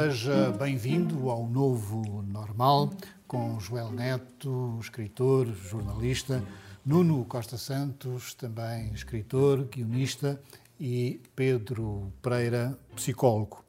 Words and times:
Seja 0.00 0.50
bem-vindo 0.52 1.28
ao 1.28 1.46
novo 1.46 2.22
normal 2.22 2.88
com 3.28 3.60
Joel 3.60 3.92
Neto, 3.92 4.78
escritor, 4.80 5.46
jornalista, 5.46 6.42
Nuno 6.86 7.22
Costa 7.26 7.58
Santos, 7.58 8.32
também 8.32 8.90
escritor, 8.94 9.64
guionista, 9.64 10.40
e 10.80 11.20
Pedro 11.36 12.10
Pereira, 12.22 12.78
psicólogo. 12.96 13.62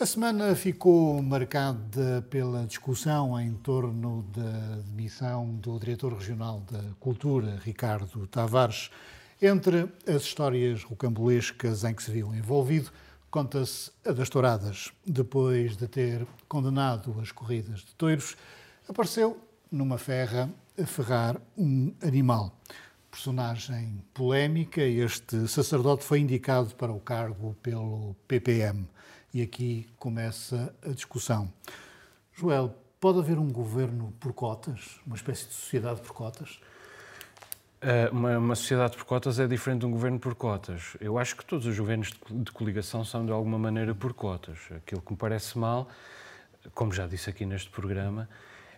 A 0.00 0.04
semana 0.04 0.56
ficou 0.56 1.22
marcada 1.22 2.26
pela 2.28 2.66
discussão 2.66 3.38
em 3.38 3.52
torno 3.54 4.24
da 4.34 4.82
demissão 4.86 5.54
do 5.54 5.78
diretor 5.78 6.14
regional 6.14 6.64
da 6.68 6.82
Cultura, 6.98 7.60
Ricardo 7.64 8.26
Tavares, 8.26 8.90
entre 9.40 9.88
as 10.04 10.22
histórias 10.22 10.82
rocambolescas 10.82 11.84
em 11.84 11.94
que 11.94 12.02
se 12.02 12.10
viu 12.10 12.34
envolvido 12.34 12.90
Conta-se 13.30 13.92
a 14.04 14.10
das 14.10 14.28
touradas. 14.28 14.90
Depois 15.06 15.76
de 15.76 15.86
ter 15.86 16.26
condenado 16.48 17.16
as 17.20 17.30
corridas 17.30 17.80
de 17.80 17.94
touros, 17.94 18.36
apareceu 18.88 19.38
numa 19.70 19.98
ferra 19.98 20.50
a 20.76 20.84
ferrar 20.84 21.40
um 21.56 21.94
animal. 22.02 22.52
Personagem 23.08 24.02
polémica, 24.12 24.82
este 24.82 25.46
sacerdote 25.46 26.02
foi 26.02 26.18
indicado 26.18 26.74
para 26.74 26.90
o 26.90 26.98
cargo 26.98 27.56
pelo 27.62 28.16
PPM. 28.26 28.88
E 29.32 29.42
aqui 29.42 29.86
começa 29.96 30.74
a 30.82 30.88
discussão. 30.88 31.52
Joel, 32.32 32.74
pode 32.98 33.20
haver 33.20 33.38
um 33.38 33.52
governo 33.52 34.12
por 34.18 34.32
cotas, 34.32 34.98
uma 35.06 35.14
espécie 35.14 35.46
de 35.46 35.54
sociedade 35.54 36.00
por 36.00 36.12
cotas? 36.14 36.58
Eh, 37.82 38.10
uma, 38.12 38.36
uma, 38.36 38.54
sociedade 38.54 38.94
por 38.94 39.04
cotas 39.06 39.40
é 39.40 39.46
diferente 39.46 39.80
de 39.80 39.86
um 39.86 39.90
governo 39.90 40.18
por 40.18 40.34
cotas. 40.34 40.96
Eu 41.00 41.18
acho 41.18 41.34
que 41.34 41.44
todos 41.44 41.66
os 41.66 41.78
governos 41.78 42.12
de, 42.30 42.52
coligação 42.52 43.04
são 43.04 43.24
de 43.24 43.32
alguma 43.32 43.58
maneira 43.58 43.94
por 43.94 44.12
cotas. 44.12 44.58
Aquilo 44.76 45.00
que 45.00 45.12
me 45.12 45.16
parece 45.16 45.58
mal, 45.58 45.88
como 46.74 46.92
já 46.92 47.06
disse 47.06 47.30
aqui 47.30 47.46
neste 47.46 47.70
programa, 47.70 48.28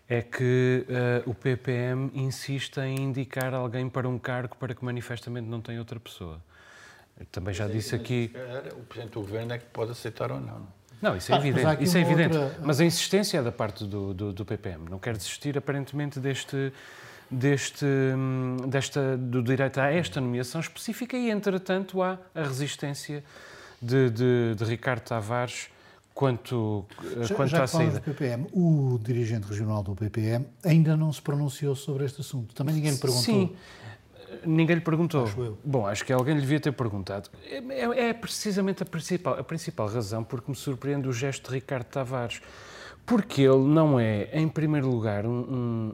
é 0.08 0.22
que 0.22 0.86
uh, 0.88 1.28
o 1.28 1.34
PPM 1.34 2.12
insiste 2.14 2.78
em 2.78 2.94
indicar 3.00 3.52
alguém 3.54 3.88
para 3.88 4.08
um 4.08 4.18
cargo 4.18 4.56
para 4.56 4.72
que 4.72 4.84
manifestamente 4.84 5.48
não 5.48 5.60
tem 5.60 5.80
outra 5.80 5.98
pessoa. 5.98 6.40
Eu 7.18 7.26
também 7.26 7.52
já 7.52 7.66
disse 7.66 7.96
aqui. 7.96 8.32
O 8.76 8.84
Presidente 8.84 9.14
do 9.14 9.20
Governo 9.20 9.52
é 9.52 9.58
que 9.58 9.66
pode 9.66 9.90
aceitar 9.90 10.30
ou 10.30 10.40
não. 10.40 10.66
Não, 11.00 11.16
isso 11.16 11.32
é 11.32 11.34
ah, 11.34 11.38
evidente. 11.38 11.82
Isso 11.82 11.98
é 11.98 12.00
evidente. 12.00 12.36
Outra... 12.36 12.60
Mas 12.62 12.80
a 12.80 12.84
insistência 12.84 13.38
é 13.38 13.42
da 13.42 13.50
parte 13.50 13.84
do, 13.84 14.14
do, 14.14 14.32
do 14.32 14.44
PPM. 14.44 14.88
Não 14.88 15.00
quer 15.00 15.16
desistir, 15.16 15.58
aparentemente, 15.58 16.20
deste 16.20 16.72
deste, 17.32 17.86
desta, 18.68 19.16
do 19.16 19.42
direito 19.42 19.80
a 19.80 19.90
esta 19.90 20.20
nomeação 20.20 20.60
específica 20.60 21.16
e, 21.16 21.30
entretanto, 21.30 22.02
há 22.02 22.18
a 22.34 22.42
resistência 22.42 23.24
de, 23.80 24.10
de, 24.10 24.54
de 24.54 24.64
Ricardo 24.64 25.00
Tavares 25.00 25.68
quanto, 26.14 26.84
já, 27.22 27.34
quanto 27.34 27.50
já 27.50 27.64
à 27.64 27.66
saída. 27.66 27.94
Do 27.94 28.02
PPM, 28.02 28.46
o 28.52 28.98
dirigente 29.02 29.48
regional 29.48 29.82
do 29.82 29.94
PPM 29.94 30.46
ainda 30.62 30.96
não 30.96 31.12
se 31.12 31.22
pronunciou 31.22 31.74
sobre 31.74 32.04
este 32.04 32.20
assunto. 32.20 32.54
Também 32.54 32.74
ninguém 32.74 32.92
lhe 32.92 32.98
perguntou. 32.98 33.24
Sim, 33.24 33.56
ninguém 34.44 34.76
lhe 34.76 34.82
perguntou. 34.82 35.24
Acho 35.24 35.58
Bom, 35.64 35.86
acho 35.86 36.04
que 36.04 36.12
alguém 36.12 36.34
lhe 36.34 36.42
devia 36.42 36.60
ter 36.60 36.72
perguntado. 36.72 37.30
É, 37.46 37.56
é, 37.56 38.08
é 38.10 38.12
precisamente 38.12 38.82
a 38.82 38.86
principal, 38.86 39.38
a 39.38 39.42
principal 39.42 39.88
razão 39.88 40.22
porque 40.22 40.50
me 40.50 40.56
surpreende 40.56 41.08
o 41.08 41.12
gesto 41.12 41.48
de 41.48 41.54
Ricardo 41.56 41.86
Tavares. 41.86 42.42
Porque 43.04 43.42
ele 43.42 43.64
não 43.64 43.98
é, 43.98 44.28
em 44.32 44.48
primeiro 44.48 44.88
lugar, 44.88 45.26
um, 45.26 45.30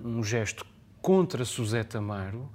um, 0.04 0.18
um 0.18 0.24
gesto 0.24 0.66
contra 1.00 1.44
Suzeta 1.44 1.98
Amaro, 1.98 2.48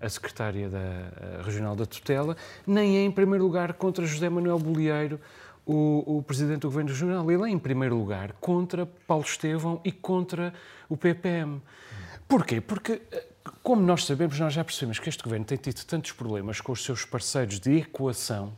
a 0.00 0.08
secretária 0.08 0.68
da 0.68 1.42
Regional 1.44 1.74
da 1.74 1.84
Tutela, 1.84 2.36
nem 2.66 2.98
é, 2.98 3.02
em 3.02 3.10
primeiro 3.10 3.44
lugar, 3.44 3.72
contra 3.74 4.06
José 4.06 4.28
Manuel 4.28 4.58
Bolieiro, 4.58 5.20
o, 5.66 6.18
o, 6.18 6.22
Presidente 6.22 6.60
do 6.60 6.68
Governo 6.68 6.90
Regional. 6.90 7.30
Ele 7.30 7.42
é, 7.42 7.48
em 7.48 7.58
primeiro 7.58 7.96
lugar, 7.96 8.32
contra 8.40 8.86
Paulo 8.86 9.24
Estevão 9.24 9.80
e 9.84 9.92
contra 9.92 10.54
o 10.88 10.96
PPM. 10.96 11.60
Porquê? 12.26 12.60
Porque, 12.60 13.02
como 13.62 13.82
nós 13.82 14.04
sabemos, 14.04 14.38
nós 14.38 14.54
já 14.54 14.64
percebemos 14.64 14.98
que 14.98 15.08
este 15.08 15.22
Governo 15.22 15.44
tem 15.44 15.58
tido 15.58 15.84
tantos 15.84 16.12
problemas 16.12 16.60
com 16.60 16.72
os 16.72 16.84
seus 16.84 17.04
parceiros 17.04 17.60
de 17.60 17.78
equação, 17.78 18.56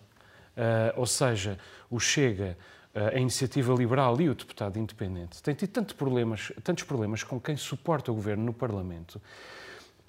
uh, 0.57 0.93
ou 0.97 1.07
seja, 1.07 1.59
o 1.91 1.99
Chega, 1.99 2.57
a 2.95 3.19
iniciativa 3.19 3.73
liberal 3.73 4.21
e 4.21 4.29
o 4.29 4.35
deputado 4.35 4.79
independente 4.79 5.43
têm 5.43 5.55
tido 5.55 5.71
tanto 5.71 5.95
problemas, 5.95 6.53
tantos 6.65 6.85
problemas 6.85 7.23
com 7.23 7.41
quem 7.41 7.57
suporta 7.57 8.11
o 8.11 8.15
governo 8.15 8.45
no 8.45 8.53
Parlamento 8.53 9.21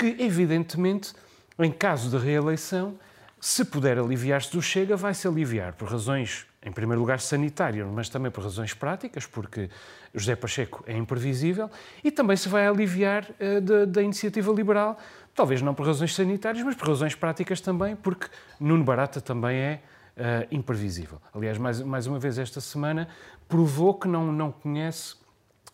que, 0.01 0.15
evidentemente, 0.17 1.13
em 1.59 1.71
caso 1.71 2.09
de 2.09 2.17
reeleição, 2.17 2.97
se 3.39 3.63
puder 3.63 3.99
aliviar-se 3.99 4.51
do 4.51 4.59
Chega, 4.59 4.95
vai-se 4.95 5.27
aliviar 5.27 5.73
por 5.73 5.87
razões, 5.87 6.47
em 6.63 6.71
primeiro 6.71 6.99
lugar, 6.99 7.19
sanitárias, 7.19 7.87
mas 7.87 8.09
também 8.09 8.31
por 8.31 8.43
razões 8.43 8.73
práticas, 8.73 9.27
porque 9.27 9.69
José 10.11 10.35
Pacheco 10.35 10.83
é 10.87 10.97
imprevisível, 10.97 11.69
e 12.03 12.09
também 12.09 12.35
se 12.35 12.49
vai 12.49 12.65
aliviar 12.65 13.29
uh, 13.29 13.61
da, 13.61 13.85
da 13.85 14.01
iniciativa 14.01 14.51
liberal, 14.51 14.97
talvez 15.35 15.61
não 15.61 15.75
por 15.75 15.85
razões 15.85 16.15
sanitárias, 16.15 16.63
mas 16.65 16.75
por 16.75 16.87
razões 16.87 17.13
práticas 17.13 17.61
também, 17.61 17.95
porque 17.95 18.25
Nuno 18.59 18.83
Barata 18.83 19.21
também 19.21 19.55
é 19.55 19.81
uh, 20.17 20.47
imprevisível. 20.51 21.21
Aliás, 21.33 21.57
mais, 21.57 21.81
mais 21.81 22.07
uma 22.07 22.19
vez 22.19 22.37
esta 22.37 22.61
semana 22.61 23.07
provou 23.47 23.93
que 23.93 24.07
não, 24.07 24.31
não 24.31 24.51
conhece 24.51 25.15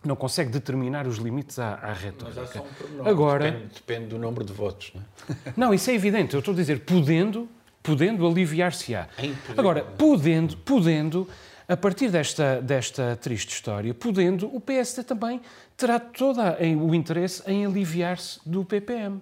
não 0.05 0.15
consegue 0.15 0.49
determinar 0.49 1.07
os 1.07 1.17
limites 1.17 1.59
à, 1.59 1.73
à 1.73 1.91
retórica. 1.91 2.41
Mas 2.41 2.55
há 2.55 3.03
um 3.03 3.07
Agora, 3.07 3.51
depende, 3.51 3.73
depende, 3.73 4.05
do 4.07 4.17
número 4.17 4.45
de 4.45 4.53
votos. 4.53 4.93
Não, 4.93 5.01
é? 5.01 5.53
não, 5.57 5.73
isso 5.73 5.89
é 5.89 5.93
evidente. 5.93 6.33
Eu 6.33 6.39
estou 6.39 6.53
a 6.53 6.57
dizer, 6.57 6.81
podendo, 6.81 7.49
podendo 7.83 8.25
aliviar-se-á. 8.25 9.07
É 9.17 9.33
Agora, 9.57 9.83
podendo, 9.83 10.55
podendo, 10.57 11.27
a 11.67 11.75
partir 11.75 12.09
desta, 12.09 12.61
desta 12.61 13.17
triste 13.17 13.49
história, 13.49 13.93
podendo, 13.93 14.53
o 14.55 14.61
PSD 14.61 15.03
também 15.03 15.41
terá 15.75 15.99
todo 15.99 16.39
o 16.81 16.95
interesse 16.95 17.43
em 17.45 17.65
aliviar-se 17.65 18.39
do 18.45 18.63
PPM, 18.63 19.21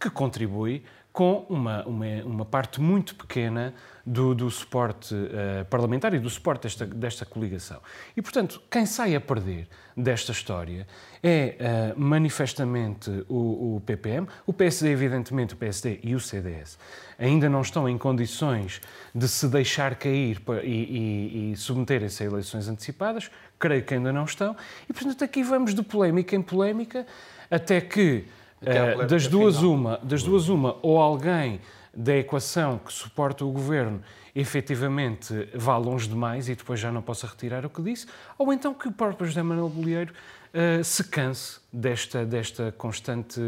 que 0.00 0.08
contribui 0.08 0.82
com 1.12 1.44
uma, 1.48 1.84
uma, 1.84 2.06
uma 2.24 2.44
parte 2.44 2.80
muito 2.80 3.14
pequena 3.14 3.74
do, 4.04 4.34
do 4.34 4.50
suporte 4.50 5.14
uh, 5.14 5.64
parlamentar 5.66 6.14
e 6.14 6.18
do 6.18 6.28
suporte 6.30 6.62
desta, 6.62 6.86
desta 6.86 7.26
coligação. 7.26 7.80
E, 8.16 8.22
portanto, 8.22 8.60
quem 8.70 8.86
sai 8.86 9.14
a 9.14 9.20
perder 9.20 9.68
desta 9.94 10.32
história 10.32 10.86
é 11.22 11.92
uh, 11.94 12.00
manifestamente 12.00 13.10
o, 13.28 13.76
o, 13.76 13.82
PPM, 13.84 14.26
o 14.46 14.52
PSD, 14.54 14.90
evidentemente, 14.90 15.52
o 15.52 15.56
PSD 15.56 16.00
e 16.02 16.14
o 16.14 16.20
CDS. 16.20 16.78
Ainda 17.18 17.48
não 17.48 17.60
estão 17.60 17.86
em 17.86 17.98
condições 17.98 18.80
de 19.14 19.28
se 19.28 19.46
deixar 19.48 19.94
cair 19.96 20.40
e, 20.64 20.66
e, 20.66 21.52
e 21.52 21.56
submeterem-se 21.56 22.22
a 22.22 22.26
eleições 22.26 22.68
antecipadas, 22.68 23.30
creio 23.58 23.84
que 23.84 23.94
ainda 23.94 24.12
não 24.12 24.24
estão, 24.24 24.56
e, 24.88 24.92
portanto, 24.94 25.22
aqui 25.22 25.42
vamos 25.42 25.74
de 25.74 25.82
polémica 25.82 26.34
em 26.34 26.42
polémica, 26.42 27.06
até 27.50 27.82
que 27.82 28.24
uh, 28.62 29.06
das, 29.06 29.26
duas 29.26 29.62
uma, 29.62 29.98
das 30.02 30.22
duas 30.22 30.48
uma, 30.48 30.76
ou 30.82 30.98
alguém 30.98 31.60
da 31.94 32.16
equação 32.16 32.78
que 32.78 32.92
suporta 32.92 33.44
o 33.44 33.50
governo 33.50 34.02
efetivamente 34.34 35.48
vá 35.54 35.76
longe 35.76 36.08
demais 36.08 36.48
e 36.48 36.54
depois 36.54 36.80
já 36.80 36.90
não 36.90 37.02
possa 37.02 37.26
retirar 37.26 37.66
o 37.66 37.70
que 37.70 37.82
disse, 37.82 38.06
ou 38.38 38.52
então 38.52 38.72
que 38.72 38.88
o 38.88 38.92
próprio 38.92 39.26
José 39.26 39.42
Manuel 39.42 39.68
Bolieiro 39.68 40.12
uh, 40.54 40.82
se 40.82 41.04
canse 41.04 41.60
desta, 41.72 42.24
desta 42.24 42.72
constante, 42.72 43.40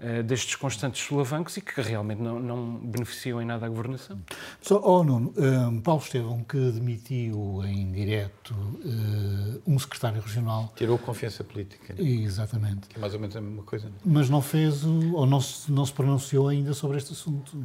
uh, 0.00 0.22
destes 0.22 0.54
constantes 0.56 1.06
solavancos 1.06 1.56
e 1.56 1.60
que 1.60 1.80
realmente 1.80 2.20
não, 2.20 2.38
não 2.38 2.76
beneficiam 2.76 3.40
em 3.40 3.44
nada 3.44 3.66
a 3.66 3.68
governação. 3.68 4.18
Só, 4.60 4.80
oh, 4.82 5.04
Nuno, 5.04 5.32
um, 5.36 5.80
Paulo 5.80 6.02
Estevão, 6.02 6.42
que 6.44 6.58
demitiu 6.72 7.62
em 7.64 7.92
direto 7.92 8.52
uh, 8.54 9.62
um 9.66 9.78
secretário 9.78 10.20
regional... 10.20 10.72
Tirou 10.76 10.98
confiança 10.98 11.44
política. 11.44 11.94
Né? 11.94 12.02
Exatamente. 12.02 12.88
Que 12.88 12.96
é 12.96 13.00
mais 13.00 13.14
ou 13.14 13.20
menos 13.20 13.36
a 13.36 13.40
mesma 13.40 13.62
coisa. 13.62 13.88
Não? 13.88 13.94
É? 13.94 14.00
Mas 14.04 14.30
não 14.30 14.42
fez, 14.42 14.84
o, 14.84 15.14
ou 15.14 15.26
não 15.26 15.40
se, 15.40 15.70
não 15.70 15.84
se 15.84 15.92
pronunciou 15.92 16.48
ainda 16.48 16.74
sobre 16.74 16.96
este 16.96 17.12
assunto. 17.12 17.56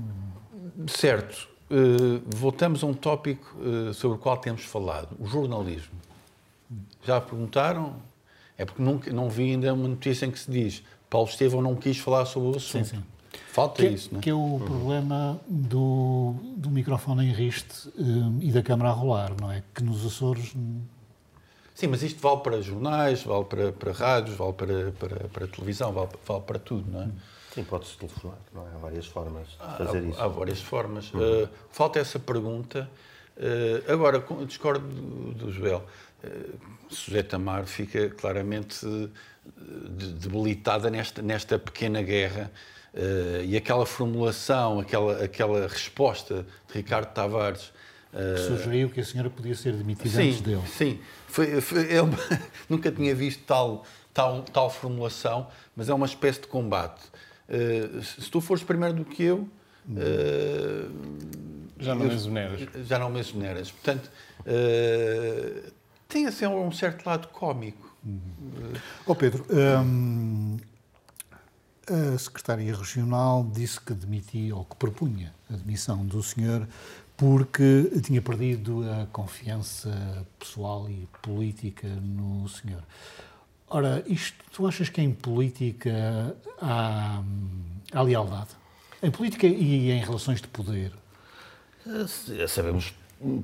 Certo. 0.88 1.48
Uh, 1.70 2.22
voltamos 2.28 2.84
a 2.84 2.88
um 2.88 2.94
tópico 2.94 3.58
uh, 3.58 3.94
sobre 3.94 4.18
o 4.18 4.20
qual 4.20 4.38
temos 4.38 4.64
falado, 4.64 5.16
o 5.20 5.26
jornalismo. 5.26 5.96
Já 7.04 7.20
perguntaram? 7.20 7.96
É 8.58 8.66
porque 8.66 8.82
nunca, 8.82 9.12
não 9.12 9.30
vi 9.30 9.52
ainda 9.52 9.74
uma 9.74 9.88
notícia 9.88 10.26
em 10.26 10.32
que 10.32 10.40
se 10.40 10.52
diz 10.52 10.84
Paulo 11.14 11.30
Estevão 11.30 11.62
não 11.62 11.76
quis 11.76 12.00
falar 12.00 12.26
sobre 12.26 12.50
o 12.50 12.58
assunto. 12.58 12.86
Sim, 12.88 12.98
sim. 12.98 13.04
Falta 13.52 13.84
que, 13.84 13.88
isso, 13.88 14.10
não 14.12 14.20
é? 14.20 14.24
Que 14.24 14.32
é 14.32 14.34
o 14.34 14.38
uhum. 14.38 14.60
problema 14.60 15.40
do, 15.48 16.34
do 16.58 16.72
microfone 16.72 17.28
em 17.28 17.32
riste 17.32 17.88
um, 17.96 18.40
e 18.42 18.52
da 18.52 18.64
câmara 18.64 18.90
a 18.90 18.94
rolar, 18.94 19.32
não 19.40 19.52
é? 19.52 19.62
Que 19.76 19.84
nos 19.84 20.04
Açores... 20.04 20.56
Sim, 21.76 21.88
mas 21.88 22.02
isto 22.02 22.20
vale 22.20 22.42
para 22.42 22.60
jornais, 22.64 23.22
vale 23.22 23.46
para, 23.46 23.72
para 23.72 23.92
rádios, 23.92 24.36
vale 24.36 24.54
para, 24.54 24.92
para, 24.94 25.28
para 25.28 25.48
televisão, 25.48 25.94
vale, 25.94 26.10
vale 26.26 26.42
para 26.42 26.58
tudo, 26.58 26.92
não 26.92 27.04
é? 27.04 27.10
Sim, 27.54 27.64
pode-se 27.64 27.96
telefonar, 27.96 28.40
não 28.52 28.64
é? 28.64 28.72
Há 28.74 28.78
várias 28.80 29.06
formas 29.06 29.48
de 29.50 29.78
fazer 29.86 29.98
há, 30.00 30.02
isso. 30.02 30.20
Há 30.20 30.28
várias 30.28 30.62
formas. 30.62 31.14
Uhum. 31.14 31.44
Uh, 31.44 31.50
falta 31.70 32.00
essa 32.00 32.18
pergunta. 32.18 32.90
Uh, 33.38 33.92
agora, 33.92 34.24
discordo 34.48 34.88
do, 34.88 35.34
do 35.34 35.52
Joel. 35.52 35.86
Uh, 36.24 36.58
Suzete 36.90 37.36
Amar 37.36 37.66
fica 37.66 38.10
claramente 38.10 38.84
debilitada 39.46 40.90
nesta, 40.90 41.22
nesta 41.22 41.60
pequena 41.60 42.02
guerra 42.02 42.52
uh, 42.94 43.44
e 43.44 43.56
aquela 43.58 43.86
formulação, 43.86 44.80
aquela, 44.80 45.24
aquela 45.24 45.68
resposta 45.68 46.46
de 46.68 46.74
Ricardo 46.74 47.14
Tavares. 47.14 47.72
Uh, 48.14 48.38
sugeriu 48.58 48.90
que 48.90 49.02
a 49.02 49.06
senhora 49.06 49.30
podia 49.30 49.56
ser 49.56 49.74
demitida 49.74 50.10
sim, 50.10 50.30
antes 50.30 50.42
dele. 50.42 50.62
Sim, 50.68 51.00
foi, 51.28 51.60
foi, 51.62 51.86
eu 51.92 52.08
nunca 52.70 52.92
tinha 52.92 53.14
visto 53.16 53.44
tal, 53.44 53.86
tal, 54.14 54.44
tal 54.44 54.70
formulação, 54.70 55.48
mas 55.76 55.90
é 55.90 55.94
uma 55.94 56.06
espécie 56.06 56.42
de 56.42 56.48
combate. 56.48 57.02
Uh, 57.50 58.02
se 58.02 58.30
tu 58.30 58.40
fores 58.40 58.64
primeiro 58.64 58.96
do 58.96 59.06
que 59.06 59.24
eu. 59.24 59.50
já 61.80 61.96
não 61.96 62.06
me 62.06 62.14
exoneras. 62.14 62.60
Já 62.86 63.00
não 63.00 63.10
me 63.10 63.20
exoneras. 63.20 63.72
Portanto, 63.72 64.10
tem 66.08 66.28
assim 66.28 66.46
um 66.46 66.72
certo 66.72 67.06
lado 67.06 67.28
cómico. 67.30 67.93
Uhum. 68.06 68.74
Oh 69.06 69.16
Pedro, 69.16 69.46
hum, 69.50 70.58
a 71.88 72.18
Secretaria 72.18 72.76
Regional 72.76 73.50
disse 73.54 73.80
que 73.80 73.94
demitia, 73.94 74.56
ou 74.56 74.66
que 74.66 74.76
propunha 74.76 75.34
a 75.50 75.56
demissão 75.56 76.06
do 76.06 76.22
senhor 76.22 76.68
porque 77.16 77.92
tinha 78.02 78.22
perdido 78.22 78.84
a 78.90 79.06
confiança 79.08 80.26
pessoal 80.40 80.90
e 80.90 81.08
política 81.22 81.88
no 81.88 82.48
senhor. 82.50 82.84
Ora, 83.68 84.04
isto, 84.08 84.38
tu 84.52 84.68
achas 84.68 84.90
que 84.90 85.02
em 85.02 85.14
política 85.14 86.36
há, 86.62 87.24
há 87.92 88.02
lealdade? 88.02 88.50
Em 89.02 89.12
política 89.12 89.48
e 89.48 89.92
em 89.92 90.00
relações 90.00 90.42
de 90.42 90.48
poder? 90.48 90.92
Sabemos 92.48 92.94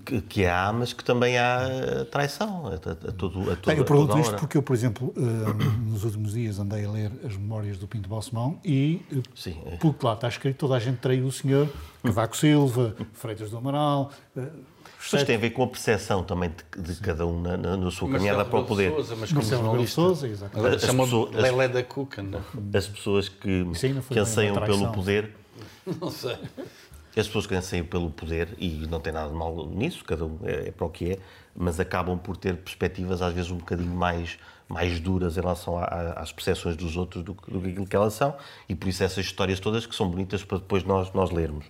que, 0.06 0.22
que, 0.22 0.46
há, 0.46 0.72
mas 0.74 0.94
que 0.94 1.04
também 1.04 1.38
há 1.38 1.62
eh, 1.62 2.04
traição 2.06 2.68
a, 2.68 2.70
a, 2.70 2.74
a 2.74 3.12
todo, 3.12 3.52
a 3.52 3.56
todo, 3.56 3.66
Bem, 3.66 3.78
Eu 3.78 3.86
pergunto 3.86 4.20
isto 4.20 4.36
porque 4.36 4.58
eu, 4.58 4.64
por 4.64 4.74
exemplo, 4.74 5.14
uh, 5.16 5.90
nos 5.90 6.04
últimos 6.04 6.34
dias 6.34 6.60
andei 6.60 6.86
a 6.86 6.92
ler 6.92 7.12
as 7.26 7.38
memórias 7.38 7.78
do 7.78 7.88
Pinto 7.88 8.10
Balsemão 8.10 8.60
e, 8.64 9.02
uh, 9.12 9.24
Sim, 9.36 9.58
é. 9.66 9.78
pelo 9.78 9.94
que 9.94 10.06
lá 10.06 10.14
está 10.14 10.28
escrito, 10.28 10.58
toda 10.58 10.76
a 10.76 10.80
gente 10.80 10.98
traiu 10.98 11.26
o 11.26 11.32
senhor 11.32 11.70
Cavaco 12.04 12.36
Silva, 12.36 12.96
Freitas 13.14 13.52
do 13.52 13.58
Amaral... 13.58 14.12
Uh, 14.36 14.48
mas 15.14 15.24
tem 15.24 15.38
a 15.38 15.40
ver 15.40 15.52
com 15.52 15.64
a 15.64 15.68
percepção 15.68 16.26
também 16.26 16.52
de, 16.76 16.82
de 16.82 17.00
cada 17.00 17.26
um 17.26 17.42
na, 17.42 17.56
na, 17.56 17.78
na 17.78 17.90
sua 17.90 18.12
caminhada 18.12 18.44
para 18.44 18.60
o 18.60 18.66
poder. 18.66 18.92
Sousa, 18.92 19.16
mas 19.16 19.30
como 19.32 19.42
Marcelo 19.42 19.88
Sousa, 19.88 20.28
exatamente. 20.28 20.86
Chamou 20.86 21.30
Lelé 21.32 21.70
da 21.70 21.82
Cuca, 21.82 22.22
não? 22.22 22.42
As 22.74 22.86
pessoas 22.86 23.30
que, 23.30 23.66
que 24.10 24.20
anseiam 24.20 24.56
pelo 24.56 24.92
poder... 24.92 25.34
Não 26.02 26.12
sei 26.12 26.38
as 27.20 27.28
pessoas 27.28 27.48
que 27.48 27.56
anseiam 27.56 27.86
pelo 27.86 28.10
poder, 28.10 28.50
e 28.58 28.88
não 28.88 29.00
tem 29.00 29.14
nada 29.14 29.30
de 29.30 29.36
mal 29.36 29.68
nisso, 29.68 30.04
cada 30.04 30.26
um 30.26 30.40
é, 30.44 30.70
é 30.70 30.72
para 30.72 30.86
o 30.86 30.90
que 30.90 31.14
é, 31.14 31.20
mas 31.56 31.80
acabam 31.80 32.18
por 32.18 32.38
ter 32.38 32.56
perspectivas 32.58 33.22
às 33.22 33.34
vezes 33.34 33.52
um 33.52 33.58
bocadinho 33.58 33.94
mais, 33.94 34.38
mais 34.68 35.00
duras 35.00 35.38
em 35.38 35.42
relação 35.42 35.78
a, 35.78 35.84
a, 35.84 36.22
às 36.22 36.32
percepções 36.32 36.76
dos 36.76 36.96
outros 36.96 37.24
do, 37.24 37.34
do 37.34 37.62
que 37.62 37.70
aquilo 37.70 37.88
que 37.88 37.96
elas 37.96 38.14
são, 38.14 38.36
e 38.68 38.76
por 38.76 38.88
isso 38.88 39.04
essas 39.04 39.26
histórias 39.26 39.60
todas 39.60 39.86
que 39.86 39.96
são 39.96 40.10
bonitas 40.10 40.44
para 40.44 40.58
depois 40.58 40.84
nós, 40.84 41.12
nós 41.14 41.32
lermos. 41.32 41.66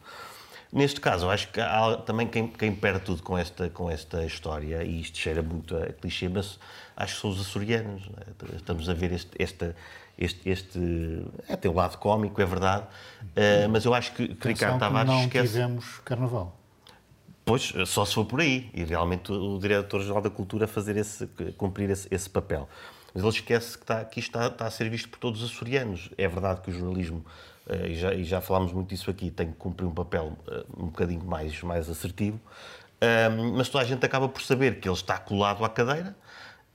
Neste 0.71 1.01
caso, 1.01 1.27
acho 1.31 1.51
que 1.51 1.59
há 1.59 1.97
também 2.05 2.27
quem, 2.27 2.47
quem 2.47 2.75
perde 2.75 2.99
tudo 2.99 3.23
com 3.23 3.35
esta, 3.35 3.69
com 3.69 3.89
esta 3.89 4.23
história, 4.23 4.83
e 4.83 5.01
isto 5.01 5.17
cheira 5.17 5.41
muito 5.41 5.75
a 5.75 5.87
clichê, 5.87 6.29
mas 6.29 6.59
acho 6.95 7.15
que 7.15 7.21
são 7.21 7.29
os 7.31 7.41
açorianos. 7.41 8.07
É? 8.53 8.55
Estamos 8.55 8.87
a 8.87 8.93
ver 8.93 9.11
este, 9.11 9.31
esta, 9.39 9.75
este, 10.19 10.49
este 10.49 11.25
é, 11.47 11.55
tem 11.55 11.71
o 11.71 11.73
lado 11.73 11.97
cómico, 11.97 12.41
é 12.41 12.45
verdade, 12.45 12.83
uh, 12.83 13.69
mas 13.71 13.85
eu 13.85 13.93
acho 13.93 14.11
que, 14.13 14.35
que 14.35 14.47
Ricardo 14.49 14.77
Tavares 14.77 15.09
não 15.09 15.23
esquece... 15.23 15.53
tivemos 15.53 15.99
carnaval. 15.99 16.57
Pois, 17.45 17.73
só 17.87 18.03
se 18.05 18.13
for 18.13 18.25
por 18.25 18.41
aí, 18.41 18.69
e 18.73 18.83
realmente 18.83 19.31
o 19.31 19.57
Diretor-Geral 19.57 20.21
da 20.21 20.29
Cultura 20.29 20.67
fazer 20.67 20.97
esse, 20.97 21.25
cumprir 21.57 21.89
esse, 21.89 22.07
esse, 22.11 22.29
papel. 22.29 22.67
Mas 23.11 23.23
ele 23.23 23.33
esquece 23.33 23.75
que, 23.75 23.83
está, 23.83 24.05
que 24.05 24.19
isto 24.19 24.37
está, 24.37 24.47
está, 24.47 24.67
a 24.67 24.69
ser 24.69 24.87
visto 24.89 25.09
por 25.09 25.17
todos 25.17 25.41
os 25.41 25.51
açorianos. 25.51 26.11
É 26.15 26.27
verdade 26.27 26.61
que 26.61 26.69
o 26.69 26.73
jornalismo, 26.73 27.25
uh, 27.65 27.87
e, 27.87 27.95
já, 27.95 28.13
e 28.13 28.23
já 28.25 28.41
falámos 28.41 28.73
muito 28.73 28.89
disso 28.89 29.09
aqui, 29.09 29.31
tem 29.31 29.47
que 29.47 29.57
cumprir 29.57 29.87
um 29.87 29.93
papel 29.93 30.37
uh, 30.47 30.83
um 30.83 30.87
bocadinho 30.87 31.23
mais, 31.23 31.63
mais 31.63 31.89
assertivo, 31.89 32.39
mas 33.55 33.69
toda 33.69 33.85
a 33.85 33.87
gente 33.87 34.05
acaba 34.05 34.27
por 34.27 34.41
saber 34.41 34.81
que 34.81 34.89
ele 34.89 34.93
está 34.93 35.17
colado 35.17 35.63
à 35.63 35.69
cadeira 35.69 36.13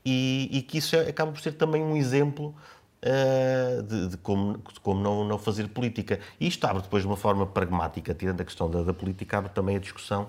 e, 0.03 0.49
e 0.51 0.63
que 0.63 0.79
isso 0.79 0.97
acaba 0.97 1.31
por 1.31 1.41
ser 1.43 1.53
também 1.53 1.83
um 1.83 1.95
exemplo 1.95 2.55
uh, 3.05 3.83
de, 3.83 4.09
de, 4.09 4.17
como, 4.17 4.59
de 4.73 4.81
como 4.81 5.01
não, 5.01 5.25
não, 5.25 5.39
fazer 5.39 5.69
política. 5.69 6.19
E 6.41 6.47
isto 6.47 6.65
abre 6.65 6.83
depois 6.83 7.03
de 7.03 7.07
uma 7.07 7.17
forma 7.17 7.47
pragmática, 7.47 8.15
tirando 8.15 8.41
a 8.41 8.45
questão 8.45 8.71
da, 8.71 8.83
da 8.83 8.95
política, 8.95 9.39
abre 9.39 9.51
também 9.53 9.77
a 9.77 9.79
discussão 9.79 10.29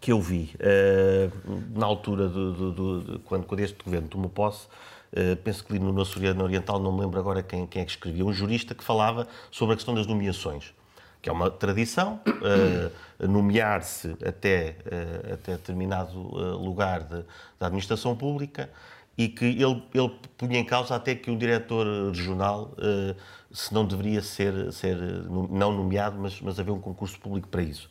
que 0.00 0.12
eu 0.12 0.20
vi 0.20 0.54
uh, 0.56 1.78
na 1.78 1.86
altura 1.86 2.28
de, 2.28 2.54
de, 2.54 3.18
quando, 3.20 3.46
quando 3.46 3.60
este 3.60 3.82
governo 3.84 4.08
tomou 4.08 4.30
posse. 4.30 4.66
Uh, 5.12 5.36
penso 5.42 5.64
que 5.64 5.72
li 5.72 5.78
no 5.78 6.00
Açoriano 6.00 6.42
Oriental, 6.44 6.78
não 6.78 6.92
me 6.92 7.00
lembro 7.00 7.18
agora 7.18 7.42
quem, 7.42 7.66
quem 7.66 7.82
é 7.82 7.84
que 7.84 7.90
escrevia, 7.90 8.24
um 8.24 8.32
jurista 8.32 8.74
que 8.74 8.84
falava 8.84 9.26
sobre 9.50 9.74
a 9.74 9.76
questão 9.76 9.94
das 9.94 10.06
nomeações 10.06 10.72
que 11.22 11.28
é 11.28 11.32
uma 11.32 11.50
tradição, 11.50 12.18
uh, 12.26 13.28
nomear-se 13.28 14.16
até, 14.24 14.76
uh, 14.86 15.34
até 15.34 15.52
determinado 15.52 16.18
lugar 16.56 17.02
de, 17.02 17.22
da 17.58 17.66
administração 17.66 18.16
pública 18.16 18.70
e 19.16 19.28
que 19.28 19.44
ele, 19.44 19.82
ele 19.92 20.10
punha 20.36 20.58
em 20.58 20.64
causa 20.64 20.94
até 20.94 21.14
que 21.14 21.30
o 21.30 21.36
diretor 21.36 21.86
regional 22.08 22.72
uh, 22.78 23.14
se 23.52 23.74
não 23.74 23.84
deveria 23.84 24.22
ser, 24.22 24.72
ser 24.72 24.96
não 24.96 25.72
nomeado, 25.72 26.18
mas, 26.18 26.40
mas 26.40 26.58
haver 26.58 26.70
um 26.70 26.80
concurso 26.80 27.18
público 27.18 27.48
para 27.48 27.62
isso. 27.62 27.90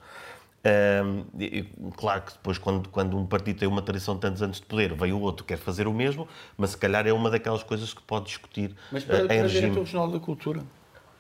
Uh, 0.59 1.91
claro 1.93 2.21
que 2.21 2.33
depois, 2.33 2.57
quando, 2.57 2.89
quando 2.89 3.17
um 3.17 3.25
partido 3.25 3.59
tem 3.59 3.67
uma 3.67 3.81
tradição 3.81 4.15
de 4.15 4.21
tantos 4.21 4.41
anos 4.41 4.59
de 4.59 4.65
poder, 4.65 4.93
veio 4.93 5.17
o 5.17 5.21
outro 5.21 5.45
quer 5.45 5.57
fazer 5.57 5.87
o 5.87 5.93
mesmo, 5.93 6.27
mas 6.57 6.71
se 6.71 6.77
calhar 6.77 7.05
é 7.07 7.13
uma 7.13 7.29
daquelas 7.29 7.63
coisas 7.63 7.93
que 7.93 8.01
pode 8.01 8.25
discutir. 8.25 8.75
Mas 8.91 9.03
para, 9.03 9.23
uh, 9.23 9.27
para 9.27 9.35
regime... 9.41 9.61
diretor 9.61 9.79
regional 9.81 10.11
da 10.11 10.19
cultura? 10.19 10.63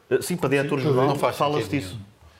Uh, 0.09 0.21
sim, 0.21 0.35
para 0.35 0.49
diretor 0.49 0.79
regional 0.79 1.15
fala-se 1.15 1.69
disso. 1.69 1.99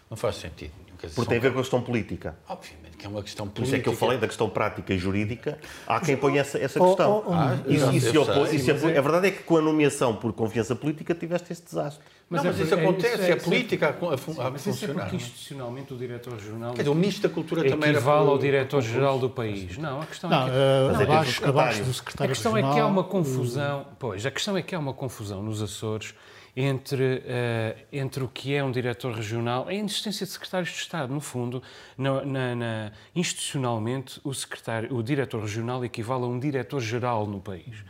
Não 0.10 0.18
faz 0.18 0.36
sentido. 0.36 0.72
Porque 1.16 1.30
tem 1.30 1.38
a 1.38 1.42
ver 1.42 1.54
com 1.54 1.60
a 1.60 1.62
questão 1.62 1.82
política. 1.82 2.38
Obviamente 2.48 2.89
que 3.00 3.06
é 3.06 3.10
uma 3.10 3.24
questão 3.24 3.48
política. 3.48 3.62
Por 3.62 3.64
isso 3.64 3.76
é 3.76 3.80
que 3.80 3.90
eu 3.90 3.94
falei 3.94 4.18
da 4.18 4.28
questão 4.28 4.50
prática 4.50 4.94
e 4.94 4.98
jurídica. 5.00 5.58
Há 5.88 6.02
quem 6.02 6.18
ponha 6.18 6.42
essa, 6.42 6.60
essa 6.60 6.80
questão. 6.80 7.24
Oh, 7.26 7.30
oh, 7.30 7.34
ah, 7.34 7.58
isso, 7.66 7.92
isso 7.94 8.88
é, 8.88 8.98
a 8.98 9.02
verdade 9.02 9.28
é 9.28 9.32
que 9.32 9.42
com 9.44 9.58
a 9.58 9.62
nomeação 9.62 10.16
por 10.16 10.34
confiança 10.34 10.76
política 10.76 11.16
tiveste 11.16 11.54
este 11.54 11.64
desastre. 11.66 12.04
Mas, 12.30 12.44
não, 12.44 12.52
mas 12.52 12.60
é, 12.60 12.64
isso 12.64 12.76
acontece, 12.76 13.22
é, 13.24 13.30
é, 13.30 13.32
é 13.32 13.36
política 13.38 13.88
a, 13.88 14.06
a, 14.06 14.14
a 14.14 14.18
sim, 14.18 14.36
mas 14.52 14.68
isso 14.68 14.86
é 14.86 14.88
porque 14.90 15.16
institucionalmente 15.16 15.94
o 15.94 15.98
diretor-jornal... 15.98 16.74
Quer 16.74 16.82
dizer, 16.84 16.92
o 16.92 16.96
Ministro 16.96 17.28
da 17.28 17.34
Cultura 17.34 17.64
também 17.64 17.90
era... 17.90 17.98
equivale 17.98 18.30
ao 18.30 18.38
diretor-geral 18.38 19.18
do 19.18 19.30
país. 19.32 19.78
Não, 19.80 20.02
a 20.02 20.06
questão 20.06 20.30
não, 20.30 20.44
é 20.44 20.46
que... 20.46 20.52
Uh, 20.52 20.94
não, 20.94 21.02
abaixo, 21.02 21.46
abaixo 21.46 21.84
do 21.84 21.94
secretário 21.94 22.32
A 22.32 22.36
questão 22.36 22.56
é 22.56 22.62
que 22.62 22.80
há 22.80 22.86
uma 22.86 23.04
confusão... 23.04 23.88
Pois, 23.98 24.26
a 24.26 24.32
questão 24.32 24.56
é 24.56 24.62
que 24.62 24.76
há 24.76 24.80
uma 24.80 24.94
confusão 24.94 25.42
nos 25.42 25.60
Açores 25.60 26.14
entre, 26.56 27.04
uh, 27.04 27.86
entre 27.92 28.24
o 28.24 28.28
que 28.28 28.56
é 28.56 28.64
um 28.64 28.72
diretor 28.72 29.14
regional, 29.14 29.68
a 29.68 29.74
inexistência 29.74 30.26
de 30.26 30.32
secretários 30.32 30.70
de 30.70 30.78
Estado. 30.78 31.14
No 31.14 31.22
fundo, 31.22 31.62
na, 31.98 32.24
na, 32.26 32.56
na, 32.56 32.92
institucionalmente, 33.16 34.20
o, 34.24 34.34
secretário, 34.34 34.96
o 34.96 35.04
diretor 35.04 35.42
regional 35.42 35.84
equivale 35.84 36.24
a 36.24 36.28
um 36.28 36.40
diretor-geral 36.40 37.26
no 37.28 37.40
país. 37.40 37.84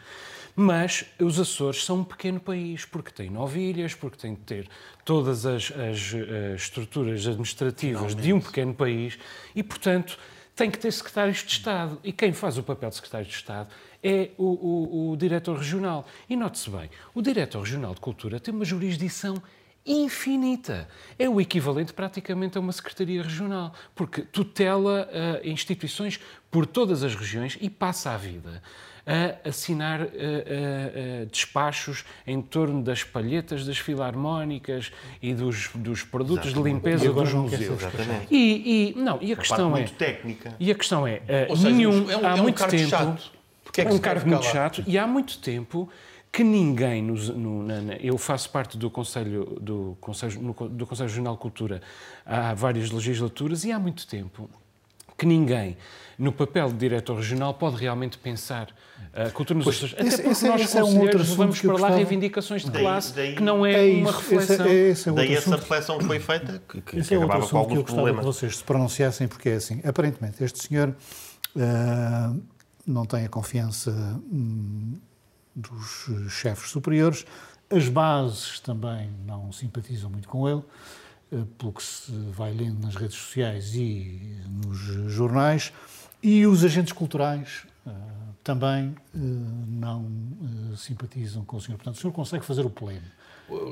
Mas 0.56 1.06
os 1.20 1.40
Açores 1.40 1.86
são 1.86 2.00
um 2.00 2.04
pequeno 2.04 2.40
país, 2.40 2.84
porque 2.84 3.12
tem 3.12 3.30
nove 3.30 3.62
ilhas, 3.62 3.94
porque 3.94 4.18
tem 4.18 4.34
de 4.34 4.42
ter 4.42 4.70
todas 5.06 5.46
as, 5.46 5.72
as, 5.72 5.78
as 5.78 6.14
eh, 6.14 6.56
estruturas 6.56 7.26
administrativas 7.26 8.12
Finalmente. 8.12 8.22
de 8.22 8.34
um 8.34 8.42
pequeno 8.42 8.74
país 8.74 9.18
e, 9.56 9.64
portanto, 9.64 10.20
tem 10.60 10.70
que 10.70 10.78
ter 10.78 10.92
secretários 10.92 11.38
de 11.38 11.54
Estado. 11.54 11.98
E 12.04 12.12
quem 12.12 12.34
faz 12.34 12.58
o 12.58 12.64
papel 12.64 12.90
de 12.90 12.96
secretário 12.98 13.26
de 13.26 13.34
Estado 13.34 13.70
é 14.04 14.32
o, 14.38 14.44
o, 14.44 15.12
o 15.12 15.18
diretor 15.18 15.58
regional. 15.58 16.06
E 16.30 16.36
note-se 16.36 16.70
bem, 16.70 16.90
o 17.16 17.22
diretor 17.22 17.62
regional 17.62 17.94
de 17.94 18.02
cultura 18.02 18.42
tem 18.42 18.54
uma 18.54 18.66
jurisdição 18.66 19.42
infinita. 19.86 20.90
É 21.18 21.30
o 21.30 21.40
equivalente 21.40 21.94
praticamente 21.94 22.58
a 22.58 22.62
uma 22.62 22.74
secretaria 22.74 23.24
regional, 23.24 23.74
porque 23.96 24.22
tutela 24.22 25.08
uh, 25.08 25.48
instituições 25.48 26.20
por 26.52 26.66
todas 26.66 27.04
as 27.04 27.16
regiões 27.16 27.58
e 27.62 27.70
passa 27.70 28.12
a 28.12 28.18
vida 28.18 28.62
a 29.10 29.50
assinar 29.50 30.02
uh, 30.02 30.06
uh, 30.06 31.26
despachos 31.32 32.06
em 32.28 32.40
torno 32.40 32.84
das 32.84 33.04
palhetas 33.04 33.66
das 33.66 33.80
filarmónicas 33.80 34.92
e 35.20 35.34
dos, 35.34 35.72
dos 35.74 36.04
produtos 36.04 36.52
Exatamente. 36.52 36.82
de 36.84 36.90
limpeza 36.92 37.12
dos 37.12 37.34
museus. 37.34 37.82
E, 38.30 38.94
e, 38.96 39.00
não, 39.00 39.18
e 39.20 39.32
a, 39.32 39.34
a 39.34 39.38
questão 39.38 39.76
é 39.76 39.80
muito 39.80 39.94
técnica. 39.94 40.56
E 40.60 40.70
a 40.70 40.76
questão 40.76 41.08
é, 41.08 41.22
uh, 41.50 41.58
nenhum, 41.58 42.06
seja, 42.06 42.14
é 42.14 42.18
um, 42.18 42.28
há 42.28 42.30
é 42.30 42.34
um 42.36 42.44
muito 42.44 42.68
tempo 42.68 42.90
chato. 42.90 43.32
Porque 43.64 43.82
é, 43.82 43.86
que 43.86 43.92
um 43.92 43.98
cargo 43.98 44.28
muito 44.28 44.46
chato 44.46 44.84
e 44.86 44.98
há 44.98 45.08
muito 45.08 45.40
tempo 45.40 45.90
que 46.32 46.44
ninguém, 46.44 47.02
no, 47.02 47.16
no, 47.16 47.64
na, 47.64 47.96
eu 47.96 48.16
faço 48.18 48.52
parte 48.52 48.78
do 48.78 48.92
Conselho, 48.92 49.58
do 49.60 49.98
Conselho, 50.00 50.40
no, 50.40 50.70
do 50.70 50.86
Conselho 50.86 51.10
Regional 51.10 51.34
de 51.34 51.40
Cultura 51.40 51.82
há 52.24 52.54
várias 52.54 52.92
legislaturas 52.92 53.64
e 53.64 53.72
há 53.72 53.80
muito 53.80 54.06
tempo 54.06 54.48
que 55.20 55.26
ninguém, 55.26 55.78
no 56.18 56.32
papel 56.32 56.70
de 56.70 56.78
diretor 56.78 57.18
regional, 57.18 57.54
pode 57.54 57.76
realmente 57.76 58.18
pensar 58.18 58.70
a 59.14 59.30
cultura 59.32 59.58
nos 59.58 59.66
pois, 59.66 59.78
Açores. 59.78 59.94
Até 59.94 60.10
porque 60.10 60.30
esse, 60.30 60.48
nós, 60.48 60.62
esse 60.62 60.78
é 60.78 60.84
um 60.84 61.00
outro 61.00 61.18
levamos 61.18 61.62
para 61.62 61.78
lá 61.78 61.90
reivindicações 61.90 62.64
de 62.64 62.72
daí, 62.72 62.82
classe 62.82 63.14
daí, 63.14 63.36
que 63.36 63.44
não 63.44 63.66
é, 63.66 63.74
é 63.74 63.88
isso, 63.88 64.02
uma 64.02 64.12
reflexão. 64.12 64.56
Esse, 64.56 64.68
é, 64.68 64.90
esse 64.90 65.10
é 65.10 65.12
daí 65.12 65.36
essa 65.36 65.56
reflexão 65.56 65.98
que 65.98 66.06
foi 66.06 66.20
feita, 66.20 66.62
que, 66.70 66.82
que, 66.82 67.00
esse 67.00 67.10
que 67.10 67.16
é 67.16 67.20
outro 67.20 67.38
assunto 67.38 67.68
que 67.68 67.74
eu 67.74 67.82
gostava 67.82 68.02
problemas. 68.04 68.20
que 68.20 68.26
vocês 68.26 68.58
se 68.58 68.64
pronunciassem, 68.64 69.28
porque 69.28 69.50
é 69.50 69.56
assim, 69.56 69.82
aparentemente 69.84 70.44
este 70.44 70.68
senhor 70.68 70.90
uh, 71.56 72.42
não 72.86 73.06
tem 73.06 73.26
a 73.26 73.30
confiança 73.30 73.92
hum, 74.32 74.94
dos 75.56 76.10
chefes 76.30 76.70
superiores, 76.70 77.26
as 77.70 77.88
bases 77.88 78.60
também 78.60 79.10
não 79.26 79.52
simpatizam 79.52 80.10
muito 80.10 80.28
com 80.28 80.48
ele, 80.48 80.60
uh, 80.60 80.66
pelo 81.58 81.74
que 81.74 81.84
se 81.84 82.12
vai 82.32 82.54
lendo 82.54 82.82
nas 82.82 82.96
redes 82.96 83.16
sociais 83.16 83.76
e 83.76 84.38
nos 84.48 84.78
jornais, 85.12 85.72
e 86.22 86.46
os 86.46 86.64
agentes 86.64 86.92
culturais 86.92 87.66
uh, 87.86 87.92
também 88.44 88.96
não 89.14 90.06
simpatizam 90.76 91.46
com 91.46 91.58
o 91.58 91.62
senhor. 91.62 91.78
Portanto, 91.78 91.96
o 91.96 92.00
senhor 92.00 92.14
consegue 92.14 92.44
fazer 92.44 92.66
o 92.66 92.70
pleno 92.70 93.06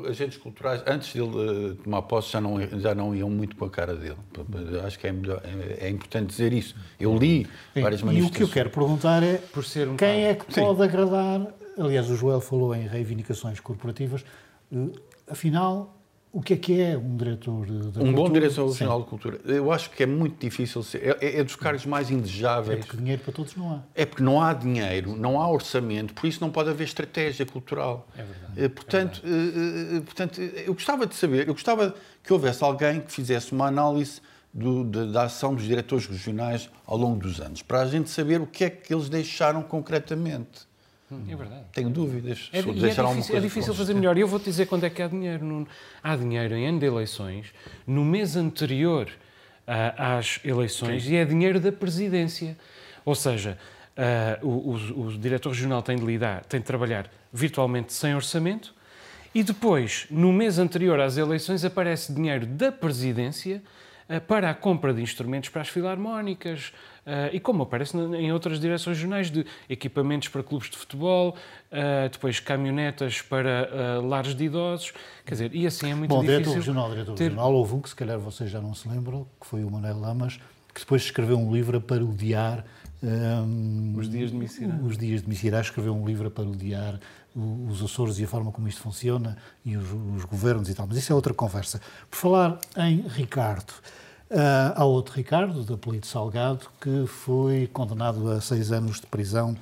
agentes 0.09 0.37
culturais, 0.37 0.81
antes 0.85 1.13
dele 1.13 1.75
tomar 1.83 2.01
posse, 2.03 2.31
já 2.31 2.41
não, 2.41 2.59
já 2.79 2.95
não 2.95 3.15
iam 3.15 3.29
muito 3.29 3.55
com 3.55 3.65
a 3.65 3.69
cara 3.69 3.95
dele. 3.95 4.17
Acho 4.85 4.97
que 4.99 5.07
é, 5.07 5.11
melhor, 5.11 5.41
é, 5.43 5.85
é 5.85 5.89
importante 5.89 6.27
dizer 6.27 6.53
isso. 6.53 6.75
Eu 6.99 7.15
li 7.17 7.47
Sim, 7.73 7.81
várias 7.81 8.01
manifestações. 8.01 8.17
E 8.17 8.27
o 8.27 8.31
que 8.31 8.43
eu 8.43 8.49
quero 8.49 8.69
perguntar 8.69 9.23
é 9.23 9.37
Por 9.37 9.63
ser 9.63 9.87
um 9.87 9.95
quem 9.95 10.25
é 10.25 10.35
que 10.35 10.51
Sim. 10.53 10.61
pode 10.61 10.81
agradar. 10.81 11.47
Aliás, 11.77 12.09
o 12.09 12.15
Joel 12.15 12.41
falou 12.41 12.73
em 12.73 12.87
reivindicações 12.87 13.59
corporativas. 13.59 14.25
Afinal, 15.29 15.96
o 16.31 16.41
que 16.41 16.53
é 16.53 16.57
que 16.57 16.79
é 16.79 16.97
um 16.97 17.15
diretor 17.15 17.65
de, 17.65 17.91
de 17.91 17.99
Um 17.99 18.13
bom 18.13 18.29
diretor 18.29 18.67
regional 18.67 19.01
de 19.01 19.07
cultura. 19.07 19.39
Eu 19.45 19.71
acho 19.71 19.89
que 19.89 20.03
é 20.03 20.05
muito 20.05 20.39
difícil 20.39 20.83
ser. 20.83 21.17
É, 21.21 21.39
é, 21.39 21.43
dos 21.43 21.55
cargos 21.55 21.85
mais 21.85 22.11
indesejáveis. 22.11 22.79
É 22.79 22.81
porque 22.81 22.97
dinheiro 22.97 23.21
para 23.23 23.33
todos 23.33 23.55
não 23.55 23.71
há. 23.71 23.81
É 23.95 24.05
porque 24.05 24.21
não 24.21 24.41
há 24.41 24.53
dinheiro, 24.53 25.15
não 25.15 25.41
há 25.41 25.49
orçamento, 25.49 26.13
por 26.13 26.27
isso 26.27 26.39
não 26.41 26.51
pode 26.51 26.69
haver 26.69 26.83
estratégia 26.83 27.45
cultural. 27.45 28.07
É 28.15 28.23
verdade. 28.23 28.53
Eh, 28.57 28.69
portanto, 28.69 29.21
é 29.23 29.29
verdade. 29.29 30.05
portanto 30.05 30.41
eu 30.41 30.73
gostava 30.73 31.07
de 31.07 31.15
saber, 31.15 31.47
eu 31.47 31.53
gostava 31.53 31.95
que 32.23 32.33
houvesse 32.33 32.63
alguém 32.63 33.01
que 33.01 33.11
fizesse 33.11 33.51
uma 33.53 33.67
análise 33.67 34.21
do, 34.53 34.83
da, 34.83 35.05
da 35.05 35.23
ação 35.23 35.55
dos 35.55 35.63
diretores 35.63 36.05
regionais 36.07 36.69
ao 36.85 36.97
longo 36.97 37.19
dos 37.19 37.39
anos, 37.39 37.61
para 37.61 37.81
a 37.81 37.85
gente 37.85 38.09
saber 38.09 38.41
o 38.41 38.47
que 38.47 38.63
é 38.63 38.69
que 38.69 38.93
eles 38.93 39.07
deixaram 39.07 39.63
concretamente. 39.63 40.66
É 41.09 41.35
verdade. 41.35 41.63
Tenho 41.71 41.89
dúvidas. 41.89 42.49
É, 42.51 42.59
é 42.59 42.61
difícil, 42.61 43.35
é 43.35 43.39
difícil 43.39 43.73
fazer 43.73 43.93
melhor. 43.93 44.17
Eu 44.17 44.27
vou-te 44.27 44.43
dizer 44.43 44.65
quando 44.65 44.83
é 44.83 44.89
que 44.89 45.01
há 45.01 45.07
dinheiro. 45.07 45.67
Há 46.03 46.15
dinheiro 46.15 46.53
em 46.55 46.67
ano 46.67 46.79
de 46.79 46.85
eleições, 46.85 47.53
no 47.85 48.03
mês 48.03 48.35
anterior 48.35 49.09
às 49.97 50.39
eleições, 50.43 51.03
Sim. 51.03 51.13
e 51.13 51.15
é 51.15 51.25
dinheiro 51.25 51.59
da 51.59 51.71
presidência. 51.71 52.57
Ou 53.05 53.15
seja, 53.15 53.57
uh, 54.41 54.45
o, 54.45 54.71
o, 54.71 55.07
o, 55.07 55.17
diretor 55.17 55.49
regional 55.49 55.81
tem 55.81 55.97
de 55.97 56.05
lidar, 56.05 56.43
tem 56.45 56.59
de 56.59 56.65
trabalhar 56.65 57.09
virtualmente 57.31 57.93
sem 57.93 58.13
orçamento, 58.13 58.73
e 59.33 59.43
depois, 59.43 60.07
no 60.09 60.33
mês 60.33 60.57
anterior 60.57 60.99
às 60.99 61.17
eleições, 61.17 61.63
aparece 61.63 62.13
dinheiro 62.13 62.45
da 62.45 62.71
presidência 62.71 63.61
uh, 63.61 63.86
para 64.27 64.49
a 64.49 64.53
compra 64.53 64.93
de 64.93 65.01
instrumentos 65.01 65.49
para 65.49 65.61
as 65.61 65.69
filarmónicas, 65.69 66.71
Uh, 67.07 67.31
e 67.31 67.39
como 67.39 67.63
aparece 67.63 67.97
em 67.97 68.33
outras 68.33 68.59
direções 68.59 68.97
regionais, 68.97 69.31
de 69.31 69.45
equipamentos 69.69 70.27
para 70.27 70.43
clubes 70.43 70.69
de 70.69 70.75
futebol, 70.75 71.37
uh, 71.71 72.09
depois 72.11 72.41
caminhonetas 72.41 73.21
para 73.21 74.01
lares 74.03 74.35
de 74.35 74.43
idosos, 74.43 74.91
quer 75.25 75.35
dizer, 75.35 75.55
e 75.55 75.65
assim 75.65 75.89
é 75.89 75.95
muito 75.95 76.09
Bom, 76.09 76.19
difícil... 76.19 76.39
Bom, 76.39 76.43
diretor 76.43 76.59
regional, 76.59 76.89
diretor 76.89 77.15
ter... 77.15 77.23
regional, 77.23 77.53
houve 77.53 77.75
um 77.75 77.79
que 77.79 77.87
se 77.87 77.95
calhar 77.95 78.19
vocês 78.19 78.49
já 78.49 78.59
não 78.59 78.73
se 78.73 78.89
lembram, 78.89 79.25
que 79.39 79.47
foi 79.47 79.63
o 79.63 79.71
Manuel 79.71 79.97
Lamas, 80.01 80.37
que 80.73 80.81
depois 80.81 81.01
escreveu 81.01 81.37
um 81.37 81.53
livro 81.53 81.77
a 81.77 81.79
parodiar... 81.79 82.65
Um, 83.01 83.93
os 83.95 84.09
dias 84.09 84.31
de 84.31 84.35
Missirá. 84.35 84.75
Os 84.83 84.97
dias 84.97 85.21
de 85.21 85.29
Missirá, 85.29 85.61
escreveu 85.61 85.95
um 85.95 86.05
livro 86.05 86.27
a 86.27 86.31
parodiar 86.31 86.99
os 87.69 87.83
Açores 87.83 88.17
e 88.19 88.23
a 88.23 88.27
forma 88.27 88.51
como 88.51 88.67
isto 88.67 88.81
funciona 88.81 89.37
e 89.63 89.77
os, 89.77 89.87
os 90.15 90.25
governos 90.25 90.69
e 90.69 90.73
tal, 90.73 90.87
mas 90.87 90.97
isso 90.97 91.11
é 91.11 91.15
outra 91.15 91.33
conversa. 91.33 91.79
Por 92.09 92.17
falar 92.17 92.59
em 92.77 93.01
Ricardo... 93.07 93.73
Uh, 94.29 94.75
há 94.75 94.83
outro 94.83 95.15
Ricardo, 95.15 95.63
da 95.63 95.77
Polito 95.77 96.05
Salgado, 96.05 96.67
que 96.81 97.07
foi 97.07 97.65
condenado 97.71 98.29
a 98.29 98.41
seis 98.41 98.73
anos 98.73 98.99
de 98.99 99.07
prisão 99.07 99.55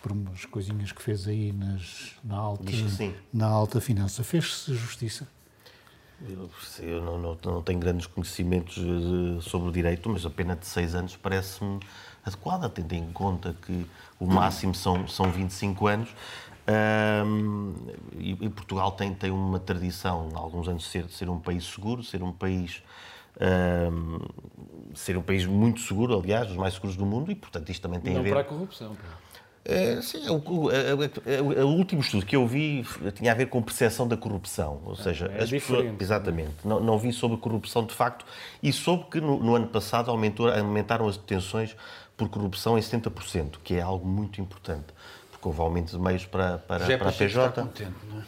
por 0.00 0.12
umas 0.12 0.44
coisinhas 0.44 0.92
que 0.92 1.02
fez 1.02 1.26
aí 1.26 1.52
nas, 1.52 2.12
na, 2.22 2.36
alta, 2.36 2.64
na 3.32 3.46
alta 3.46 3.80
finança. 3.80 4.22
Fez-se 4.22 4.72
justiça? 4.74 5.26
Eu, 6.28 6.48
eu 6.78 7.02
não, 7.02 7.18
não, 7.18 7.38
não, 7.44 7.62
tenho 7.62 7.80
grandes 7.80 8.06
conhecimentos 8.06 8.78
eh, 8.78 9.40
sobre 9.42 9.68
o 9.68 9.72
direito, 9.72 10.08
mas 10.08 10.24
a 10.24 10.30
pena 10.30 10.54
de 10.54 10.64
seis 10.64 10.94
anos 10.94 11.16
parece-me 11.16 11.80
adequada, 12.24 12.68
tendo 12.68 12.92
em 12.94 13.12
conta 13.12 13.54
que 13.66 13.84
o 14.18 14.26
máximo 14.26 14.74
são, 14.74 15.06
são 15.08 15.30
25 15.30 15.86
anos. 15.88 16.08
Um, 16.68 17.74
e, 18.18 18.32
e, 18.32 18.48
Portugal 18.48 18.90
tem, 18.92 19.14
tem 19.14 19.30
uma 19.30 19.60
tradição, 19.60 20.28
há 20.34 20.38
alguns 20.38 20.66
anos, 20.68 20.82
de 20.82 20.88
ser, 20.88 21.04
de 21.04 21.12
ser 21.12 21.28
um 21.28 21.38
país 21.38 21.64
seguro, 21.64 22.02
ser 22.02 22.22
um 22.22 22.32
país 22.32 22.82
ser 24.94 25.16
um 25.16 25.22
país 25.22 25.44
muito 25.44 25.80
seguro, 25.80 26.18
aliás, 26.18 26.48
dos 26.48 26.56
mais 26.56 26.74
seguros 26.74 26.96
do 26.96 27.04
mundo, 27.04 27.30
e 27.30 27.34
portanto 27.34 27.68
isto 27.68 27.82
também 27.82 28.00
tem 28.00 28.14
não 28.14 28.20
a 28.20 28.22
ver. 28.22 28.30
Não 28.30 28.36
para 28.36 28.46
a 28.46 28.48
corrupção. 28.48 28.96
É, 29.68 30.00
sim, 30.00 30.28
o, 30.28 30.36
o, 30.36 30.68
o, 30.68 31.64
o, 31.64 31.76
último 31.76 32.00
estudo 32.00 32.24
que 32.24 32.36
eu 32.36 32.46
vi 32.46 32.86
tinha 33.16 33.32
a 33.32 33.34
ver 33.34 33.46
com 33.46 33.60
percepção 33.60 34.06
da 34.06 34.16
corrupção, 34.16 34.80
ou 34.84 34.94
seja, 34.94 35.26
é 35.26 35.42
as 35.42 35.50
pessoas, 35.50 35.92
exatamente, 36.00 36.54
não, 36.64 36.78
não 36.78 36.96
vi 36.96 37.12
sobre 37.12 37.36
corrupção 37.36 37.84
de 37.84 37.92
facto 37.92 38.24
e 38.62 38.72
soube 38.72 39.06
que 39.10 39.20
no, 39.20 39.42
no 39.42 39.56
ano 39.56 39.66
passado 39.66 40.08
aumentou, 40.08 40.48
aumentaram 40.48 41.08
as 41.08 41.16
detenções 41.16 41.76
por 42.16 42.28
corrupção 42.28 42.78
em 42.78 42.80
70%, 42.80 43.56
que 43.64 43.74
é 43.74 43.80
algo 43.80 44.06
muito 44.06 44.40
importante, 44.40 44.86
porque 45.46 45.48
houve 45.48 45.60
aumento 45.60 45.90
de 45.92 45.98
meios 45.98 46.26
para, 46.26 46.58
para, 46.58 46.84
Já 46.84 46.98
para 46.98 47.10
a 47.10 47.12
PJ. 47.12 47.62
Contente, 47.62 47.94
não 48.10 48.20
é? 48.20 48.24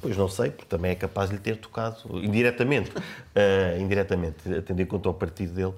Pois 0.00 0.16
não 0.16 0.28
sei, 0.28 0.50
porque 0.50 0.68
também 0.68 0.92
é 0.92 0.94
capaz 0.94 1.28
de 1.28 1.36
lhe 1.36 1.42
ter 1.42 1.56
tocado 1.56 1.96
indiretamente, 2.22 2.90
uh, 2.90 3.80
indiretamente, 3.80 4.54
atender 4.54 4.86
conta 4.86 5.08
ao 5.08 5.14
partido 5.14 5.52
dele. 5.52 5.74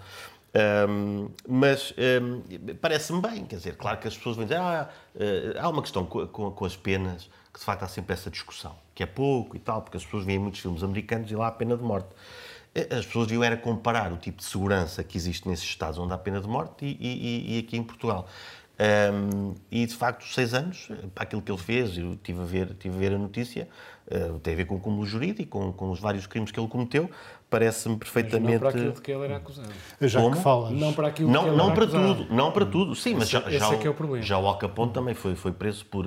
Um, 0.88 1.30
mas 1.48 1.92
um, 2.22 2.74
parece-me 2.76 3.20
bem, 3.20 3.44
quer 3.44 3.56
dizer, 3.56 3.76
claro 3.76 3.98
que 3.98 4.06
as 4.06 4.16
pessoas 4.16 4.36
vão 4.36 4.44
dizer, 4.44 4.58
ah, 4.58 4.88
uh, 5.14 5.58
há 5.58 5.68
uma 5.68 5.82
questão 5.82 6.04
com, 6.04 6.26
com, 6.26 6.50
com, 6.50 6.64
as 6.64 6.76
penas, 6.76 7.30
que 7.52 7.58
de 7.58 7.64
facto 7.64 7.82
há 7.82 7.88
sempre 7.88 8.12
essa 8.12 8.30
discussão, 8.30 8.76
que 8.94 9.02
é 9.02 9.06
pouco 9.06 9.56
e 9.56 9.58
tal, 9.58 9.80
porque 9.80 9.96
as 9.96 10.04
pessoas 10.04 10.24
veem 10.24 10.38
muitos 10.38 10.60
filmes 10.60 10.82
americanos 10.82 11.30
e 11.30 11.34
lá 11.34 11.48
há 11.48 11.52
pena 11.52 11.76
de 11.76 11.82
morte. 11.82 12.08
Eh, 12.74 12.88
as 12.90 13.06
pessoas 13.06 13.26
deviam 13.26 13.42
era 13.42 13.56
comparar 13.56 14.12
o 14.12 14.16
tipo 14.16 14.38
de 14.38 14.44
segurança 14.44 15.02
que 15.02 15.16
existe 15.16 15.48
nesses 15.48 15.64
Estados 15.64 15.98
onde 15.98 16.12
há 16.12 16.18
pena 16.18 16.40
de 16.40 16.46
morte 16.46 16.84
e, 16.84 16.96
e, 17.00 17.56
e 17.56 17.58
aqui 17.60 17.76
em 17.76 17.82
Portugal. 17.82 18.28
Um, 18.76 19.54
e 19.70 19.86
de 19.86 19.94
facto, 19.94 20.26
seis 20.26 20.52
anos, 20.52 20.88
para 21.14 21.22
aquilo 21.22 21.40
que 21.40 21.50
ele 21.50 21.60
fez, 21.60 21.96
eu 21.96 22.16
tive 22.16 22.40
a 22.40 22.44
ver, 22.44 22.74
tive 22.74 22.96
a, 22.96 22.98
ver 22.98 23.14
a 23.14 23.18
notícia, 23.18 23.68
uh, 24.10 24.38
tem 24.40 24.52
a 24.52 24.56
ver 24.56 24.64
com 24.64 24.74
o 24.74 24.80
cúmulo 24.80 25.06
jurídico, 25.06 25.60
com, 25.60 25.72
com 25.72 25.90
os 25.92 26.00
vários 26.00 26.26
crimes 26.26 26.50
que 26.50 26.58
ele 26.58 26.66
cometeu, 26.66 27.08
parece-me 27.48 27.96
perfeitamente. 27.96 28.44
Mas 28.44 28.52
não 28.52 28.58
para 28.60 28.68
aquilo 28.70 28.92
de 28.92 29.00
que 29.00 29.12
ele 29.12 29.24
era 29.24 29.36
acusado. 29.36 29.72
Já 30.00 30.20
Como? 30.20 30.36
que 30.36 30.42
falas. 30.42 30.72
Não 30.72 30.92
para 30.92 31.08
aquilo 31.08 31.30
não, 31.30 31.42
que 31.44 31.48
ele 31.50 31.56
não 31.56 31.66
era 31.66 31.74
para 31.74 31.84
acusado. 31.84 32.14
tudo, 32.16 32.34
não 32.34 32.52
para 32.52 32.66
tudo. 32.66 32.94
Sim, 32.96 33.14
mas 33.14 33.28
já, 33.28 33.38
esse, 33.38 33.58
já, 33.58 33.74
esse 33.74 33.84
é, 33.84 33.86
é 33.86 33.90
o 33.90 33.94
problema. 33.94 34.24
já 34.24 34.38
o 34.38 34.46
Al 34.46 34.58
Capone 34.58 34.92
também 34.92 35.14
foi, 35.14 35.36
foi 35.36 35.52
preso 35.52 35.86
por, 35.86 36.04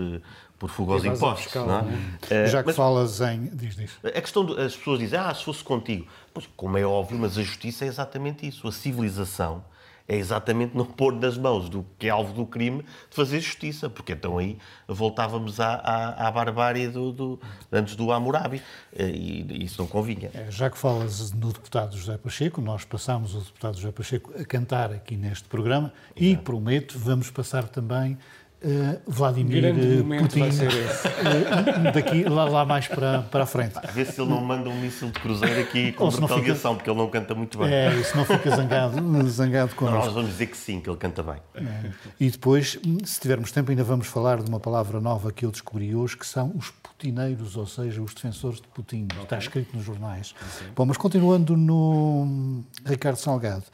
por 0.60 0.70
fuga 0.70 0.92
aos 0.92 1.06
impostos. 1.06 1.46
Fiscal, 1.46 1.66
não 1.66 1.80
é? 1.80 1.84
Uh, 1.84 2.48
já 2.48 2.62
que 2.62 2.68
mas, 2.68 2.76
falas 2.76 3.22
em. 3.22 3.46
Diz, 3.46 3.78
diz. 3.78 3.98
A 4.04 4.22
questão 4.22 4.46
de, 4.46 4.60
as 4.60 4.76
pessoas 4.76 5.00
dizem, 5.00 5.18
ah, 5.18 5.34
se 5.34 5.46
fosse 5.46 5.64
contigo. 5.64 6.06
Pois, 6.34 6.50
como 6.58 6.78
é 6.78 6.84
óbvio, 6.84 7.18
mas 7.18 7.38
a 7.38 7.44
justiça 7.44 7.86
é 7.86 7.88
exatamente 7.88 8.46
isso. 8.46 8.68
A 8.68 8.74
civilização 8.74 9.64
é 10.08 10.16
exatamente 10.16 10.76
não 10.76 10.86
pôr 10.86 11.14
nas 11.14 11.38
mãos 11.38 11.70
do 11.70 11.86
que 12.00 12.08
é 12.08 12.10
alvo 12.10 12.34
do 12.34 12.46
crime 12.46 12.84
de 13.10 13.16
fazer 13.16 13.40
justiça, 13.40 13.90
porque 13.90 14.14
então 14.14 14.38
aí 14.38 14.58
voltávamos 14.88 15.60
à, 15.60 15.76
à, 15.76 16.28
à 16.28 16.32
barbárie 16.32 16.88
do, 16.88 17.12
do, 17.12 17.40
antes 17.72 17.96
do 17.96 18.12
Hammurabi 18.12 18.62
eh, 18.96 19.10
e 19.10 19.66
isso 19.66 19.82
não 19.82 19.88
convinha. 19.88 20.32
É, 20.34 20.50
já 20.50 20.70
que 20.70 20.78
falas 20.78 21.32
no 21.32 21.52
deputado 21.52 21.98
José 21.98 22.18
Pacheco, 22.18 22.62
nós 22.62 22.86
passámos 22.86 23.36
o 23.36 23.40
deputado 23.40 23.78
José 23.78 23.92
Pacheco 23.92 24.32
a 24.40 24.46
cantar 24.46 24.92
aqui 24.92 25.18
neste 25.18 25.48
programa 25.48 25.92
Exato. 26.16 26.24
e 26.24 26.38
prometo, 26.38 26.98
vamos 26.98 27.30
passar 27.30 27.68
também 27.68 28.18
Uh, 28.60 29.00
Vladimir 29.06 29.62
Grande 29.62 30.04
Putin 30.20 30.42
uh, 30.42 31.92
daqui 31.94 32.24
lá, 32.24 32.46
lá, 32.46 32.66
mais 32.66 32.88
para, 32.88 33.22
para 33.22 33.44
a 33.44 33.46
frente. 33.46 33.78
A 33.78 33.92
ver 33.92 34.08
se 34.08 34.20
ele 34.20 34.32
não 34.32 34.42
manda 34.42 34.68
um 34.68 34.82
míssil 34.82 35.12
de 35.12 35.20
cruzeiro 35.20 35.62
aqui 35.62 35.92
com 35.92 36.10
retaliação, 36.10 36.72
fica... 36.72 36.74
porque 36.74 36.90
ele 36.90 36.98
não 36.98 37.08
canta 37.08 37.36
muito 37.36 37.56
bem. 37.60 37.72
É, 37.72 38.02
se 38.02 38.18
não 38.18 38.26
fica 38.26 38.56
zangado, 38.56 39.30
zangado 39.30 39.76
connosco. 39.76 40.06
Nós 40.06 40.14
vamos 40.16 40.32
dizer 40.32 40.48
que 40.48 40.58
sim, 40.58 40.82
que 40.82 40.90
ele 40.90 40.98
canta 40.98 41.22
bem. 41.22 41.36
É. 41.54 41.92
E 42.20 42.32
depois, 42.32 42.80
se 43.06 43.22
tivermos 43.22 43.52
tempo, 43.52 43.70
ainda 43.70 43.84
vamos 43.84 44.08
falar 44.08 44.42
de 44.42 44.50
uma 44.50 44.60
palavra 44.60 45.00
nova 45.00 45.32
que 45.32 45.46
eu 45.46 45.52
descobri 45.52 45.94
hoje, 45.94 46.18
que 46.18 46.26
são 46.26 46.52
os 46.56 46.72
putineiros, 46.72 47.56
ou 47.56 47.68
seja, 47.68 48.02
os 48.02 48.12
defensores 48.16 48.60
de 48.60 48.68
Putin. 48.70 49.06
Okay. 49.12 49.24
Está 49.24 49.38
escrito 49.38 49.78
nos 49.78 49.86
jornais. 49.86 50.34
Sim. 50.58 50.66
Bom, 50.76 50.88
mas 50.88 50.98
continuando 50.98 51.56
no 51.56 52.64
Ricardo 52.84 53.18
Salgado, 53.18 53.66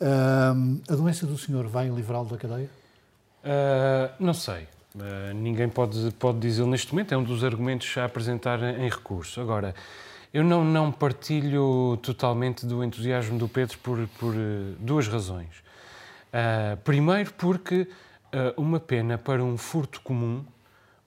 uh, 0.00 0.80
a 0.90 0.96
doença 0.96 1.26
do 1.26 1.36
senhor 1.36 1.66
vai 1.66 1.90
livrá-lo 1.90 2.30
da 2.30 2.38
cadeia? 2.38 2.79
Uh, 3.44 4.12
não 4.18 4.34
sei. 4.34 4.68
Uh, 4.94 5.32
ninguém 5.34 5.68
pode, 5.68 6.10
pode 6.18 6.38
dizer 6.38 6.66
neste 6.66 6.92
momento, 6.92 7.14
é 7.14 7.16
um 7.16 7.22
dos 7.22 7.44
argumentos 7.44 7.96
a 7.96 8.04
apresentar 8.04 8.62
em, 8.62 8.88
recurso. 8.88 9.40
Agora, 9.40 9.74
eu 10.32 10.44
não, 10.44 10.64
não 10.64 10.92
partilho 10.92 11.98
totalmente 12.02 12.66
do 12.66 12.84
entusiasmo 12.84 13.38
do 13.38 13.48
Pedro 13.48 13.78
por, 13.78 14.08
por 14.18 14.34
uh, 14.34 14.74
duas 14.78 15.08
razões. 15.08 15.70
Primeiro, 16.84 17.32
porque 17.32 17.88
uma 18.56 18.78
pena 18.78 19.18
para 19.18 19.42
um 19.42 19.58
furto 19.58 20.00
comum, 20.00 20.44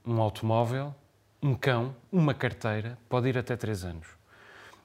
um 0.06 0.20
automóvel, 0.22 0.94
um 1.42 1.56
cão, 1.56 1.96
uma 2.12 2.34
carteira, 2.34 2.98
pode 3.08 3.30
ir 3.30 3.38
até 3.38 3.56
três 3.56 3.86
anos. 3.86 4.06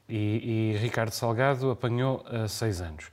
E, 0.09 0.75
e 0.77 0.79
Ricardo 0.79 1.11
Salgado 1.11 1.73
apanhou 1.73 2.25
seis 2.49 2.81
anos. 2.81 3.11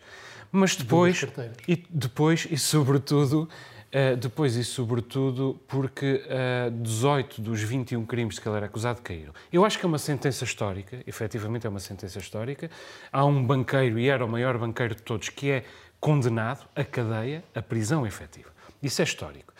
Mas 0.51 0.75
depois, 0.75 1.25
e 1.67 1.83
depois 1.89 2.47
e 2.51 2.59
sobretudo, 2.59 3.49
uh, 3.95 4.17
depois 4.17 4.55
e 4.57 4.63
sobretudo 4.63 5.59
porque 5.67 6.15
uh, 6.25 6.67
eh, 6.67 6.69
18 6.69 7.41
dos 7.41 7.61
21 7.61 8.05
crimes 8.05 8.35
de 8.35 8.41
que 8.41 8.49
ele 8.49 8.57
era 8.57 8.65
acusado 8.65 9.01
caíram. 9.01 9.33
Eu 9.51 9.63
acho 9.63 9.79
que 9.79 9.85
é 9.85 9.87
uma 9.87 9.97
sentença 9.97 10.43
histórica, 10.43 11.01
efetivamente 11.07 11.65
é 11.65 11.69
uma 11.69 11.79
sentença 11.79 12.19
histórica. 12.19 12.69
Há 13.11 13.23
um 13.23 13.45
banqueiro, 13.45 13.97
e 13.97 14.09
era 14.09 14.25
o 14.25 14.27
maior 14.27 14.57
banqueiro 14.57 14.95
de 14.95 15.01
todos, 15.01 15.29
que 15.29 15.49
é 15.49 15.63
condenado 15.99 16.67
à 16.75 16.83
cadeia, 16.83 17.43
à 17.55 17.61
prisão 17.61 18.05
efetiva. 18.05 18.49
Isso 18.83 19.01
é 19.01 19.05
histórico. 19.05 19.53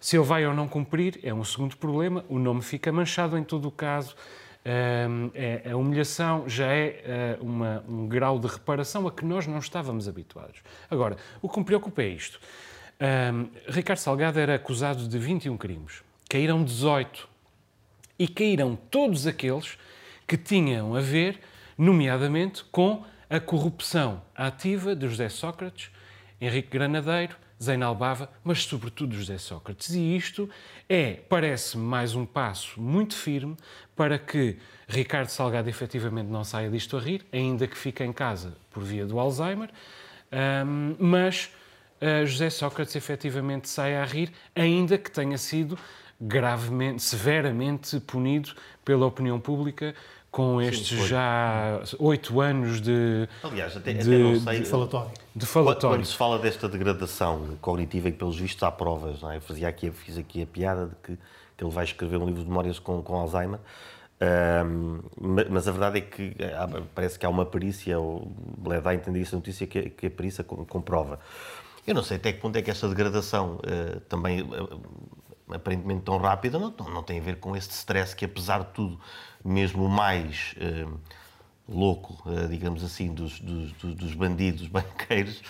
Se 0.00 0.16
ele 0.16 0.24
vai 0.24 0.46
ou 0.46 0.54
não 0.54 0.66
cumprir, 0.66 1.20
é 1.22 1.32
um 1.32 1.44
segundo 1.44 1.76
problema, 1.76 2.24
o 2.28 2.38
nome 2.38 2.62
fica 2.62 2.90
manchado 2.90 3.38
em 3.38 3.44
todo 3.44 3.68
o 3.68 3.70
caso, 3.70 4.16
é, 4.64 5.70
a 5.70 5.76
humilhação 5.76 6.48
já 6.48 6.66
é 6.66 7.38
uh, 7.40 7.44
uma, 7.44 7.84
um 7.88 8.06
grau 8.06 8.38
de 8.38 8.46
reparação 8.46 9.08
a 9.08 9.12
que 9.12 9.24
nós 9.24 9.46
não 9.46 9.58
estávamos 9.58 10.08
habituados. 10.08 10.62
Agora, 10.88 11.16
o 11.40 11.48
que 11.48 11.58
me 11.58 11.64
preocupa 11.64 12.02
é 12.02 12.08
isto. 12.08 12.40
Um, 13.02 13.48
Ricardo 13.68 13.98
Salgado 13.98 14.38
era 14.38 14.54
acusado 14.54 15.08
de 15.08 15.18
21 15.18 15.56
crimes. 15.56 16.04
Caíram 16.28 16.62
18. 16.62 17.28
E 18.16 18.28
caíram 18.28 18.76
todos 18.76 19.26
aqueles 19.26 19.76
que 20.24 20.36
tinham 20.36 20.94
a 20.94 21.00
ver, 21.00 21.40
nomeadamente, 21.76 22.62
com 22.70 23.04
a 23.28 23.40
corrupção 23.40 24.22
ativa 24.36 24.94
de 24.94 25.08
José 25.08 25.28
Sócrates, 25.28 25.90
Henrique 26.40 26.68
Granadeiro, 26.68 27.34
Zeinal 27.60 27.94
Bava, 27.94 28.30
mas 28.44 28.62
sobretudo 28.62 29.16
José 29.16 29.38
Sócrates. 29.38 29.94
E 29.94 30.16
isto 30.16 30.48
é, 30.88 31.14
parece-me, 31.28 31.82
mais 31.82 32.14
um 32.14 32.24
passo 32.24 32.80
muito 32.80 33.16
firme 33.16 33.56
para 33.96 34.16
que 34.18 34.58
Ricardo 34.86 35.28
Salgado 35.28 35.68
efetivamente 35.68 36.26
não 36.26 36.44
saia 36.44 36.70
disto 36.70 36.96
a 36.96 37.00
rir, 37.00 37.24
ainda 37.32 37.66
que 37.66 37.76
fique 37.76 38.04
em 38.04 38.12
casa 38.12 38.56
por 38.70 38.82
via 38.84 39.06
do 39.06 39.18
Alzheimer, 39.18 39.70
um, 40.32 40.96
mas 40.98 41.50
José 42.26 42.50
Sócrates 42.50 42.96
efetivamente 42.96 43.68
saia 43.68 44.02
a 44.02 44.04
rir, 44.04 44.32
ainda 44.54 44.98
que 44.98 45.10
tenha 45.10 45.38
sido 45.38 45.78
gravemente, 46.20 47.02
severamente 47.02 47.98
punido 48.00 48.50
pela 48.84 49.06
opinião 49.06 49.40
pública 49.40 49.94
com 50.32 50.62
estes 50.62 50.98
Sim, 50.98 51.06
já 51.06 51.82
oito 51.98 52.40
anos 52.40 52.80
de. 52.80 53.28
Aliás, 53.42 53.76
até, 53.76 53.92
de, 53.92 54.00
até 54.00 54.18
não 54.18 54.40
sei. 54.40 54.60
De 54.60 54.64
falatório. 54.64 55.10
De 55.36 55.46
falatório. 55.46 55.98
Quando 55.98 56.06
se 56.06 56.16
fala 56.16 56.38
desta 56.38 56.68
degradação 56.68 57.58
cognitiva 57.60 58.08
e 58.08 58.12
pelos 58.12 58.38
vistos 58.38 58.62
há 58.62 58.70
provas, 58.70 59.20
não 59.20 59.30
é? 59.30 59.36
Eu 59.36 59.40
fazia 59.42 59.68
aqui, 59.68 59.90
fiz 59.90 60.16
aqui 60.16 60.42
a 60.42 60.46
piada 60.46 60.86
de 60.86 60.94
que, 61.02 61.18
que 61.56 61.64
ele 61.64 61.70
vai 61.70 61.84
escrever 61.84 62.16
um 62.16 62.26
livro 62.26 62.42
de 62.42 62.48
memórias 62.48 62.78
com, 62.78 63.02
com 63.02 63.14
Alzheimer. 63.14 63.60
Um, 64.22 65.00
mas 65.50 65.66
a 65.66 65.72
verdade 65.72 65.98
é 65.98 66.00
que 66.00 66.34
parece 66.94 67.18
que 67.18 67.26
há 67.26 67.28
uma 67.28 67.44
perícia, 67.44 67.98
ou 67.98 68.32
leva 68.64 68.90
a 68.90 68.94
entender 68.94 69.20
essa 69.20 69.36
notícia, 69.36 69.66
que, 69.66 69.90
que 69.90 70.06
a 70.06 70.10
perícia 70.10 70.42
comprova. 70.44 71.18
Eu 71.86 71.94
não 71.94 72.02
sei 72.02 72.16
até 72.16 72.32
que 72.32 72.40
ponto 72.40 72.56
é 72.56 72.62
que 72.62 72.70
esta 72.70 72.88
degradação 72.88 73.56
uh, 73.56 74.00
também, 74.02 74.42
uh, 74.42 74.80
aparentemente 75.50 76.02
tão 76.02 76.16
rápida, 76.18 76.58
não, 76.58 76.70
não, 76.70 77.02
tem 77.02 77.18
a 77.18 77.22
ver 77.22 77.36
com 77.36 77.56
este 77.56 77.72
stress 77.72 78.14
que, 78.14 78.24
apesar 78.24 78.60
de 78.60 78.66
tudo, 78.72 79.00
mesmo 79.44 79.88
mais 79.88 80.54
uh, 80.58 80.98
louco, 81.68 82.22
digamos 82.48 82.84
assim, 82.84 83.12
dos, 83.12 83.40
dos, 83.40 83.72
dos, 83.72 84.14
bandidos 84.14 84.66
banqueiros, 84.68 85.42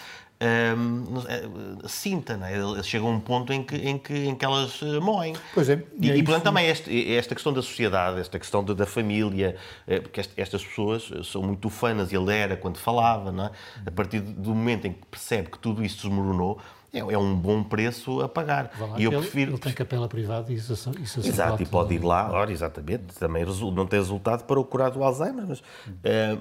uh, 0.43 1.89
sinta, 1.89 2.37
não 2.37 2.47
é? 2.47 2.83
chega 2.83 3.05
a 3.05 3.09
um 3.09 3.21
ponto 3.21 3.53
em 3.53 3.63
que, 3.63 3.77
em 3.77 3.99
que, 3.99 4.15
em 4.15 4.35
que 4.35 4.45
elas 4.45 4.81
moem. 5.01 5.35
Pois 5.55 5.69
é. 5.69 5.83
E, 6.01 6.11
e, 6.11 6.19
e 6.19 6.23
portanto, 6.23 6.45
também 6.45 6.67
este, 6.69 7.15
esta 7.15 7.35
questão 7.35 7.53
da 7.53 7.63
sociedade, 7.63 8.21
esta 8.21 8.39
questão 8.39 8.65
da 8.65 8.87
família, 8.87 9.57
porque 10.03 10.21
estas 10.37 10.65
pessoas 10.65 11.11
são 11.25 11.43
muito 11.43 11.69
fanas, 11.69 12.13
ele 12.13 12.33
era 12.33 12.57
quando 12.57 12.79
falava, 12.79 13.31
não 13.31 13.47
é? 13.47 13.51
A 13.87 13.91
partir 13.91 14.21
do 14.21 14.51
momento 14.55 14.87
em 14.87 14.93
que 14.93 15.07
percebe 15.11 15.51
que 15.51 15.59
tudo 15.59 15.85
isso 15.85 16.09
desmoronou, 16.09 16.61
é, 16.93 16.99
é 16.99 17.19
um 17.19 17.35
bom 17.35 17.65
preço 17.65 18.21
a 18.21 18.29
pagar. 18.29 18.71
e 18.99 19.05
eu 19.05 19.13
ele, 19.13 19.21
prefiro... 19.21 19.53
ele 19.53 19.59
tem 19.59 19.73
capela 19.73 20.07
privada 20.07 20.53
e 20.53 20.57
isso, 20.57 20.73
isso 21.01 21.21
Exato, 21.21 21.63
e 21.63 21.67
pode 21.67 21.95
ir 21.95 22.05
lá, 22.05 22.31
ora, 22.31 22.53
exatamente, 22.53 23.15
também 23.15 23.45
não 23.75 23.87
tem 23.87 23.99
resultado 23.99 24.45
para 24.45 24.61
o 24.61 24.65
curar 24.65 24.91
do 24.91 25.03
Alzheimer, 25.03 25.47
mas, 25.47 25.61
uh, 25.61 25.63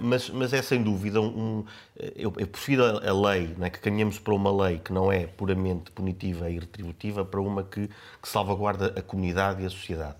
mas, 0.01 0.29
mas 0.29 0.53
é 0.53 0.61
sem 0.61 0.83
dúvida 0.83 1.21
um... 1.21 1.63
Eu, 2.15 2.33
eu 2.37 2.47
prefiro 2.47 2.83
a, 2.83 3.09
a 3.09 3.29
lei, 3.29 3.55
é, 3.61 3.69
que 3.69 3.79
caminhamos 3.79 4.19
para 4.19 4.33
uma 4.33 4.65
lei 4.65 4.79
que 4.79 4.91
não 4.91 5.11
é 5.11 5.25
puramente 5.25 5.91
punitiva 5.91 6.49
e 6.49 6.59
retributiva, 6.59 7.23
para 7.23 7.39
uma 7.39 7.63
que, 7.63 7.87
que 8.21 8.27
salvaguarda 8.27 8.87
a 8.97 9.01
comunidade 9.01 9.63
e 9.63 9.65
a 9.65 9.69
sociedade. 9.69 10.15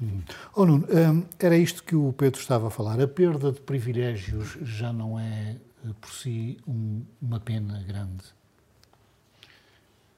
Hum. 0.00 0.22
Oh, 0.56 0.66
Nuno, 0.66 0.86
hum, 0.90 1.24
era 1.38 1.56
isto 1.56 1.84
que 1.84 1.94
o 1.94 2.12
Pedro 2.12 2.40
estava 2.40 2.66
a 2.66 2.70
falar. 2.70 3.00
A 3.00 3.06
perda 3.06 3.52
de 3.52 3.60
privilégios 3.60 4.58
já 4.62 4.92
não 4.92 5.18
é, 5.18 5.56
eh, 5.84 5.88
por 6.00 6.10
si, 6.10 6.58
um, 6.66 7.02
uma 7.20 7.38
pena 7.38 7.84
grande? 7.86 8.24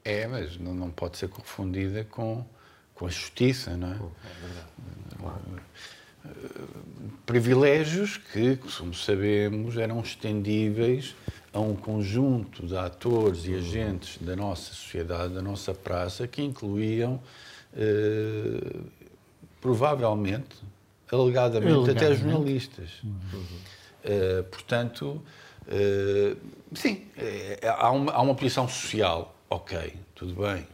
É, 0.05 0.27
mas 0.27 0.57
não, 0.59 0.75
não 0.75 0.91
pode 0.91 1.17
ser 1.17 1.27
confundida 1.27 2.03
com, 2.03 2.45
com 2.93 3.07
a 3.07 3.09
justiça, 3.09 3.75
não 3.75 3.87
é? 3.87 3.95
É 3.95 4.45
verdade. 4.45 4.67
Claro. 5.17 5.41
Privilégios 7.25 8.17
que, 8.17 8.55
como 8.55 8.93
sabemos, 8.93 9.77
eram 9.77 9.99
estendíveis 10.01 11.15
a 11.51 11.59
um 11.59 11.75
conjunto 11.75 12.67
de 12.67 12.77
atores 12.77 13.45
e 13.47 13.55
agentes 13.55 14.19
da 14.19 14.35
nossa 14.35 14.73
sociedade, 14.73 15.33
da 15.33 15.41
nossa 15.41 15.73
praça, 15.73 16.27
que 16.27 16.41
incluíam, 16.43 17.21
eh, 17.75 18.79
provavelmente, 19.59 20.57
alegadamente, 21.11 21.73
alegadamente, 21.73 22.05
até 22.05 22.15
jornalistas. 22.15 22.89
Uhum. 23.03 23.43
Uh, 24.05 24.43
portanto, 24.43 25.23
uh, 25.67 26.37
sim, 26.75 27.07
é, 27.17 27.59
há, 27.67 27.89
uma, 27.89 28.11
há 28.11 28.21
uma 28.21 28.35
posição 28.35 28.67
social 28.67 29.34
Ok, 29.65 29.95
tudo 30.13 30.35
bem. 30.43 30.67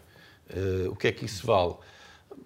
Uh, 0.54 0.92
o 0.92 0.98
que 0.98 1.08
é 1.08 1.14
que 1.14 1.24
isso 1.24 1.48
vale? 1.48 1.76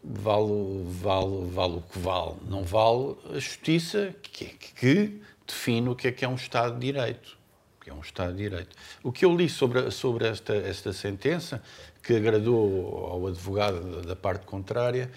Vale, 0.03 0.83
vale, 1.01 1.49
vale 1.49 1.77
o 1.77 1.81
que 1.81 1.97
vale. 1.97 2.35
Não 2.47 2.63
vale 2.63 3.15
a 3.31 3.39
justiça 3.39 4.13
que, 4.21 4.45
que 4.49 5.21
define 5.47 5.89
o 5.89 5.95
que 5.95 6.07
é 6.07 6.11
que 6.11 6.23
é 6.23 6.27
um 6.27 6.35
Estado 6.35 6.75
de 6.75 6.81
Direito. 6.81 7.35
Que 7.81 7.89
é 7.89 7.93
um 7.95 7.99
Estado 7.99 8.33
de 8.33 8.43
Direito. 8.43 8.75
O 9.01 9.11
que 9.11 9.25
eu 9.25 9.35
li 9.35 9.49
sobre, 9.49 9.89
sobre 9.89 10.27
esta, 10.27 10.53
esta 10.53 10.93
sentença, 10.93 11.63
que 12.03 12.15
agradou 12.15 13.07
ao 13.07 13.25
advogado 13.25 14.03
da 14.03 14.15
parte 14.15 14.45
contrária, 14.45 15.09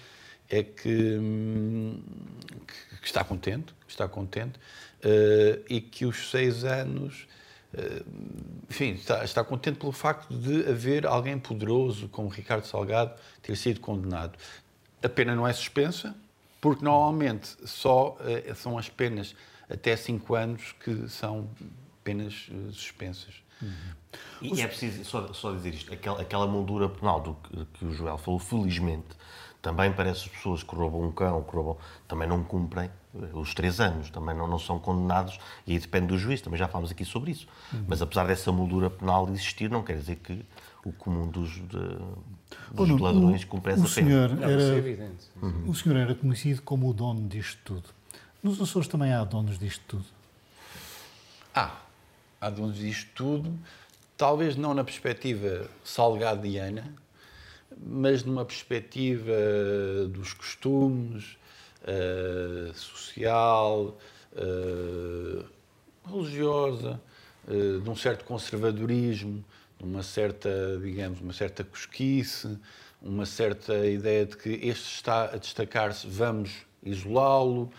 é 0.49 0.63
que, 0.63 1.15
hum, 1.15 2.01
que 2.99 3.05
está 3.05 3.23
contente, 3.23 3.71
está 3.87 4.07
contente, 4.07 4.57
uh, 4.57 5.63
e 5.69 5.79
que 5.79 6.07
os 6.07 6.31
seis 6.31 6.63
anos 6.63 7.27
enfim, 8.69 8.91
está, 8.91 9.23
está, 9.23 9.43
contente 9.43 9.77
pelo 9.77 9.91
facto 9.91 10.33
de 10.33 10.67
haver 10.69 11.05
alguém 11.05 11.37
poderoso 11.37 12.07
como 12.09 12.27
Ricardo 12.29 12.65
Salgado 12.65 13.13
ter 13.41 13.55
sido 13.55 13.79
condenado. 13.79 14.37
A 15.03 15.09
pena 15.09 15.35
não 15.35 15.47
é 15.47 15.53
suspensa, 15.53 16.15
porque 16.59 16.83
normalmente 16.83 17.55
só 17.65 18.17
uh, 18.19 18.55
são 18.55 18.77
as 18.77 18.89
penas 18.89 19.35
até 19.69 19.95
5 19.95 20.35
anos 20.35 20.75
que 20.83 21.07
são 21.07 21.49
penas 22.03 22.49
uh, 22.49 22.71
suspensas. 22.73 23.35
Uhum. 23.61 23.71
E 24.41 24.61
é 24.61 24.67
preciso 24.67 25.03
só, 25.05 25.31
só, 25.33 25.51
dizer 25.53 25.73
isto: 25.73 25.93
aquela, 25.93 26.21
aquela 26.21 26.47
moldura 26.47 26.89
penal 26.89 27.21
do 27.21 27.33
que, 27.35 27.65
que 27.73 27.85
o 27.85 27.93
Joel 27.93 28.17
falou, 28.17 28.39
felizmente, 28.39 29.07
também 29.61 29.91
para 29.91 30.09
essas 30.09 30.27
pessoas 30.27 30.63
que 30.63 30.73
roubam 30.73 31.01
um 31.03 31.11
cão, 31.11 31.43
que 31.43 31.55
roubam, 31.55 31.77
também 32.07 32.27
não 32.27 32.43
cumprem 32.43 32.89
os 33.33 33.53
três 33.53 33.79
anos, 33.79 34.09
também 34.09 34.35
não, 34.35 34.47
não 34.47 34.59
são 34.59 34.79
condenados, 34.79 35.39
e 35.65 35.73
aí 35.73 35.79
depende 35.79 36.07
do 36.07 36.17
juiz, 36.17 36.41
também 36.41 36.57
já 36.57 36.67
falámos 36.67 36.91
aqui 36.91 37.03
sobre 37.03 37.31
isso. 37.31 37.47
Uhum. 37.73 37.85
Mas 37.87 38.01
apesar 38.01 38.27
dessa 38.27 38.51
moldura 38.51 38.89
penal 38.89 39.27
existir, 39.29 39.69
não 39.69 39.83
quer 39.83 39.97
dizer 39.97 40.17
que 40.17 40.45
o 40.85 40.93
comum 40.93 41.27
dos, 41.27 41.51
de, 41.51 41.61
dos 42.71 42.89
oh, 42.89 42.97
ladrões 42.97 43.43
cumpre 43.43 43.73
essa 43.73 43.83
o 43.83 43.87
senhor 43.87 44.29
pena. 44.29 44.51
Era, 44.51 44.61
é 44.61 45.11
uhum. 45.41 45.69
O 45.69 45.75
senhor 45.75 45.97
era 45.97 46.15
conhecido 46.15 46.61
como 46.61 46.89
o 46.89 46.93
dono 46.93 47.27
disto 47.27 47.59
tudo. 47.65 47.89
Nos 48.41 48.61
Açores 48.61 48.87
também 48.87 49.11
há 49.11 49.23
donos 49.23 49.59
disto 49.59 49.83
tudo? 49.87 50.05
Há. 51.53 51.75
Há 52.39 52.49
donos 52.49 52.77
disto 52.77 53.09
tudo, 53.13 53.53
talvez 54.15 54.55
não 54.55 54.73
na 54.73 54.83
perspectiva 54.83 55.67
salgadiana, 55.83 56.93
mas 57.81 58.23
numa 58.23 58.43
perspectiva 58.43 59.31
dos 60.09 60.33
costumes, 60.33 61.37
uh, 61.83 62.73
social, 62.73 63.97
uh, 64.33 65.45
religiosa, 66.05 67.01
uh, 67.47 67.79
de 67.79 67.89
um 67.89 67.95
certo 67.95 68.25
conservadorismo, 68.25 69.43
de 69.77 69.85
uma 69.85 70.03
certa, 70.03 70.77
digamos, 70.81 71.21
uma 71.21 71.33
certa 71.33 71.63
cosquice, 71.63 72.59
uma 73.01 73.25
certa 73.25 73.87
ideia 73.87 74.25
de 74.25 74.35
que 74.35 74.49
este 74.49 74.93
está 74.95 75.25
a 75.25 75.37
destacar-se, 75.37 76.05
vamos 76.05 76.51
isolá-lo. 76.83 77.71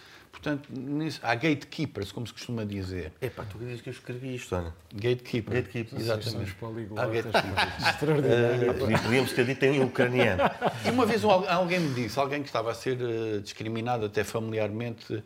Portanto, 0.43 0.71
nisso, 0.73 1.21
há 1.23 1.35
gatekeepers, 1.35 2.11
como 2.13 2.27
se 2.27 2.33
costuma 2.33 2.65
dizer. 2.65 3.13
É 3.21 3.29
pá, 3.29 3.45
tu 3.45 3.59
dizes 3.59 3.83
que 3.83 3.91
eu 3.91 3.93
escrevi 3.93 4.37
isto, 4.37 4.55
Ana. 4.55 4.75
Gatekeeper. 4.91 5.55
Gatekeepers. 5.55 6.01
Exatamente. 6.01 6.57
Há 6.97 7.07
gatekeepers. 7.07 7.89
Extraordinário. 7.89 8.71
Uh, 8.73 9.03
podíamos 9.03 9.33
ter 9.33 9.45
dito 9.45 9.63
em 9.65 9.85
ucraniano. 9.85 10.43
E 10.87 10.89
uma 10.89 11.05
vez 11.05 11.23
alguém 11.25 11.81
me 11.81 11.93
disse, 11.93 12.19
alguém 12.19 12.41
que 12.41 12.49
estava 12.49 12.71
a 12.71 12.75
ser 12.75 12.97
uh, 13.03 13.43
discriminado 13.43 14.07
até 14.07 14.25
familiarmente 14.25 15.23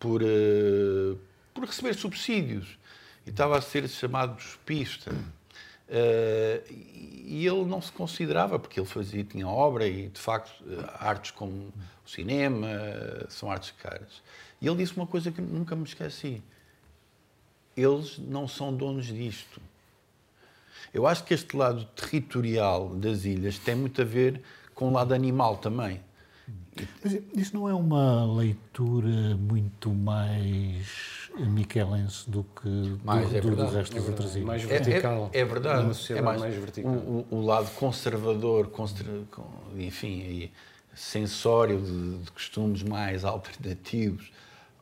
por, 0.00 0.20
uh, 0.20 1.16
por 1.54 1.64
receber 1.64 1.94
subsídios 1.94 2.76
e 3.24 3.30
estava 3.30 3.56
a 3.56 3.60
ser 3.60 3.88
chamado 3.88 4.36
de 4.36 4.58
pista. 4.66 5.12
Uh, 5.88 6.96
e 7.26 7.46
ele 7.46 7.64
não 7.64 7.80
se 7.80 7.90
considerava, 7.92 8.58
porque 8.58 8.78
ele 8.78 8.86
fazia, 8.86 9.24
tinha 9.24 9.48
obra 9.48 9.86
e, 9.86 10.08
de 10.08 10.20
facto, 10.20 10.52
artes 10.98 11.32
como 11.32 11.72
o 12.04 12.08
cinema 12.08 12.68
são 13.28 13.50
artes 13.50 13.72
caras. 13.82 14.22
E 14.60 14.66
ele 14.66 14.76
disse 14.76 14.96
uma 14.96 15.06
coisa 15.06 15.30
que 15.32 15.40
nunca 15.40 15.74
me 15.74 15.84
esqueci. 15.84 16.42
Eles 17.76 18.16
não 18.18 18.46
são 18.46 18.72
donos 18.74 19.06
disto. 19.06 19.60
Eu 20.94 21.06
acho 21.06 21.24
que 21.24 21.34
este 21.34 21.56
lado 21.56 21.84
territorial 21.96 22.88
das 22.90 23.24
ilhas 23.24 23.58
tem 23.58 23.74
muito 23.74 24.00
a 24.00 24.04
ver 24.04 24.40
com 24.74 24.88
o 24.88 24.92
lado 24.92 25.12
animal 25.12 25.56
também. 25.56 26.00
Mas 27.02 27.18
isso 27.34 27.56
não 27.56 27.68
é 27.68 27.74
uma 27.74 28.24
leitura 28.36 29.36
muito 29.36 29.90
mais 29.90 31.30
miquelense 31.38 32.28
do 32.30 32.44
que 32.44 32.98
mais, 33.04 33.28
do, 33.28 33.36
é 33.36 33.40
do, 33.40 33.56
do 33.56 33.66
resto 33.66 33.94
das 33.94 34.08
outras 34.08 34.34
ilhas. 34.34 34.46
Mais 34.46 34.62
vertical. 34.62 35.30
É, 35.32 35.38
é, 35.38 35.40
é 35.42 35.44
verdade. 35.44 35.84
Uma 35.84 35.94
sociedade 35.94 36.26
é 36.26 36.28
mais, 36.28 36.40
mais 36.40 36.54
vertical. 36.54 36.92
O, 36.92 37.26
o, 37.30 37.36
o 37.36 37.44
lado 37.44 37.70
conservador, 37.72 38.70
enfim, 39.76 40.50
sensório 40.94 41.80
de, 41.80 42.18
de 42.24 42.30
costumes 42.30 42.82
mais 42.82 43.24
alternativos 43.24 44.30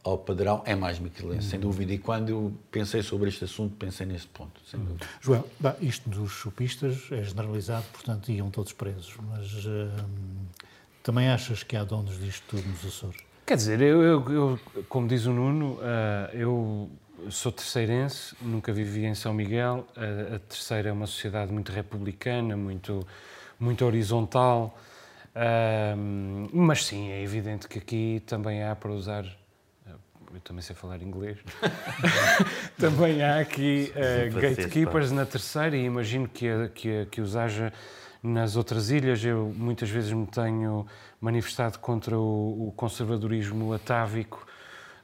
ao 0.04 0.18
padrão 0.18 0.62
é 0.66 0.74
mais 0.74 0.98
miquelense, 0.98 1.48
sem 1.48 1.58
dúvida. 1.58 1.92
E 1.92 1.98
quando 1.98 2.28
eu 2.28 2.52
pensei 2.70 3.02
sobre 3.02 3.30
este 3.30 3.44
assunto, 3.44 3.74
pensei 3.76 4.06
neste 4.06 4.28
ponto, 4.28 4.60
sem 4.70 4.78
dúvida. 4.78 5.06
Joel, 5.20 5.48
bah, 5.58 5.76
isto 5.80 6.08
dos 6.08 6.30
chupistas 6.30 7.08
é 7.10 7.22
generalizado, 7.22 7.86
portanto 7.90 8.30
iam 8.30 8.50
todos 8.50 8.72
presos, 8.74 9.14
mas 9.30 9.64
hum, 9.64 10.46
também 11.04 11.28
achas 11.28 11.62
que 11.62 11.76
há 11.76 11.84
donos 11.84 12.18
disto 12.18 12.42
tudo 12.48 12.66
nos 12.66 12.84
Açores? 12.84 13.20
Quer 13.46 13.56
dizer, 13.56 13.80
eu, 13.82 14.02
eu, 14.02 14.32
eu 14.32 14.60
como 14.88 15.06
diz 15.06 15.26
o 15.26 15.32
Nuno, 15.32 15.74
uh, 15.74 15.80
eu 16.32 16.90
sou 17.28 17.52
terceirense, 17.52 18.34
nunca 18.40 18.72
vivi 18.72 19.04
em 19.04 19.14
São 19.14 19.34
Miguel. 19.34 19.86
Uh, 19.94 20.36
a 20.36 20.38
terceira 20.38 20.88
é 20.88 20.92
uma 20.92 21.06
sociedade 21.06 21.52
muito 21.52 21.70
republicana, 21.70 22.56
muito, 22.56 23.06
muito 23.60 23.84
horizontal. 23.84 24.76
Uh, 25.36 26.48
mas 26.52 26.86
sim, 26.86 27.10
é 27.10 27.22
evidente 27.22 27.68
que 27.68 27.78
aqui 27.78 28.22
também 28.26 28.64
há 28.64 28.74
para 28.74 28.90
usar 28.90 29.26
eu 30.32 30.40
também 30.40 30.62
sei 30.62 30.74
falar 30.74 31.00
inglês. 31.00 31.38
também 32.76 33.22
há 33.22 33.38
aqui 33.38 33.92
uh, 33.94 34.40
gatekeepers 34.40 35.12
na 35.12 35.24
terceira 35.24 35.76
e 35.76 35.84
imagino 35.84 36.28
que, 36.28 36.48
que, 36.74 37.06
que 37.06 37.20
os 37.20 37.36
haja 37.36 37.72
nas 38.24 38.56
outras 38.56 38.90
ilhas. 38.90 39.22
Eu 39.22 39.54
muitas 39.54 39.90
vezes 39.90 40.12
me 40.12 40.26
tenho 40.26 40.86
manifestado 41.20 41.78
contra 41.78 42.18
o, 42.18 42.68
o 42.68 42.72
conservadorismo 42.74 43.74
atávico 43.74 44.46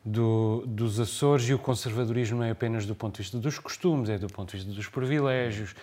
do, 0.02 0.64
dos 0.66 0.98
Açores 0.98 1.46
e 1.48 1.54
o 1.54 1.58
conservadorismo 1.58 2.38
não 2.38 2.44
é 2.44 2.50
apenas 2.50 2.86
do 2.86 2.94
ponto 2.94 3.16
de 3.16 3.22
vista 3.22 3.38
dos 3.38 3.58
costumes, 3.58 4.08
é 4.08 4.16
do 4.16 4.28
ponto 4.28 4.50
de 4.50 4.56
vista 4.56 4.72
dos 4.72 4.88
privilégios, 4.88 5.74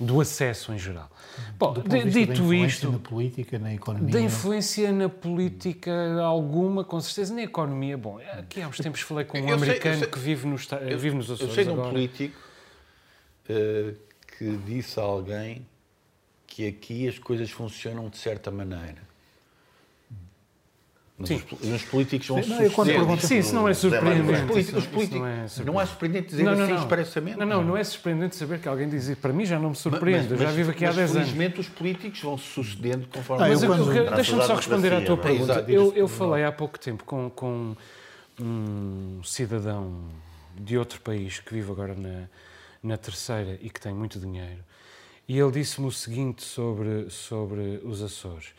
do 0.00 0.20
acesso 0.20 0.72
em 0.72 0.78
geral. 0.78 1.10
Bom, 1.58 1.72
do 1.72 1.82
ponto 1.82 2.04
de 2.04 2.10
dito 2.10 2.54
isto, 2.54 2.90
na 2.90 2.98
política, 2.98 3.58
na 3.58 3.74
economia, 3.74 4.12
da 4.12 4.20
influência 4.20 4.92
na 4.92 5.08
política 5.08 6.22
alguma, 6.22 6.84
com 6.84 7.00
certeza, 7.00 7.34
na 7.34 7.42
economia. 7.42 7.98
Bom, 7.98 8.18
aqui 8.32 8.62
há 8.62 8.68
uns 8.68 8.78
tempos 8.78 9.00
falei 9.00 9.24
com 9.24 9.38
um 9.38 9.48
eu 9.48 9.54
americano 9.54 9.96
sei, 9.96 10.04
sei, 10.04 10.08
que 10.08 10.18
vive 10.18 10.46
nos, 10.46 10.68
eu, 10.70 10.98
vive 10.98 11.16
nos 11.16 11.30
Açores. 11.30 11.50
Eu 11.50 11.54
sei 11.54 11.64
de 11.64 11.70
um 11.70 11.74
agora. 11.74 11.90
político 11.90 12.38
uh, 13.50 13.94
que 14.38 14.56
disse 14.64 14.98
a 15.00 15.02
alguém 15.02 15.66
que 16.58 16.66
aqui 16.66 17.06
as 17.06 17.16
coisas 17.20 17.52
funcionam 17.52 18.08
de 18.08 18.16
certa 18.16 18.50
maneira. 18.50 18.98
Mas 21.16 21.28
Sim. 21.28 21.42
Os, 21.52 21.68
os, 21.68 21.82
políticos 21.84 22.26
vão 22.26 22.38
não, 22.38 22.42
suceder. 22.42 23.20
Sim, 23.20 23.38
isso 23.38 23.54
não 23.54 23.68
é 23.68 23.74
surpreendente. 23.74 24.32
Os 24.32 24.40
políticos, 24.40 24.82
os 24.82 24.86
políticos, 24.88 25.20
não, 25.20 25.26
é 25.28 25.46
surpreendente. 25.46 25.64
não 25.64 25.80
é 25.80 25.86
surpreendente 25.86 26.28
dizer 26.30 26.42
não, 26.42 26.56
não, 26.56 26.64
assim 26.64 26.72
não. 26.72 26.80
expressamente. 26.80 27.38
Não, 27.38 27.46
não, 27.46 27.64
não 27.64 27.76
é 27.76 27.84
surpreendente 27.84 28.34
saber 28.34 28.58
que 28.58 28.68
alguém 28.68 28.88
diz 28.88 29.14
Para 29.14 29.32
mim 29.32 29.46
já 29.46 29.56
não 29.56 29.70
me 29.70 29.76
surpreende, 29.76 30.30
mas, 30.30 30.32
eu 30.32 30.38
já 30.38 30.50
vivo 30.50 30.72
aqui 30.72 30.84
há 30.84 30.90
10 30.90 30.98
anos. 30.98 31.28
Felizmente 31.28 31.60
os 31.60 31.68
políticos 31.68 32.20
vão 32.20 32.36
se 32.36 32.46
sucedendo 32.46 33.06
conforme... 33.06 33.48
Mas 33.48 33.60
deixa-me 34.16 34.42
só 34.42 34.56
responder 34.56 34.92
à 34.92 35.00
tua 35.00 35.14
é? 35.14 35.18
pergunta. 35.18 35.52
Exato, 35.52 35.70
eu, 35.70 35.92
eu 35.94 36.08
falei 36.08 36.42
há 36.42 36.50
pouco 36.50 36.76
tempo 36.76 37.04
com, 37.04 37.30
com 37.30 37.76
um 38.40 39.20
cidadão 39.22 39.94
de 40.56 40.76
outro 40.76 41.00
país 41.02 41.38
que 41.38 41.54
vive 41.54 41.70
agora 41.70 41.94
na, 41.94 42.24
na 42.82 42.96
terceira 42.96 43.56
e 43.62 43.70
que 43.70 43.80
tem 43.80 43.94
muito 43.94 44.18
dinheiro. 44.18 44.66
E 45.28 45.38
ele 45.38 45.52
disse-me 45.52 45.86
o 45.86 45.92
seguinte 45.92 46.42
sobre, 46.42 47.10
sobre 47.10 47.82
os 47.84 48.02
Açores. 48.02 48.54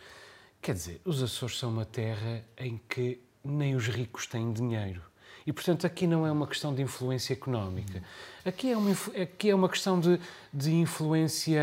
Quer 0.62 0.76
dizer, 0.76 1.02
os 1.04 1.24
Açores 1.24 1.58
são 1.58 1.72
uma 1.72 1.86
terra 1.86 2.44
em 2.56 2.80
que 2.88 3.20
nem 3.44 3.76
os 3.76 3.88
ricos 3.88 4.28
têm 4.28 4.54
dinheiro. 4.54 5.02
E, 5.48 5.52
portanto, 5.52 5.88
aqui 5.88 6.06
não 6.06 6.28
é 6.28 6.32
uma 6.32 6.46
questão 6.46 6.76
de 6.76 6.84
influência 6.84 7.34
económica. 7.34 8.04
Aqui 8.46 8.72
é 8.72 8.78
uma, 8.78 8.92
aqui 9.20 9.50
é 9.50 9.56
uma 9.56 9.68
questão 9.68 10.00
de, 10.00 10.20
de 10.54 10.72
influência 10.76 11.60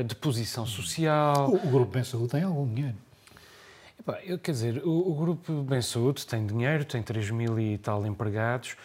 uh, 0.00 0.04
de 0.04 0.14
posição 0.14 0.66
social. 0.66 1.48
O, 1.48 1.54
o 1.54 1.70
Grupo 1.70 1.92
Bem 1.92 2.04
Saúde 2.04 2.32
tem 2.32 2.42
algum 2.42 2.66
dinheiro? 2.66 2.96
Epá, 3.98 4.18
eu, 4.24 4.38
quer 4.38 4.52
dizer, 4.52 4.82
o, 4.84 5.10
o 5.10 5.14
Grupo 5.14 5.62
Bem 5.62 5.80
Saúde 5.80 6.26
tem 6.26 6.46
dinheiro, 6.46 6.84
tem 6.84 7.02
3 7.02 7.30
mil 7.30 7.58
e 7.58 7.78
tal 7.78 8.04
empregados. 8.04 8.76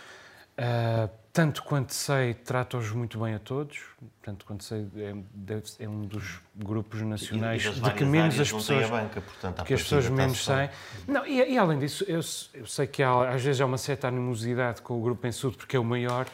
Uh, 0.58 1.10
tanto 1.36 1.64
quanto 1.64 1.94
sei, 1.94 2.34
trata-os 2.34 2.92
muito 2.92 3.20
bem 3.20 3.34
a 3.36 3.40
todos. 3.40 3.80
Tanto 4.24 4.46
quanto 4.46 4.64
sei, 4.64 4.88
é, 4.96 5.84
é 5.84 5.90
um 5.90 6.06
dos 6.06 6.40
grupos 6.56 7.02
nacionais 7.02 7.66
e, 7.66 7.68
e 7.68 7.72
de 7.74 7.92
que 7.92 8.06
menos 8.06 8.40
as 8.40 8.50
pessoas. 8.50 8.90
Banca, 8.90 9.20
portanto, 9.20 9.66
que 9.66 9.74
as 9.74 9.84
pessoas 9.84 10.08
menos 10.08 10.42
saem. 10.42 10.70
Não, 11.06 11.28
e, 11.28 11.52
e, 11.52 11.58
além 11.58 11.78
disso, 11.78 12.06
eu, 12.08 12.22
eu, 12.54 12.66
sei 12.66 12.88
que 12.88 13.04
há, 13.04 13.32
às 13.32 13.44
vezes 13.44 13.60
há 13.60 13.66
uma 13.66 13.78
certa 13.78 14.08
animosidade 14.08 14.82
com 14.82 14.98
o 14.98 15.04
Grupo 15.04 15.28
em 15.28 15.32
porque 15.58 15.76
é 15.76 15.80
o 15.80 15.84
maior, 15.84 16.26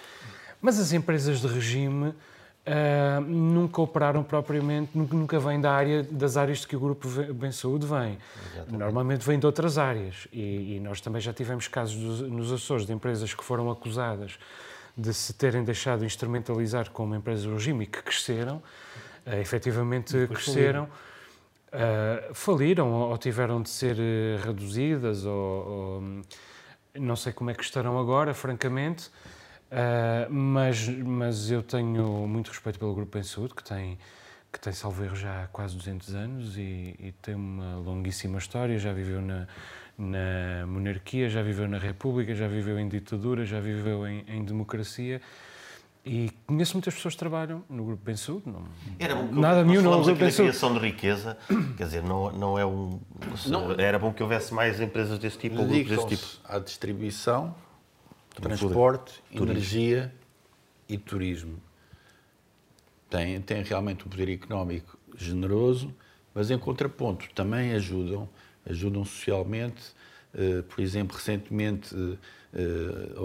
mas 0.61 0.79
as 0.79 0.93
empresas 0.93 1.41
de 1.41 1.47
regime 1.47 2.09
uh, 2.09 3.21
nunca 3.25 3.81
operaram 3.81 4.21
propriamente, 4.21 4.95
nunca 4.95 5.39
vêm 5.39 5.59
da 5.59 5.71
área, 5.71 6.03
das 6.03 6.37
áreas 6.37 6.59
de 6.59 6.67
que 6.67 6.75
o 6.75 6.79
Grupo 6.79 7.09
Bem 7.33 7.51
Saúde 7.51 7.87
vem. 7.87 8.19
Exatamente. 8.53 8.77
Normalmente 8.77 9.25
vêm 9.25 9.39
de 9.39 9.47
outras 9.47 9.79
áreas. 9.79 10.27
E, 10.31 10.75
e 10.75 10.79
nós 10.79 11.01
também 11.01 11.19
já 11.19 11.33
tivemos 11.33 11.67
casos 11.67 11.95
dos, 11.95 12.29
nos 12.29 12.51
Açores 12.51 12.85
de 12.85 12.93
empresas 12.93 13.33
que 13.33 13.43
foram 13.43 13.71
acusadas 13.71 14.37
de 14.97 15.13
se 15.13 15.34
terem 15.34 15.63
deixado 15.63 16.06
instrumentalizar 16.06 16.89
como 16.91 17.15
empresas 17.15 17.45
do 17.45 17.54
regime 17.54 17.86
e 17.86 17.88
que 17.88 18.01
cresceram, 18.01 18.58
uh, 19.25 19.34
efetivamente 19.36 20.27
cresceram, 20.27 20.89
uh, 21.71 22.34
faliram 22.34 22.91
ou 22.91 23.17
tiveram 23.17 23.62
de 23.62 23.69
ser 23.69 23.95
uh, 23.95 24.45
reduzidas 24.45 25.25
ou, 25.25 25.34
ou, 25.34 26.21
não 26.95 27.15
sei 27.15 27.32
como 27.32 27.49
é 27.49 27.54
que 27.54 27.63
estarão 27.63 27.97
agora, 27.97 28.34
francamente, 28.34 29.08
uh, 29.08 30.32
mas, 30.32 30.88
mas 30.88 31.49
eu 31.49 31.63
tenho 31.63 32.27
muito 32.27 32.49
respeito 32.49 32.77
pelo 32.77 32.93
Grupo 32.93 33.17
em 33.17 33.23
Saúde, 33.23 33.56
que 33.56 33.63
tem, 33.63 33.97
que 34.51 34.60
tem 34.60 34.73
salvo 34.73 35.04
erro 35.04 35.15
já 35.15 35.43
há 35.43 35.47
quase 35.47 35.75
200 35.75 36.15
anos 36.15 36.58
e, 36.58 36.95
e 36.99 37.13
tem 37.21 37.36
uma 37.36 37.77
longuíssima 37.77 38.38
história, 38.38 38.77
já 38.77 38.91
viveu 38.91 39.21
na 39.21 39.47
na 39.97 40.65
monarquia, 40.67 41.30
já 41.30 41.41
viveu 41.41 41.67
na 41.67 41.77
República, 41.77 42.34
já 42.34 42.47
viveu 42.47 42.80
em 42.80 42.88
ditadura, 42.88 43.45
já 43.45 43.60
viveu 43.60 44.08
em, 44.08 44.23
em 44.27 44.43
democracia. 44.43 45.21
E 46.04 46.32
conheço 46.47 46.73
muitas 46.73 46.95
pessoas 46.95 47.13
que 47.13 47.19
trabalham 47.19 47.63
no 47.69 47.86
Grupo 47.86 48.04
Bem 48.04 48.15
Saúde. 48.15 48.43
Não, 48.47 48.63
era 48.97 49.13
bom 49.13 49.27
que 49.27 49.36
nada 49.36 49.63
nenhum 49.63 49.84
no 49.84 49.91
Grupo 49.91 50.19
Bem 50.19 50.32
Saúde. 50.32 50.51
criação 50.51 50.73
de 50.73 50.80
riqueza, 50.80 51.38
quer 51.77 51.84
dizer, 51.84 52.01
não, 52.01 52.32
não 52.32 52.58
é 52.58 52.65
um. 52.65 52.99
Não, 53.45 53.71
era 53.73 53.99
bom 53.99 54.12
que 54.12 54.23
houvesse 54.23 54.51
mais 54.51 54.82
empresas 54.82 55.19
desse 55.19 55.38
tipo 55.38 55.60
ou 55.60 55.67
grupos 55.67 55.89
desse 55.89 56.08
tipo. 56.08 56.25
à 56.43 56.58
distribuição, 56.58 57.54
transporte, 58.34 59.21
energia 59.32 60.12
e 60.89 60.97
turismo. 60.97 61.58
Tem, 63.08 63.39
tem 63.41 63.62
realmente 63.62 64.08
um 64.08 64.10
poder 64.10 64.30
económico 64.30 64.97
generoso, 65.15 65.93
mas 66.34 66.49
em 66.49 66.58
contraponto 66.58 67.30
também 67.36 67.73
ajudam 67.73 68.27
ajudam 68.65 69.04
socialmente. 69.06 69.82
Uh, 70.34 70.63
por 70.63 70.82
exemplo, 70.82 71.17
recentemente 71.17 71.93
uh, 71.93 72.17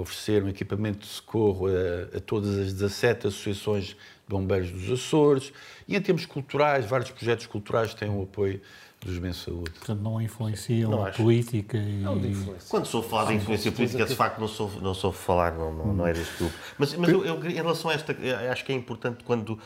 ofereceram 0.01 0.49
equipamento 0.49 1.01
de 1.01 1.07
socorro 1.07 1.67
a, 1.69 2.17
a, 2.17 2.21
todas 2.21 2.59
as 2.59 2.73
17 2.73 3.29
associações 3.29 3.85
de 3.85 3.97
bombeiros 4.29 4.71
dos 4.71 4.91
Açores. 4.91 5.53
E 5.87 5.97
em 5.97 6.01
termos 6.01 6.27
culturais, 6.27 6.85
vários 6.85 7.11
projetos 7.11 7.47
culturais 7.47 7.95
têm 7.95 8.09
o 8.09 8.23
apoio 8.23 8.61
dos 9.07 9.19
bens 9.19 9.37
de 9.37 9.45
saúde. 9.45 9.71
Portanto, 9.71 10.01
não 10.01 10.21
influenciam 10.21 10.91
não 10.91 11.07
a 11.07 11.11
política 11.11 11.79
e... 11.79 12.01
Não 12.01 12.21
Quando 12.69 12.87
sou 12.87 13.03
falar 13.03 13.27
de 13.27 13.35
influência 13.35 13.73
política, 13.73 14.05
de 14.05 14.15
facto, 14.15 14.39
não 14.39 14.49
sou, 14.49 14.71
não 14.83 14.95
sou 14.95 15.13
falar, 15.13 15.53
não, 15.53 15.73
não, 15.73 15.95
não 15.95 16.07
é 16.07 16.13
deste 16.13 16.37
grupo. 16.37 16.55
Mas, 16.79 16.95
mas 16.95 17.09
eu, 17.11 17.25
eu, 17.25 17.45
em 17.47 17.55
relação 17.55 17.91
a 17.91 17.95
esta, 17.95 18.17
acho 18.51 18.65
que 18.65 18.73
é 18.73 18.75
importante 18.75 19.25
quando, 19.25 19.59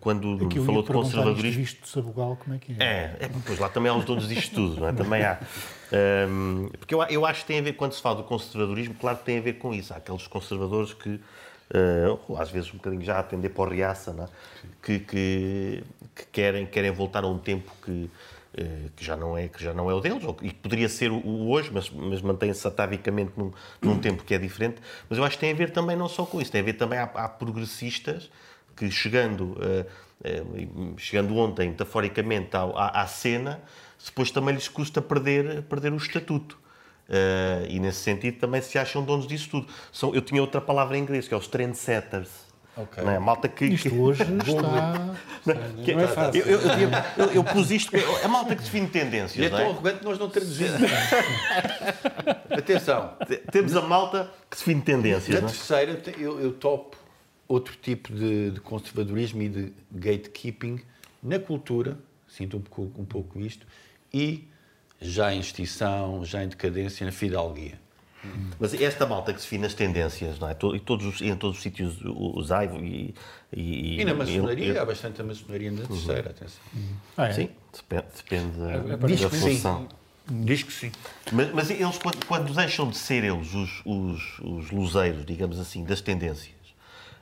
quando 0.00 0.46
Aqui 0.46 0.60
falou 0.60 0.82
de 0.82 0.92
conservadorismo... 0.92 1.60
visto 1.60 1.82
de 1.82 1.88
Sabugal, 1.88 2.36
como 2.42 2.56
é 2.56 2.58
que 2.58 2.72
é? 2.72 2.84
É, 2.84 3.16
é 3.20 3.30
pois 3.44 3.58
lá 3.58 3.68
também 3.68 3.90
há 3.90 3.94
os 3.94 4.04
donos 4.04 4.28
disto 4.28 4.54
tudo, 4.54 4.80
não 4.80 4.88
é? 4.88 4.92
Também 4.92 5.22
há. 5.22 5.38
Um, 6.28 6.68
porque 6.78 6.94
eu, 6.94 7.02
eu 7.02 7.26
acho 7.26 7.42
que 7.42 7.46
tem 7.46 7.58
a 7.58 7.62
ver, 7.62 7.74
quando 7.74 7.92
se 7.92 8.00
fala 8.00 8.16
do 8.16 8.24
conservadorismo, 8.24 8.94
claro 8.94 9.18
que 9.18 9.24
tem 9.24 9.38
a 9.38 9.42
ver 9.42 9.54
com 9.54 9.74
isso. 9.74 9.92
Há 9.92 9.98
aqueles 9.98 10.26
conservadores 10.26 10.92
que 10.94 11.10
uh, 11.10 12.36
às 12.36 12.50
vezes 12.50 12.72
um 12.72 12.76
bocadinho 12.76 13.02
já 13.02 13.16
a 13.16 13.20
atender 13.20 13.50
para 13.50 13.62
o 13.62 13.68
Riaça, 13.68 14.10
é? 14.18 14.28
que, 14.82 14.98
que, 15.00 15.84
que, 16.14 16.26
querem, 16.32 16.66
querem 16.66 16.90
voltar 16.90 17.24
a 17.24 17.28
um 17.28 17.38
tempo 17.38 17.70
que, 17.84 18.10
que, 18.96 19.04
já 19.04 19.16
não 19.16 19.36
é, 19.36 19.48
que 19.48 19.62
já 19.62 19.74
não 19.74 19.90
é 19.90 19.94
o 19.94 20.00
deles, 20.00 20.24
ou, 20.24 20.36
e 20.42 20.48
que 20.48 20.54
poderia 20.54 20.88
ser 20.88 21.10
o, 21.10 21.16
o 21.16 21.50
hoje, 21.50 21.70
mas, 21.72 21.90
mas 21.90 22.22
mantém-se 22.22 22.66
atavicamente 22.66 23.32
num, 23.36 23.52
num 23.82 23.98
tempo 23.98 24.22
que 24.24 24.34
é 24.34 24.38
diferente. 24.38 24.76
Mas 25.08 25.18
eu 25.18 25.24
acho 25.24 25.36
que 25.36 25.40
tem 25.40 25.52
a 25.52 25.56
ver 25.56 25.70
também 25.70 25.96
não 25.96 26.08
só 26.08 26.24
com 26.24 26.40
isso, 26.40 26.52
tem 26.52 26.60
a 26.60 26.64
ver 26.64 26.74
também, 26.74 26.98
há, 26.98 27.04
há 27.04 27.28
progressistas 27.28 28.30
que 28.76 28.90
chegando, 28.90 29.56
uh, 29.58 30.94
chegando 30.96 31.36
ontem, 31.36 31.68
metaforicamente, 31.68 32.56
à, 32.56 32.62
à, 32.62 33.02
à 33.02 33.06
cena, 33.06 33.60
depois 34.04 34.30
também 34.30 34.54
lhes 34.54 34.68
custa 34.68 35.00
perder, 35.00 35.62
perder 35.62 35.92
o 35.92 35.96
estatuto. 35.96 36.58
Uh, 37.08 37.68
e 37.68 37.78
nesse 37.78 38.00
sentido 38.00 38.38
também 38.38 38.62
se 38.62 38.78
acham 38.78 39.04
donos 39.04 39.26
disso 39.26 39.50
tudo. 39.50 39.68
São, 39.92 40.14
eu 40.14 40.22
tinha 40.22 40.40
outra 40.40 40.60
palavra 40.60 40.96
em 40.96 41.02
inglês, 41.02 41.28
que 41.28 41.34
é 41.34 41.36
os 41.36 41.46
trendsetters. 41.46 42.43
Okay. 42.76 43.04
Não 43.04 43.12
é? 43.12 43.18
malta 43.20 43.48
que, 43.48 43.66
isto 43.66 43.88
que... 43.88 43.96
hoje 43.96 44.22
está. 44.22 44.32
não, 45.46 45.84
que, 45.84 45.94
não 45.94 46.00
é 46.00 46.08
fácil. 46.08 46.42
Eu, 46.42 46.60
eu, 46.60 46.90
eu, 47.18 47.32
eu, 47.34 47.44
pus 47.44 47.70
isto. 47.70 47.92
A 48.22 48.26
malta 48.26 48.56
que 48.56 48.62
define 48.62 48.88
tendências. 48.88 49.36
E 49.36 49.44
é 49.44 49.48
tão 49.48 49.60
é? 49.60 49.70
arrogante 49.70 49.98
que 49.98 50.04
nós 50.04 50.18
não 50.18 50.28
traduzimos. 50.28 50.80
Atenção. 52.50 53.16
Temos 53.52 53.76
a 53.76 53.82
malta 53.82 54.28
que 54.50 54.56
define 54.56 54.80
tendências. 54.80 55.40
Na 55.40 55.48
é? 55.48 55.52
terceira, 55.52 56.02
eu, 56.18 56.40
eu 56.40 56.52
topo 56.52 56.96
outro 57.46 57.76
tipo 57.80 58.12
de, 58.12 58.50
de, 58.50 58.60
conservadorismo 58.60 59.42
e 59.42 59.48
de 59.48 59.72
gatekeeping 59.92 60.80
na 61.22 61.38
cultura. 61.38 61.96
Sinto 62.26 62.56
um 62.56 62.60
pouco, 62.60 63.00
um 63.00 63.04
pouco 63.04 63.38
isto. 63.38 63.64
E 64.12 64.48
já 65.00 65.32
em 65.32 65.38
extinção, 65.38 66.24
já 66.24 66.42
em 66.42 66.48
decadência, 66.48 67.06
na 67.06 67.12
fidalguia. 67.12 67.83
Mas 68.58 68.74
esta 68.74 69.06
malta 69.06 69.32
que 69.32 69.40
se 69.40 69.46
define 69.46 69.66
as 69.66 69.74
tendências, 69.74 70.38
não 70.38 70.48
é? 70.48 70.52
E 70.52 70.80
todos 70.80 71.06
os, 71.06 71.20
em 71.20 71.36
todos 71.36 71.56
os 71.56 71.62
sítios 71.62 71.96
usai 72.02 72.66
e, 72.76 73.14
e, 73.52 74.00
e 74.00 74.04
na 74.04 74.14
maçonaria, 74.14 74.72
e, 74.72 74.78
há 74.78 74.84
bastante 74.84 75.20
a 75.20 75.24
maçonaria 75.24 75.70
na 75.70 75.82
terceira, 75.82 76.22
uhum. 76.22 76.30
atenção. 76.30 76.62
Ah, 77.16 77.28
é? 77.28 77.32
Sim, 77.32 77.48
depende, 77.72 78.06
depende 78.16 78.58
da, 78.58 78.72
é, 78.72 78.76
é 78.76 79.16
da 79.16 79.30
função. 79.30 79.88
Diz 80.26 80.62
que 80.62 80.72
sim. 80.72 80.90
Mas, 81.30 81.52
mas 81.52 81.70
eles, 81.70 81.98
quando, 81.98 82.26
quando, 82.26 82.54
deixam 82.54 82.88
de 82.88 82.96
ser 82.96 83.24
eles 83.24 83.52
os, 83.52 83.82
os, 83.84 84.38
os 84.40 84.70
luzeiros, 84.70 85.26
digamos 85.26 85.60
assim, 85.60 85.84
das 85.84 86.00
tendências, 86.00 86.54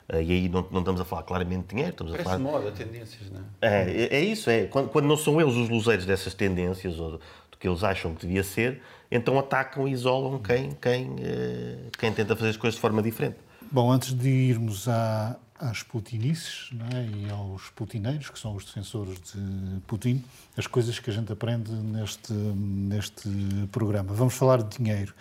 uh, 0.09 0.21
e 0.21 0.31
aí 0.31 0.49
não, 0.49 0.65
não 0.71 0.79
estamos 0.79 1.01
a 1.01 1.05
falar 1.05 1.23
claramente 1.23 1.63
de 1.63 1.69
dinheiro, 1.69 1.91
estamos 1.91 2.13
Parece 2.13 2.29
a 2.29 2.31
falar... 2.37 2.51
moda, 2.51 2.71
tendências, 2.71 3.29
não 3.29 3.41
é? 3.61 3.91
É, 3.91 4.17
é 4.17 4.19
isso, 4.21 4.49
é. 4.49 4.67
Quando, 4.67 4.87
quando 4.87 5.05
não 5.05 5.17
são 5.17 5.41
eles 5.41 5.53
os 5.53 5.67
luzeiros 5.67 6.05
dessas 6.05 6.33
tendências, 6.33 6.97
ou 6.97 7.19
que 7.63 7.69
eles 7.69 7.81
acham 7.81 8.13
que 8.13 8.27
devia 8.27 8.43
ser, 8.43 8.81
então 9.09 9.39
atacam 9.39 9.87
e 9.87 9.93
isolam 9.93 10.37
quem, 10.37 10.71
quem, 10.81 11.15
eh, 11.21 11.77
quem 11.97 12.11
tenta 12.11 12.35
fazer 12.35 12.49
as 12.49 12.57
coisas 12.57 12.75
de 12.75 12.81
forma 12.81 13.01
diferente. 13.01 13.37
Bom, 13.71 13.89
antes 13.89 14.13
de 14.13 14.27
irmos 14.27 14.85
à, 14.89 15.37
às 15.57 15.81
putinices 15.81 16.71
é? 16.93 17.05
e 17.05 17.29
aos 17.31 17.69
putineiros, 17.69 18.29
que 18.29 18.37
são 18.37 18.53
os 18.53 18.65
defensores 18.65 19.17
de 19.31 19.79
Putin, 19.87 20.21
as 20.57 20.67
coisas 20.67 20.99
que 20.99 21.09
a 21.09 21.13
gente 21.13 21.31
aprende 21.31 21.71
neste, 21.71 22.33
neste 22.33 23.29
programa. 23.71 24.13
Vamos 24.13 24.33
falar 24.33 24.61
de 24.61 24.77
dinheiro. 24.77 25.13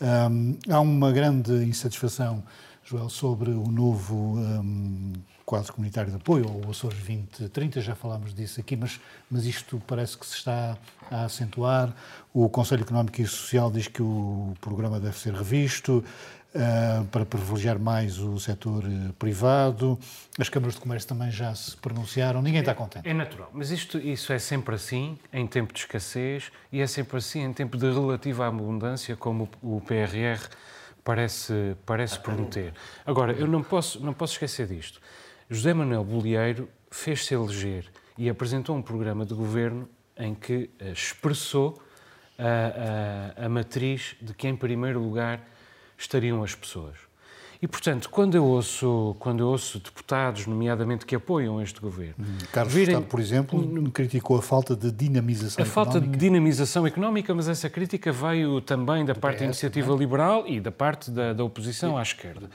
Um, 0.00 0.56
há 0.70 0.78
uma 0.78 1.10
grande 1.10 1.50
insatisfação, 1.64 2.44
Joel, 2.84 3.08
sobre 3.08 3.50
o 3.50 3.66
novo 3.66 4.38
um, 4.38 5.14
quadro 5.48 5.72
comunitário 5.72 6.10
de 6.10 6.16
apoio, 6.16 6.44
ou 6.46 6.70
Açores 6.70 6.98
2030, 6.98 7.80
já 7.80 7.94
falámos 7.94 8.34
disso 8.34 8.60
aqui, 8.60 8.76
mas, 8.76 9.00
mas 9.30 9.46
isto 9.46 9.82
parece 9.86 10.18
que 10.18 10.26
se 10.26 10.34
está 10.34 10.76
a 11.10 11.24
acentuar. 11.24 11.90
O 12.34 12.50
Conselho 12.50 12.82
Económico 12.82 13.18
e 13.22 13.26
Social 13.26 13.70
diz 13.70 13.88
que 13.88 14.02
o 14.02 14.52
programa 14.60 15.00
deve 15.00 15.16
ser 15.16 15.32
revisto 15.32 16.04
uh, 16.54 17.04
para 17.06 17.24
privilegiar 17.24 17.78
mais 17.78 18.18
o 18.18 18.38
setor 18.38 18.84
uh, 18.84 19.12
privado. 19.14 19.98
As 20.38 20.50
câmaras 20.50 20.74
de 20.74 20.82
comércio 20.82 21.08
também 21.08 21.30
já 21.30 21.54
se 21.54 21.74
pronunciaram. 21.78 22.42
Ninguém 22.42 22.60
está 22.60 22.74
contente. 22.74 23.08
É, 23.08 23.12
é 23.12 23.14
natural, 23.14 23.48
mas 23.54 23.70
isto, 23.70 23.96
isso 23.96 24.34
é 24.34 24.38
sempre 24.38 24.74
assim 24.74 25.18
em 25.32 25.46
tempo 25.46 25.72
de 25.72 25.78
escassez 25.78 26.52
e 26.70 26.82
é 26.82 26.86
sempre 26.86 27.16
assim 27.16 27.40
em 27.40 27.54
tempo 27.54 27.78
de 27.78 27.90
relativa 27.90 28.46
abundância, 28.46 29.16
como 29.16 29.48
o 29.62 29.80
PRR 29.80 30.46
parece, 31.02 31.74
parece 31.86 32.18
prometer. 32.18 32.74
Agora, 33.06 33.32
eu 33.32 33.46
não 33.46 33.62
posso, 33.62 33.98
não 34.04 34.12
posso 34.12 34.34
esquecer 34.34 34.66
disto. 34.66 35.00
José 35.50 35.72
Manuel 35.72 36.04
Bolieiro 36.04 36.68
fez-se 36.90 37.32
eleger 37.32 37.90
e 38.18 38.28
apresentou 38.28 38.76
um 38.76 38.82
programa 38.82 39.24
de 39.24 39.32
governo 39.32 39.88
em 40.14 40.34
que 40.34 40.68
eh, 40.78 40.90
expressou 40.90 41.80
a, 42.38 43.40
a, 43.40 43.46
a, 43.46 43.48
matriz 43.48 44.14
de 44.20 44.34
que, 44.34 44.46
em 44.46 44.54
primeiro 44.54 45.00
lugar, 45.00 45.42
estariam 45.96 46.42
as 46.42 46.54
pessoas. 46.54 47.07
E, 47.60 47.66
portanto, 47.66 48.08
quando 48.08 48.36
eu 48.36 48.44
ouço, 48.44 49.16
quando 49.18 49.40
eu 49.40 49.48
ouço 49.48 49.80
deputados, 49.80 50.46
nomeadamente, 50.46 51.04
que 51.04 51.16
apoiam 51.16 51.60
este 51.60 51.80
governo... 51.80 52.14
Hum, 52.20 52.38
Carlos 52.52 52.72
virem, 52.72 52.94
Estado, 52.94 53.10
por 53.10 53.18
exemplo, 53.18 53.90
criticou 53.90 54.38
a 54.38 54.42
falta 54.42 54.76
de 54.76 54.92
dinamização 54.92 55.64
a 55.64 55.66
económica. 55.66 55.80
A 55.80 55.84
falta 55.84 56.00
de 56.00 56.16
dinamização 56.16 56.86
económica, 56.86 57.34
mas 57.34 57.48
essa 57.48 57.68
crítica 57.68 58.12
veio 58.12 58.60
também 58.60 59.04
da 59.04 59.14
parte 59.14 59.40
da 59.40 59.46
iniciativa 59.46 59.92
é? 59.92 59.96
liberal 59.96 60.46
e 60.46 60.60
da 60.60 60.70
parte 60.70 61.10
da, 61.10 61.32
da 61.32 61.42
oposição 61.42 61.98
à 61.98 62.02
esquerda. 62.02 62.48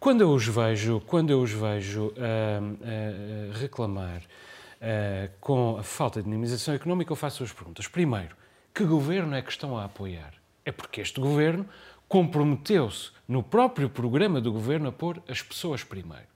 Quando 0.00 0.22
eu 0.22 0.30
os 0.30 0.46
vejo, 0.46 1.02
quando 1.06 1.28
eu 1.28 1.42
os 1.42 1.52
vejo 1.52 2.06
uh, 2.06 2.12
uh, 2.12 3.52
reclamar 3.52 4.22
uh, 4.22 5.30
com 5.40 5.76
a 5.78 5.82
falta 5.82 6.20
de 6.20 6.24
dinamização 6.24 6.72
económica, 6.72 7.12
eu 7.12 7.16
faço 7.16 7.40
duas 7.40 7.52
perguntas. 7.52 7.86
Primeiro, 7.86 8.34
que 8.72 8.82
governo 8.82 9.34
é 9.34 9.42
que 9.42 9.50
estão 9.50 9.76
a 9.76 9.84
apoiar? 9.84 10.32
É 10.64 10.72
porque 10.72 11.00
este 11.00 11.20
governo 11.20 11.66
comprometeu-se 12.12 13.10
no 13.26 13.42
próprio 13.42 13.88
programa 13.88 14.38
do 14.38 14.52
governo 14.52 14.90
a 14.90 14.92
pôr 14.92 15.22
as 15.26 15.40
pessoas 15.40 15.82
primeiro. 15.82 16.26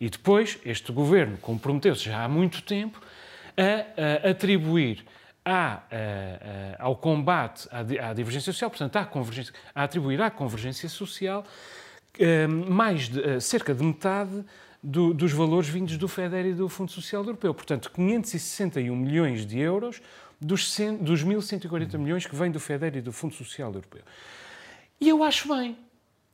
E 0.00 0.08
depois, 0.08 0.58
este 0.64 0.90
governo 0.90 1.36
comprometeu-se 1.36 2.04
já 2.04 2.24
há 2.24 2.26
muito 2.26 2.62
tempo 2.62 2.98
a, 3.54 4.24
a 4.26 4.30
atribuir 4.30 5.04
à, 5.44 5.74
a, 5.74 5.80
ao 6.78 6.96
combate 6.96 7.68
à, 7.70 7.80
à, 7.80 8.14
divergência 8.14 8.50
social, 8.50 8.70
portanto, 8.70 8.96
à 8.96 9.04
convergência, 9.04 9.52
a 9.74 9.82
atribuir 9.82 10.22
à 10.22 10.30
convergência 10.30 10.88
social 10.88 11.44
eh, 12.18 12.46
mais 12.46 13.06
de, 13.10 13.22
eh, 13.22 13.38
cerca 13.38 13.74
de 13.74 13.84
metade 13.84 14.42
do, 14.82 15.12
dos 15.12 15.32
valores 15.32 15.68
vindos 15.68 15.98
do 15.98 16.08
FEDER 16.08 16.46
e 16.46 16.54
do 16.54 16.66
Fundo 16.66 16.90
Social 16.90 17.22
Europeu. 17.22 17.52
Portanto, 17.52 17.90
561 17.94 18.96
milhões 18.96 19.44
de 19.44 19.58
euros 19.58 20.00
dos, 20.40 20.72
100, 20.72 20.96
dos 20.96 21.22
1.140 21.22 21.98
milhões 21.98 22.24
que 22.24 22.34
vêm 22.34 22.50
do 22.50 22.58
FEDER 22.58 22.96
e 22.96 23.02
do 23.02 23.12
Fundo 23.12 23.34
Social 23.34 23.68
Europeu. 23.68 24.00
E 25.00 25.08
eu 25.08 25.22
acho 25.22 25.48
bem. 25.48 25.76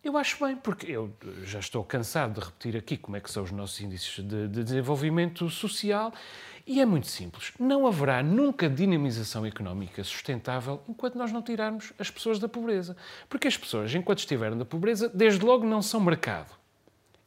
Eu 0.04 0.16
acho 0.18 0.44
bem, 0.44 0.56
porque 0.56 0.90
eu 0.90 1.12
já 1.44 1.60
estou 1.60 1.84
cansado 1.84 2.34
de 2.34 2.46
repetir 2.46 2.76
aqui 2.76 2.96
como 2.96 3.16
é 3.16 3.20
que 3.20 3.30
são 3.30 3.44
os 3.44 3.52
nossos 3.52 3.80
índices 3.80 4.24
de, 4.24 4.48
de 4.48 4.64
desenvolvimento 4.64 5.48
social 5.48 6.12
e 6.66 6.80
é 6.80 6.84
muito 6.84 7.06
simples. 7.06 7.52
Não 7.58 7.86
haverá 7.86 8.20
nunca 8.20 8.68
dinamização 8.68 9.46
económica 9.46 10.02
sustentável 10.02 10.82
enquanto 10.88 11.16
nós 11.16 11.30
não 11.30 11.40
tirarmos 11.40 11.92
as 12.00 12.10
pessoas 12.10 12.40
da 12.40 12.48
pobreza. 12.48 12.96
Porque 13.28 13.46
as 13.46 13.56
pessoas, 13.56 13.94
enquanto 13.94 14.18
estiverem 14.18 14.58
na 14.58 14.64
pobreza, 14.64 15.08
desde 15.08 15.44
logo 15.44 15.64
não 15.64 15.80
são 15.80 16.00
mercado 16.00 16.61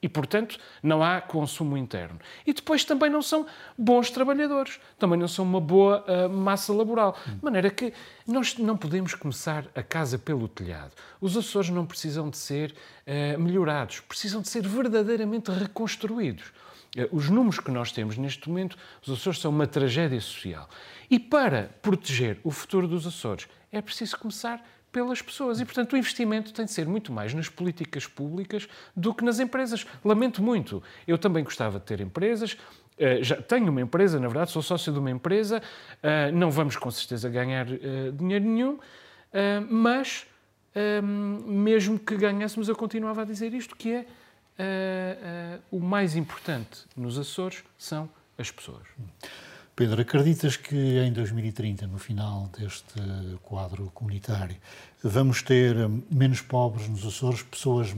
e, 0.06 0.08
portanto, 0.08 0.60
não 0.84 1.04
há 1.04 1.20
consumo 1.20 1.76
interno. 1.76 2.20
E 2.46 2.54
depois 2.54 2.86
também 2.86 3.10
não 3.10 3.24
são 3.24 3.48
bons 3.76 4.12
trabalhadores, 4.12 4.80
também 5.00 5.18
não 5.18 5.28
são 5.28 5.44
uma 5.44 5.60
boa 5.60 6.06
uh, 6.08 6.30
massa 6.30 6.72
laboral. 6.72 7.18
De 7.26 7.44
maneira 7.44 7.72
que 7.72 7.92
nós 8.28 8.56
não 8.60 8.78
podemos 8.78 9.16
começar 9.16 9.66
a 9.74 9.82
casa 9.82 10.20
pelo 10.20 10.48
telhado. 10.48 10.92
Os 11.20 11.36
Açores 11.36 11.72
não 11.72 11.88
precisam 11.88 12.30
de 12.30 12.38
ser 12.38 12.72
uh, 12.72 13.40
melhorados, 13.42 14.00
precisam 14.02 14.44
de 14.44 14.48
ser 14.48 14.68
verdadeiramente 14.68 15.50
reconstruídos. 15.50 16.54
Uh, 16.96 17.10
os 17.12 17.28
números 17.28 17.60
que 17.60 17.72
nós 17.72 17.92
temos 17.92 18.16
neste 18.16 18.48
momento, 18.48 18.78
os 19.02 19.12
Açores 19.12 19.40
são 19.40 19.50
uma 19.50 19.66
tragédia 19.66 20.22
social. 20.22 20.70
E 21.10 21.18
para 21.18 21.72
proteger 21.82 22.40
o 22.44 22.52
futuro 22.52 22.88
dos 22.88 23.08
Açores, 23.08 23.48
é 23.72 23.82
preciso 23.82 24.20
começar 24.20 24.64
pelas 24.96 25.22
pessoas. 25.22 25.60
E, 25.60 25.66
portanto, 25.66 25.92
o 25.92 25.98
investimento 25.98 26.54
tem 26.54 26.64
de 26.64 26.72
ser 26.72 26.88
muito 26.88 27.12
mais 27.12 27.34
nas 27.34 27.50
políticas 27.50 28.08
públicas 28.08 28.66
do 28.96 29.14
que 29.14 29.26
nas 29.26 29.42
empresas. 29.42 29.86
Lamento 30.06 30.42
muito. 30.42 30.82
Eu 31.06 31.18
também 31.18 31.44
gostava 31.44 31.80
de 31.80 31.86
ter 31.86 32.00
empresas. 32.00 32.54
Uh, 32.54 33.22
já 33.22 33.42
tenho 33.42 33.70
uma 33.70 33.82
empresa, 33.82 34.18
na 34.22 34.28
verdade, 34.30 34.52
sou 34.52 34.62
sócio 34.62 34.94
de 34.94 34.98
uma 34.98 35.12
empresa. 35.12 35.62
Uh, 36.02 36.34
não 36.34 36.50
vamos, 36.50 36.78
com 36.78 36.90
certeza, 36.90 37.30
ganhar 37.30 37.68
uh, 37.68 38.12
dinheiro 38.14 38.46
nenhum, 38.46 38.80
mas, 39.70 40.26
mesmo 41.46 42.00
que 42.00 42.16
ganhássemos, 42.16 42.70
eu 42.70 42.76
continuava 42.76 43.24
a 43.24 43.26
dizer 43.26 43.54
isto, 43.54 43.76
que 43.76 43.92
é 43.92 44.06
o 45.70 45.78
mais 45.78 46.16
importante 46.16 46.86
nos 46.96 47.20
Açores 47.20 47.62
são 47.78 48.10
as 48.38 48.50
pessoas. 48.50 48.88
Pedro, 49.76 50.02
acreditas 50.02 50.56
que 50.56 51.00
em 51.00 51.12
2030, 51.12 51.86
no 51.88 51.98
final 51.98 52.50
deste 52.58 52.94
quadro 53.44 53.92
comunitário, 53.94 54.56
vamos 55.04 55.42
ter 55.42 55.76
menos 56.10 56.40
pobres 56.40 56.88
nos 56.88 57.06
Açores, 57.06 57.44
pessoas 57.44 57.94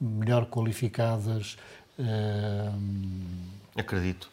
melhor 0.00 0.46
qualificadas? 0.46 1.56
Uh... 1.96 2.76
Acredito. 3.76 4.28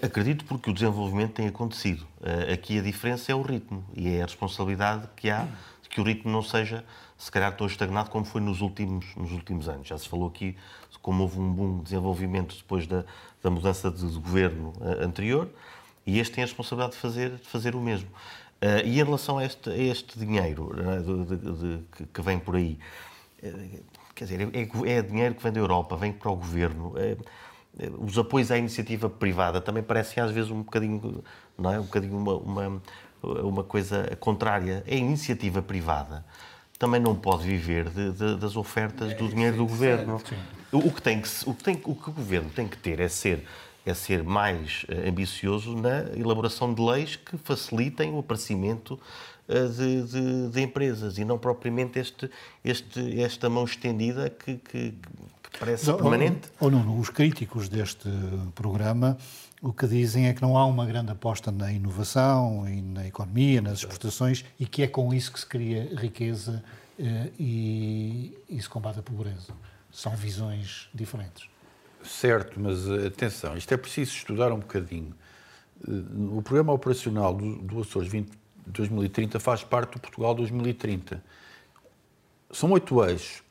Acredito 0.00 0.46
porque 0.46 0.70
o 0.70 0.72
desenvolvimento 0.72 1.32
tem 1.32 1.48
acontecido. 1.48 2.06
Eh, 2.22 2.54
aqui 2.54 2.78
a 2.78 2.82
diferença 2.82 3.30
é 3.30 3.34
o 3.34 3.42
ritmo 3.42 3.84
e 3.94 4.08
é 4.08 4.22
a 4.22 4.24
responsabilidade 4.24 5.08
que 5.16 5.28
há 5.28 5.46
de 5.82 5.88
que 5.90 6.00
o 6.00 6.04
ritmo 6.04 6.30
não 6.30 6.42
seja, 6.42 6.84
se 7.18 7.30
calhar, 7.30 7.54
tão 7.54 7.66
estagnado 7.66 8.08
como 8.08 8.24
foi 8.24 8.40
nos 8.40 8.60
últimos, 8.60 9.04
nos 9.16 9.32
últimos 9.32 9.68
anos. 9.68 9.86
Já 9.86 9.98
se 9.98 10.08
falou 10.08 10.28
aqui 10.28 10.56
como 11.02 11.24
houve 11.24 11.40
um 11.40 11.52
bom 11.52 11.82
desenvolvimento 11.82 12.56
depois 12.56 12.86
da, 12.86 13.04
da 13.42 13.50
mudança 13.50 13.90
de, 13.90 14.08
de 14.08 14.18
governo 14.18 14.72
uh, 14.80 15.04
anterior 15.04 15.50
e 16.06 16.18
este 16.18 16.34
tem 16.34 16.44
a 16.44 16.46
responsabilidade 16.46 16.94
de 16.94 16.98
fazer, 16.98 17.30
de 17.30 17.48
fazer 17.48 17.74
o 17.74 17.80
mesmo. 17.80 18.08
Uh, 18.08 18.84
e 18.84 19.00
em 19.00 19.04
relação 19.04 19.38
a 19.38 19.44
este, 19.44 19.70
a 19.70 19.76
este 19.76 20.18
dinheiro 20.18 20.70
uh, 20.70 21.24
de, 21.24 21.36
de, 21.36 22.06
que 22.06 22.22
vem 22.22 22.38
por 22.38 22.56
aí, 22.56 22.78
quer 24.14 24.24
dizer, 24.24 24.40
é, 24.40 24.96
é, 24.96 25.02
dinheiro 25.02 25.34
que 25.34 25.42
vem 25.42 25.52
da 25.52 25.58
Europa, 25.58 25.96
vem 25.96 26.12
para 26.12 26.30
o 26.30 26.36
governo 26.36 26.94
os 27.98 28.18
apoios 28.18 28.50
à 28.50 28.58
iniciativa 28.58 29.08
privada 29.08 29.60
também 29.60 29.82
parecem 29.82 30.22
às 30.22 30.30
vezes 30.30 30.50
um 30.50 30.62
bocadinho, 30.62 31.24
não 31.56 31.72
é? 31.72 31.80
Um 31.80 31.84
bocadinho 31.84 32.16
uma, 32.16 32.34
uma, 32.36 32.82
uma 33.22 33.64
coisa 33.64 34.16
contrária. 34.20 34.84
A 34.86 34.94
iniciativa 34.94 35.62
privada 35.62 36.24
também 36.78 37.00
não 37.00 37.14
pode 37.14 37.44
viver 37.44 37.88
de, 37.88 38.12
de, 38.12 38.36
das 38.36 38.56
ofertas 38.56 39.14
do 39.14 39.28
dinheiro 39.28 39.56
do 39.56 39.66
governo. 39.66 40.20
O, 40.70 40.90
que 40.90 41.00
tem 41.00 41.20
que, 41.20 41.28
o, 41.46 41.54
que 41.54 41.64
tem, 41.64 41.80
o 41.84 41.94
que 41.94 42.10
o 42.10 42.12
governo 42.12 42.50
tem 42.50 42.66
que 42.66 42.76
ter 42.76 43.00
é 43.00 43.08
ser 43.08 43.46
é 43.84 43.94
ser 43.94 44.22
mais 44.22 44.86
eh, 44.88 45.08
ambicioso 45.08 45.74
na 45.74 46.00
elaboração 46.16 46.72
de 46.72 46.80
leis 46.80 47.16
que 47.16 47.36
facilitem 47.36 48.12
o 48.12 48.18
aparecimento 48.20 48.98
eh, 49.48 49.66
de, 49.66 50.02
de, 50.02 50.48
de 50.48 50.60
empresas 50.60 51.18
e 51.18 51.24
não 51.24 51.38
propriamente 51.38 51.98
este, 51.98 52.30
este, 52.64 53.20
esta 53.20 53.48
mão 53.50 53.64
estendida 53.64 54.30
que, 54.30 54.56
que, 54.56 54.94
parece 55.58 55.86
não, 55.86 55.96
permanente. 55.96 56.48
Ou, 56.60 56.70
não, 56.70 56.98
os 56.98 57.10
críticos 57.10 57.68
deste 57.68 58.08
programa 58.54 59.18
o 59.62 59.72
que 59.72 59.86
dizem 59.86 60.26
é 60.26 60.34
que 60.34 60.42
não 60.42 60.58
há 60.58 60.66
uma 60.66 60.84
grande 60.84 61.12
aposta 61.12 61.52
na 61.52 61.72
inovação 61.72 62.68
e 62.68 62.82
na 62.82 63.06
economia, 63.06 63.62
nas 63.62 63.78
exportações, 63.78 64.44
e 64.58 64.66
que 64.66 64.82
é 64.82 64.88
com 64.88 65.14
isso 65.14 65.32
que 65.32 65.38
se 65.38 65.46
cria 65.46 65.88
riqueza 65.94 66.64
eh, 66.98 67.30
e, 67.38 68.38
e 68.48 68.60
se 68.60 68.68
combate 68.68 68.98
a 68.98 69.02
pobreza. 69.02 69.52
São 69.92 70.16
visões 70.16 70.88
diferentes. 70.92 71.48
Certo, 72.04 72.58
mas 72.58 72.88
eh, 72.88 73.06
atenção, 73.06 73.56
isto 73.56 73.72
é 73.72 73.76
preciso 73.76 74.12
estudar 74.12 74.52
um 74.52 74.58
bocadinho. 74.58 75.14
Eh, 75.86 75.90
o 76.36 76.42
programa 76.42 76.72
operacional 76.72 77.34
do, 77.34 77.56
do 77.56 77.80
Açores 77.80 78.08
20, 78.10 78.30
2030 78.66 79.38
faz 79.40 79.62
parte 79.62 79.92
do 79.92 80.00
Portugal 80.00 80.34
2030. 80.34 81.22
São 82.50 82.70
oito 82.72 83.02
eixos 83.04 83.42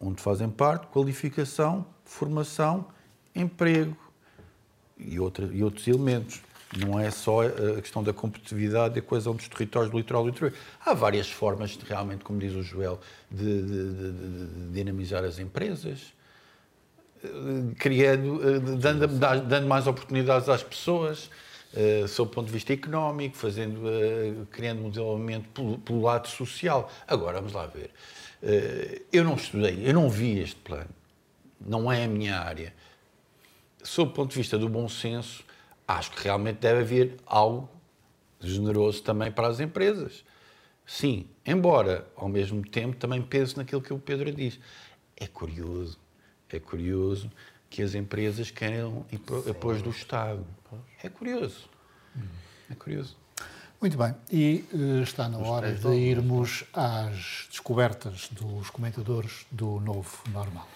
onde 0.00 0.22
fazem 0.22 0.48
parte 0.48 0.86
qualificação, 0.88 1.84
formação, 2.04 2.86
emprego 3.34 3.96
e, 4.96 5.18
outra, 5.18 5.46
e 5.52 5.62
outros 5.62 5.86
elementos. 5.86 6.40
Não 6.76 7.00
é 7.00 7.10
só 7.10 7.46
a 7.46 7.80
questão 7.80 8.02
da 8.02 8.12
competitividade 8.12 8.96
e 8.96 8.98
a 8.98 9.02
coesão 9.02 9.34
dos 9.34 9.48
territórios 9.48 9.90
do 9.90 9.96
litoral 9.96 10.22
do 10.22 10.28
interior. 10.28 10.52
Há 10.84 10.92
várias 10.92 11.30
formas, 11.30 11.70
de, 11.70 11.84
realmente, 11.84 12.24
como 12.24 12.38
diz 12.38 12.54
o 12.54 12.62
Joel, 12.62 13.00
de, 13.30 13.62
de, 13.62 13.92
de 13.92 14.72
dinamizar 14.72 15.24
as 15.24 15.38
empresas, 15.38 16.12
criando, 17.78 18.78
dando, 18.78 19.06
dando 19.08 19.66
mais 19.66 19.86
oportunidades 19.86 20.48
às 20.48 20.62
pessoas, 20.62 21.30
uh, 21.74 22.06
sob 22.08 22.30
o 22.30 22.34
ponto 22.34 22.46
de 22.46 22.52
vista 22.52 22.72
económico, 22.72 23.36
fazendo, 23.36 23.80
uh, 23.80 24.46
criando 24.50 24.84
um 24.84 24.90
desenvolvimento 24.90 25.48
pelo, 25.50 25.78
pelo 25.78 26.02
lado 26.02 26.28
social. 26.28 26.90
Agora, 27.06 27.38
vamos 27.38 27.52
lá 27.52 27.66
ver. 27.66 27.90
Eh, 28.42 29.02
eu 29.12 29.24
não 29.24 29.34
estudei, 29.34 29.82
eu 29.84 29.92
não 29.92 30.08
vi 30.08 30.38
este 30.38 30.56
plano. 30.56 30.90
Não 31.60 31.90
é 31.90 32.04
a 32.04 32.08
minha 32.08 32.38
área. 32.38 32.72
Sob 33.82 34.10
o 34.10 34.14
ponto 34.14 34.30
de 34.30 34.36
vista 34.36 34.58
do 34.58 34.68
bom 34.68 34.88
senso, 34.88 35.44
acho 35.86 36.12
que 36.12 36.22
realmente 36.22 36.58
deve 36.58 36.80
haver 36.80 37.16
algo 37.26 37.68
generoso 38.40 39.02
também 39.02 39.32
para 39.32 39.48
as 39.48 39.60
empresas. 39.60 40.24
Sim, 40.86 41.26
embora 41.44 42.06
ao 42.16 42.28
mesmo 42.28 42.62
tempo 42.62 42.96
também 42.96 43.20
pense 43.20 43.56
naquilo 43.56 43.82
que 43.82 43.92
o 43.92 43.98
Pedro 43.98 44.32
diz. 44.32 44.58
É 45.16 45.26
curioso, 45.26 45.98
é 46.56 46.60
curioso 46.60 47.30
que 47.70 47.82
as 47.82 47.94
empresas 47.94 48.50
queiram 48.50 49.04
apoio 49.48 49.82
do 49.82 49.90
Estado. 49.90 50.46
É 51.02 51.08
curioso. 51.08 51.68
É 52.70 52.74
curioso. 52.74 53.16
Muito 53.80 53.96
bem, 53.96 54.12
e 54.32 54.64
uh, 54.72 55.02
está 55.02 55.28
na 55.28 55.38
hora 55.38 55.72
de 55.72 55.88
irmos 55.94 56.64
às 56.72 57.46
descobertas 57.48 58.28
dos 58.32 58.70
comentadores 58.70 59.46
do 59.52 59.78
novo 59.78 60.18
normal. 60.32 60.66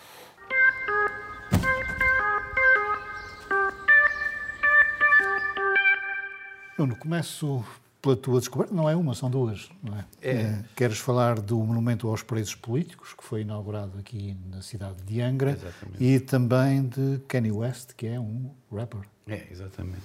Nuno, 6.78 6.94
começo 6.94 7.64
pela 8.02 8.16
tua 8.16 8.40
descoberta. 8.40 8.74
Não 8.74 8.90
é 8.90 8.96
uma, 8.96 9.14
são 9.14 9.30
duas, 9.30 9.70
não 9.82 9.96
é? 9.96 10.04
é? 10.20 10.30
é? 10.32 10.64
Queres 10.74 10.98
falar 10.98 11.40
do 11.40 11.56
Monumento 11.58 12.08
aos 12.08 12.22
Presos 12.22 12.56
Políticos, 12.56 13.14
que 13.14 13.22
foi 13.22 13.42
inaugurado 13.42 13.96
aqui 13.98 14.36
na 14.50 14.60
cidade 14.60 15.00
de 15.04 15.20
Angra, 15.20 15.52
exatamente. 15.52 16.04
e 16.04 16.18
também 16.18 16.82
de 16.82 17.20
Kanye 17.28 17.52
West, 17.52 17.92
que 17.96 18.08
é 18.08 18.18
um 18.18 18.50
rapper. 18.70 19.02
É, 19.28 19.46
exatamente. 19.50 20.02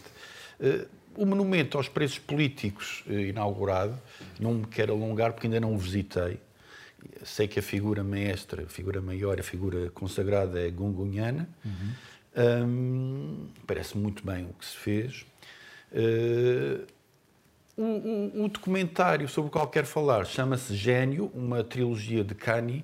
Uh, 0.59 0.87
o 1.17 1.25
monumento 1.25 1.77
aos 1.77 1.89
presos 1.89 2.19
políticos 2.19 3.03
eh, 3.09 3.29
inaugurado, 3.29 3.97
não 4.39 4.53
me 4.53 4.67
quero 4.67 4.93
alongar 4.93 5.33
porque 5.33 5.47
ainda 5.47 5.59
não 5.59 5.73
o 5.73 5.77
visitei. 5.77 6.39
Sei 7.23 7.47
que 7.47 7.57
a 7.57 7.63
figura 7.63 8.03
maestra, 8.03 8.63
a 8.63 8.67
figura 8.67 9.01
maior, 9.01 9.39
a 9.39 9.43
figura 9.43 9.89
consagrada 9.89 10.59
é 10.59 10.69
Gungunhana. 10.69 11.49
Uhum. 11.65 11.91
Um, 12.37 13.47
parece 13.65 13.97
muito 13.97 14.23
bem 14.23 14.45
o 14.45 14.53
que 14.53 14.65
se 14.65 14.77
fez. 14.77 15.25
Uh, 15.91 16.85
o, 17.77 17.83
o, 17.83 18.45
o, 18.45 18.49
documentário 18.49 19.27
sobre 19.27 19.49
o 19.49 19.51
qual 19.51 19.67
quero 19.67 19.85
falar 19.87 20.25
chama-se 20.25 20.75
Gênio, 20.75 21.31
uma 21.33 21.63
trilogia 21.63 22.23
de 22.23 22.33
Kanye, 22.33 22.83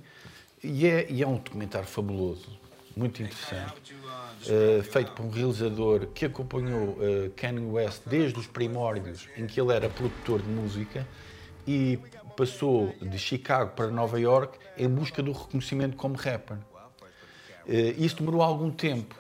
e 0.64 0.88
é, 0.88 1.08
e 1.10 1.22
é 1.24 1.28
um 1.28 1.36
documentário 1.36 1.88
fabuloso, 1.88 2.48
muito 2.96 3.22
interessante 3.22 3.96
uh, 4.44 4.84
feito 4.84 5.12
por 5.12 5.26
um 5.26 5.30
realizador 5.30 6.08
que 6.08 6.26
acompanhou 6.26 6.90
uh, 6.90 7.30
Kanye 7.36 7.66
West 7.66 8.02
desde 8.06 8.40
os 8.40 8.48
primórdios, 8.48 9.28
em 9.38 9.48
que 9.48 9.60
ele 9.60 9.74
era 9.74 9.90
produtor 9.90 10.42
de 10.42 10.48
música 10.48 11.08
e 11.68 12.00
passou 12.36 12.94
de 13.02 13.18
Chicago 13.18 13.72
para 13.76 13.88
Nova 13.88 14.20
York 14.20 14.58
em 14.78 14.90
busca 14.90 15.22
do 15.22 15.32
reconhecimento 15.32 15.96
como 15.96 16.16
rapper. 16.16 16.58
Uh, 16.58 17.96
isso 17.98 18.18
demorou 18.18 18.42
algum 18.42 18.70
tempo. 18.70 19.16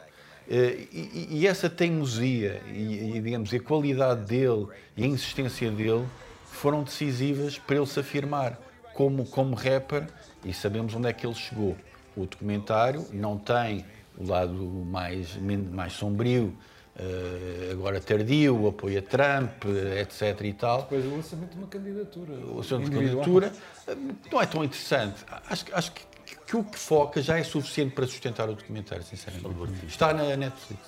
Uh, 0.47 0.87
e, 0.91 1.27
e, 1.31 1.47
essa 1.47 1.69
teimosia 1.69 2.61
e, 2.67 3.15
e, 3.15 3.21
digamos, 3.21 3.53
a 3.53 3.59
qualidade 3.59 4.25
dele 4.25 4.67
e 4.97 5.03
a 5.03 5.07
insistência 5.07 5.71
dele 5.71 6.05
foram 6.43 6.83
decisivas 6.83 7.57
para 7.57 7.77
ele 7.77 7.85
se 7.85 7.99
afirmar 7.99 8.59
como, 8.93 9.25
como 9.25 9.55
rapper 9.55 10.07
e 10.43 10.53
sabemos 10.53 10.93
onde 10.95 11.07
é 11.07 11.13
que 11.13 11.25
ele 11.25 11.35
chegou. 11.35 11.77
O 12.15 12.25
documentário 12.25 13.05
não 13.11 13.37
tem 13.37 13.85
o 14.17 14.27
lado 14.27 14.53
mais, 14.53 15.35
mais 15.37 15.93
sombrio, 15.93 16.53
uh, 16.95 17.71
agora 17.71 17.99
tardio, 17.99 18.55
o 18.55 18.67
apoio 18.67 18.99
a 18.99 19.01
Trump, 19.01 19.65
etc. 19.99 20.41
e 20.41 20.53
tal. 20.53 20.81
Depois 20.83 21.05
o 21.05 21.15
lançamento 21.15 21.51
de 21.51 21.57
uma 21.57 21.67
candidatura. 21.67 22.33
O 22.33 22.57
lançamento 22.57 22.89
de 22.89 22.95
uma 22.95 23.03
candidatura 23.03 23.53
eh, 23.87 23.95
não 24.31 24.41
é 24.41 24.45
tão 24.45 24.63
interessante. 24.63 25.23
Acho, 25.49 25.65
acho 25.73 25.91
que, 25.91 26.01
que, 26.35 26.55
o 26.55 26.63
que 26.63 26.77
foca 26.77 27.21
já 27.21 27.37
é 27.37 27.43
suficiente 27.43 27.93
para 27.93 28.05
sustentar 28.05 28.49
o 28.49 28.55
documentário, 28.55 29.03
sinceramente. 29.03 29.85
Está 29.87 30.13
na 30.13 30.35
Netflix. 30.35 30.81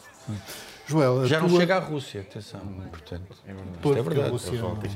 Joel, 0.88 1.26
já 1.28 1.40
tua... 1.40 1.50
não 1.50 1.58
chega 1.58 1.76
à 1.78 1.80
Rússia, 1.80 2.22
atenção. 2.22 2.60
Portanto, 2.90 3.36
é 3.46 3.54
verdade. 3.54 4.00
é 4.00 4.04
verdade. 4.04 4.30
Rússia, 4.30 4.52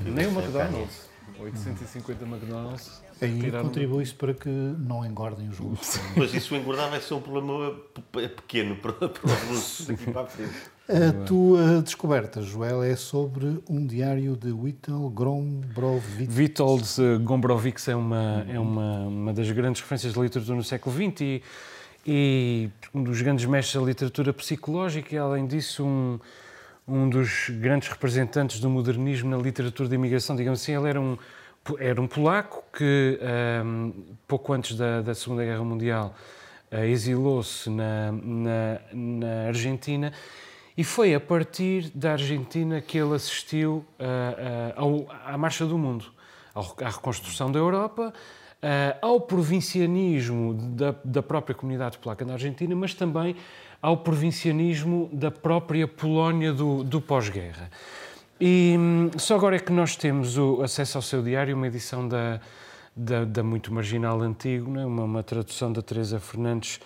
Nem 0.05 0.27
o 0.27 0.31
McDonald's. 0.31 1.09
850 1.39 2.25
McDonald's. 2.25 3.01
Aí 3.21 3.51
contribui-se 3.51 4.13
para 4.13 4.33
que 4.33 4.49
não 4.49 5.05
engordem 5.05 5.49
os 5.49 5.57
russos. 5.57 5.99
Mas 6.15 6.33
isso 6.33 6.55
engordar 6.55 6.89
vai 6.89 7.01
ser 7.01 7.13
um 7.13 7.21
problema 7.21 7.75
pequeno 8.11 8.75
para, 8.77 8.93
para 8.93 9.25
os 9.25 9.41
russos 9.43 9.87
daqui 9.87 10.11
para 10.11 10.21
a 10.21 10.25
frente. 10.27 10.78
A 10.89 11.23
tua 11.23 11.83
descoberta, 11.83 12.41
Joel, 12.41 12.81
é 12.81 12.95
sobre 12.95 13.61
um 13.69 13.85
diário 13.85 14.35
de 14.35 14.51
Witold 14.51 15.13
Gombrowicz. 15.13 16.35
Witold 16.35 16.83
Gombrowicz 17.23 17.87
é, 17.89 17.95
uma, 17.95 18.43
é 18.49 18.59
uma, 18.59 19.01
uma 19.01 19.31
das 19.31 19.51
grandes 19.51 19.81
referências 19.81 20.13
de 20.13 20.19
literatura 20.19 20.57
no 20.57 20.63
século 20.63 20.95
XX 20.95 21.21
e, 21.21 21.43
e 22.07 22.69
um 22.91 23.03
dos 23.03 23.21
grandes 23.21 23.45
mestres 23.45 23.79
da 23.79 23.87
literatura 23.87 24.33
psicológica 24.33 25.13
e, 25.13 25.17
além 25.19 25.45
disso, 25.45 25.85
um, 25.85 26.19
um 26.87 27.07
dos 27.07 27.51
grandes 27.51 27.87
representantes 27.87 28.59
do 28.59 28.67
modernismo 28.67 29.29
na 29.29 29.37
literatura 29.37 29.87
de 29.87 29.93
imigração, 29.93 30.35
digamos 30.35 30.59
assim. 30.59 30.75
Ele 30.75 30.89
era 30.89 30.99
um 30.99 31.15
era 31.77 32.01
um 32.01 32.07
polaco 32.07 32.63
que, 32.75 33.19
um, 33.63 33.93
pouco 34.27 34.53
antes 34.53 34.75
da, 34.75 35.01
da, 35.01 35.13
Segunda 35.13 35.43
Guerra 35.43 35.63
Mundial, 35.63 36.15
uh, 36.71 36.83
exilou-se 36.85 37.69
na, 37.69 38.11
na, 38.11 38.81
na, 38.91 39.47
Argentina 39.47 40.11
E 40.79 40.83
foi 40.85 41.13
a 41.13 41.19
partir 41.19 41.91
da 41.93 42.13
Argentina 42.13 42.79
que 42.79 42.97
ele 42.97 43.13
assistiu 43.13 43.85
uh, 43.99 44.81
uh, 44.81 45.07
à 45.25 45.37
Marcha 45.37 45.65
do 45.65 45.77
Mundo, 45.77 46.05
à 46.55 46.89
reconstrução 46.89 47.51
da 47.51 47.59
Europa, 47.59 48.13
uh, 48.13 49.05
ao 49.05 49.19
provincianismo 49.19 50.53
da, 50.53 50.95
da, 51.03 51.21
própria 51.21 51.53
comunidade 51.53 51.97
polaca 51.97 52.23
na 52.23 52.31
Argentina, 52.31 52.73
mas 52.77 52.93
também 52.93 53.35
ao 53.81 53.97
provincianismo 53.97 55.09
da 55.11 55.29
própria 55.29 55.85
Polónia 55.85 56.53
do, 56.53 56.81
do 56.81 57.01
pós-guerra. 57.01 57.69
E 58.39 58.77
hum, 58.79 59.11
só 59.17 59.35
agora 59.35 59.57
é 59.57 59.59
que 59.59 59.73
nós 59.73 59.97
temos 59.97 60.37
o 60.37 60.61
acesso 60.61 60.97
ao 60.97 61.01
seu 61.01 61.21
diário, 61.21 61.57
uma 61.57 61.67
edição 61.67 62.07
da, 62.07 62.39
da, 62.95 63.25
da 63.25 63.43
muito 63.43 63.73
marginal 63.73 64.21
antigo, 64.21 64.71
né? 64.71 64.85
uma, 64.85 65.03
uma 65.03 65.23
tradução 65.23 65.73
da 65.73 65.81
Teresa 65.81 66.21
Fernandes 66.21 66.79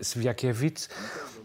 Sviakiewicz. 0.00 0.88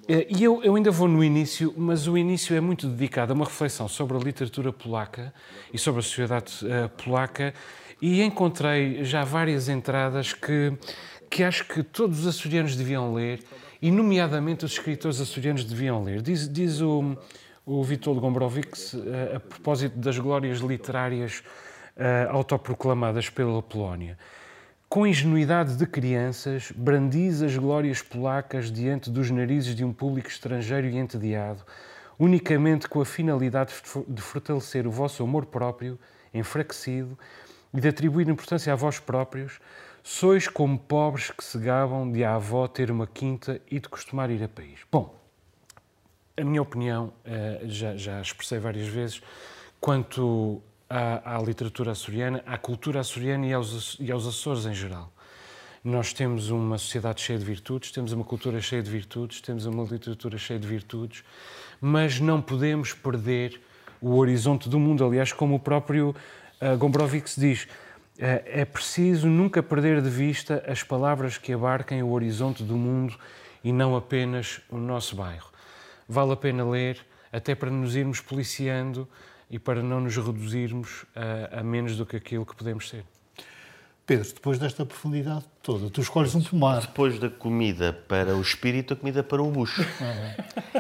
Eh, 0.08 0.28
e 0.30 0.44
eu, 0.44 0.62
eu, 0.64 0.76
ainda 0.76 0.92
vou 0.92 1.08
no 1.08 1.24
início, 1.24 1.74
mas 1.78 2.08
o 2.08 2.18
início 2.18 2.56
é 2.56 2.60
muito 2.60 2.88
dedicado 2.88 3.32
a 3.32 3.36
uma 3.36 3.46
reflexão 3.46 3.88
sobre 3.88 4.18
a 4.18 4.20
literatura 4.20 4.74
polaca 4.74 5.34
e 5.74 5.78
sobre 5.78 6.00
a 6.00 6.04
sociedade 6.04 6.54
uh, 6.66 6.90
polaca 6.90 7.54
e 8.02 8.22
encontrei 8.22 9.06
já 9.06 9.24
várias 9.24 9.70
entradas 9.70 10.34
que, 10.34 10.74
que 11.30 11.42
acho 11.42 11.66
que 11.66 11.82
todos 11.82 12.22
os 12.22 12.28
açorianos 12.28 12.76
deviam 12.76 13.14
ler 13.14 13.42
e, 13.82 13.90
nomeadamente, 13.92 14.66
os 14.66 14.74
escritores 14.74 15.22
açorianos 15.22 15.64
deviam 15.64 16.04
ler. 16.04 16.22
Diz, 16.22 16.52
diz 16.52 16.82
o, 16.82 17.18
o 17.66 17.82
Vitor 17.82 18.20
Gombrowicz, 18.20 18.96
a, 18.96 19.38
a 19.38 19.40
propósito 19.40 19.98
das 19.98 20.20
glórias 20.20 20.60
literárias 20.60 21.42
uh, 21.96 22.30
autoproclamadas 22.30 23.30
pela 23.30 23.62
Polónia. 23.62 24.18
Com 24.94 25.08
ingenuidade 25.08 25.76
de 25.76 25.88
crianças, 25.88 26.72
brandis 26.72 27.42
as 27.42 27.58
glórias 27.58 28.04
polacas 28.04 28.72
diante 28.72 29.10
dos 29.10 29.32
narizes 29.32 29.74
de 29.74 29.84
um 29.84 29.92
público 29.92 30.30
estrangeiro 30.30 30.86
e 30.86 30.98
entediado, 30.98 31.64
unicamente 32.20 32.88
com 32.88 33.02
a 33.02 33.06
finalidade 33.06 33.74
de 34.08 34.22
fortalecer 34.22 34.86
o 34.86 34.92
vosso 34.92 35.24
amor 35.24 35.48
próprio, 35.48 35.98
enfraquecido, 36.32 37.18
e 37.74 37.82
de 37.82 37.88
atribuir 37.88 38.30
importância 38.30 38.72
a 38.72 38.76
vós 38.76 39.00
próprios, 39.00 39.60
sois 40.04 40.48
como 40.48 40.78
pobres 40.78 41.32
que 41.32 41.44
se 41.44 41.58
gabam 41.58 42.12
de 42.12 42.24
a 42.24 42.36
avó 42.36 42.68
ter 42.68 42.92
uma 42.92 43.08
quinta 43.08 43.60
e 43.72 43.80
de 43.80 43.90
costumar 43.90 44.30
ir 44.30 44.44
a 44.44 44.48
país. 44.48 44.82
Bom, 44.92 45.20
a 46.38 46.44
minha 46.44 46.62
opinião, 46.62 47.12
eh, 47.26 47.62
já, 47.64 47.98
já 47.98 48.22
expressei 48.22 48.60
várias 48.60 48.88
vezes, 48.90 49.24
quanto 49.82 50.62
à, 50.94 51.38
à, 51.38 51.42
literatura 51.42 51.92
açoriana, 51.92 52.44
à 52.46 52.56
cultura 52.56 53.00
açoriana 53.00 53.48
e 53.48 53.54
aos, 53.54 53.98
e 54.00 54.12
aos 54.12 54.28
Açores 54.28 54.68
em 54.68 54.76
geral. 54.76 55.12
Nós 55.84 56.14
temos 56.14 56.52
uma 56.52 56.78
sociedade 56.78 57.20
cheia 57.20 57.40
de 57.40 57.44
virtudes, 57.44 57.92
temos 57.92 58.12
uma 58.12 58.24
cultura 58.24 58.62
cheia 58.62 58.84
de 58.84 58.92
virtudes, 58.92 59.42
temos 59.42 59.66
uma 59.66 59.84
literatura 59.84 60.38
cheia 60.38 60.60
de 60.60 60.68
virtudes, 60.68 61.24
mas 61.82 62.20
não 62.20 62.40
podemos 62.40 62.94
perder 62.94 63.60
o 64.00 64.18
horizonte 64.18 64.70
do 64.70 64.80
mundo. 64.80 65.04
Aliás, 65.04 65.34
como 65.34 65.56
o 65.56 65.60
próprio 65.60 66.16
uh, 66.62 66.78
Gombrowicz 66.78 67.36
diz, 67.38 67.64
uh, 67.64 67.68
é 68.46 68.64
preciso 68.64 69.28
nunca 69.28 69.64
perder 69.64 70.00
de 70.00 70.10
vista 70.12 70.64
as 70.68 70.84
palavras 70.84 71.40
que 71.40 71.52
abarquem 71.54 72.04
o 72.04 72.12
horizonte 72.12 72.62
do 72.62 72.78
mundo 72.78 73.18
e 73.64 73.74
não 73.74 73.96
apenas 73.96 74.62
o 74.70 74.78
nosso 74.78 75.16
bairro. 75.16 75.50
Vale 76.08 76.34
a 76.34 76.38
pena 76.38 76.64
ler, 76.64 77.04
até 77.32 77.56
para 77.56 77.72
nos 77.72 77.96
irmos 77.96 78.22
policiando 78.22 79.10
e 79.54 79.60
para 79.60 79.84
não 79.84 80.02
nos 80.02 80.18
reduzirmos 80.18 81.06
a, 81.16 81.60
a 81.60 81.64
menos 81.64 81.96
do 81.96 82.08
que 82.08 82.16
aquilo 82.16 82.44
que 82.44 82.56
podemos 82.56 82.90
ser. 82.90 83.06
Pedro, 84.04 84.28
depois 84.34 84.58
desta 84.58 84.84
profundidade 84.84 85.46
toda, 85.62 85.92
tu 85.92 86.02
escolhes 86.02 86.34
um 86.34 86.42
pomar. 86.42 86.82
Depois 86.82 87.20
da 87.20 87.30
comida 87.30 87.94
para 87.94 88.36
o 88.36 88.42
espírito, 88.42 88.94
a 88.94 88.98
comida 88.98 89.22
para 89.22 89.44
o 89.44 89.52
bucho. 89.52 89.86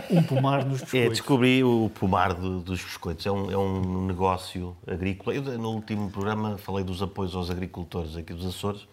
Um 0.09 0.24
pomar 0.24 0.65
nos 0.65 0.82
biscoitos. 0.82 1.07
É, 1.07 1.09
descobri 1.09 1.63
o 1.63 1.91
pomar 1.93 2.34
de, 2.34 2.61
dos 2.63 2.84
biscoitos. 2.84 3.24
É 3.28 3.32
um, 3.32 3.51
é 3.51 3.55
um 3.55 4.07
negócio 4.07 4.76
agrícola. 4.88 5.36
Eu, 5.36 5.43
no 5.43 5.69
último 5.69 6.09
programa, 6.09 6.57
falei 6.57 6.84
dos 6.84 6.99
apoios 6.99 7.36
aos 7.36 7.51
agricultores 7.51 8.17
aqui 8.17 8.34
dos 8.34 8.47
Açores 8.47 8.88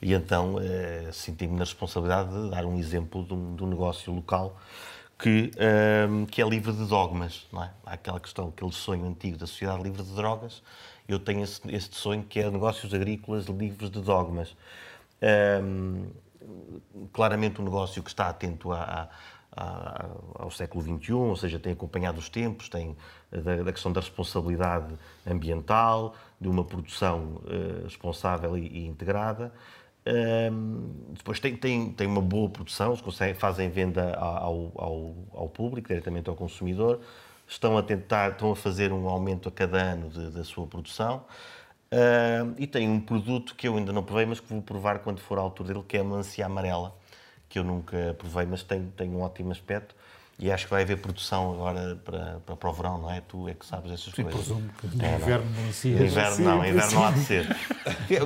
e 0.00 0.14
então 0.14 0.56
eh, 0.58 1.10
senti-me 1.12 1.52
na 1.52 1.64
responsabilidade 1.64 2.30
de 2.30 2.50
dar 2.50 2.64
um 2.64 2.78
exemplo 2.78 3.22
de 3.22 3.34
um, 3.34 3.54
de 3.54 3.62
um 3.62 3.66
negócio 3.66 4.10
local 4.14 4.58
que, 5.22 5.50
um, 6.08 6.26
que 6.26 6.40
é 6.40 6.48
livre 6.48 6.72
de 6.72 6.86
dogmas. 6.86 7.46
Não 7.52 7.62
é? 7.62 7.70
Há 7.84 7.92
aquela 7.94 8.20
questão, 8.20 8.48
aquele 8.48 8.72
sonho 8.72 9.06
antigo 9.06 9.36
da 9.36 9.46
sociedade 9.46 9.82
livre 9.82 10.02
de 10.02 10.14
drogas 10.14 10.62
eu 11.12 11.18
tenho 11.18 11.42
esse, 11.42 11.88
sonho 11.92 12.22
que 12.22 12.38
é 12.38 12.50
negócios 12.50 12.94
agrícolas 12.94 13.46
livres 13.46 13.90
de 13.90 14.00
dogmas. 14.00 14.56
Um, 15.62 16.06
claramente 17.12 17.60
um 17.60 17.64
negócio 17.64 18.02
que 18.02 18.08
está 18.08 18.28
atento 18.28 18.72
a, 18.72 19.08
a, 19.52 20.06
ao 20.34 20.50
século 20.50 20.82
XXI, 20.82 21.12
ou 21.12 21.36
seja, 21.36 21.58
tem 21.58 21.72
acompanhado 21.72 22.18
os 22.18 22.28
tempos, 22.28 22.68
tem 22.68 22.96
da, 23.30 23.62
da 23.62 23.72
questão 23.72 23.92
da 23.92 24.00
responsabilidade 24.00 24.94
ambiental, 25.26 26.14
de 26.40 26.48
uma 26.48 26.64
produção 26.64 27.42
uh, 27.44 27.84
responsável 27.84 28.56
e, 28.56 28.66
e 28.66 28.86
integrada. 28.86 29.52
Um, 30.06 31.12
depois 31.12 31.38
tem, 31.40 31.56
tem, 31.56 31.92
tem 31.92 32.06
uma 32.06 32.22
boa 32.22 32.48
produção, 32.48 32.96
conseguem, 32.96 33.34
fazem 33.34 33.68
venda 33.68 34.14
ao, 34.14 34.72
ao, 34.74 35.14
ao 35.32 35.48
público, 35.48 35.88
diretamente 35.88 36.28
ao 36.28 36.36
consumidor 36.36 37.00
estão 37.50 37.76
a 37.76 37.82
tentar, 37.82 38.32
estão 38.32 38.52
a 38.52 38.56
fazer 38.56 38.92
um 38.92 39.08
aumento 39.08 39.48
a 39.48 39.52
cada 39.52 39.76
ano 39.76 40.08
de, 40.08 40.30
da 40.30 40.44
sua 40.44 40.66
produção. 40.66 41.24
E 42.56 42.66
tem 42.68 42.88
um 42.88 43.00
produto 43.00 43.56
que 43.56 43.66
eu 43.66 43.76
ainda 43.76 43.92
não 43.92 44.04
provei, 44.04 44.24
mas 44.24 44.38
que 44.38 44.48
vou 44.48 44.62
provar 44.62 45.00
quando 45.00 45.20
for 45.20 45.38
à 45.38 45.40
altura 45.42 45.72
dele, 45.74 45.84
que 45.86 45.96
é 45.96 46.00
a 46.00 46.04
melancia 46.04 46.46
amarela, 46.46 46.96
que 47.48 47.58
eu 47.58 47.64
nunca 47.64 48.14
provei, 48.16 48.46
mas 48.46 48.62
tem, 48.62 48.86
tem 48.96 49.10
um 49.10 49.22
ótimo 49.22 49.50
aspecto. 49.50 49.96
E 50.42 50.50
acho 50.50 50.64
que 50.64 50.70
vai 50.70 50.82
haver 50.82 50.96
produção 50.96 51.52
agora 51.52 52.00
para, 52.02 52.40
para, 52.46 52.56
para 52.56 52.70
o 52.70 52.72
verão, 52.72 52.96
não 52.96 53.12
é? 53.12 53.20
Tu 53.20 53.46
é 53.46 53.52
que 53.52 53.66
sabes 53.66 53.92
essas 53.92 54.14
Sim, 54.14 54.22
coisas. 54.22 54.40
presumo 54.40 54.70
que 54.80 54.96
no 54.96 55.04
é, 55.04 55.14
inverno 55.16 55.44
não 55.44 55.62
No 55.62 56.06
inverno 56.06 56.38
não, 56.38 56.66
inverno 56.66 56.92
não 56.92 57.04
há 57.04 57.10
de 57.10 57.20
ser. 57.20 57.56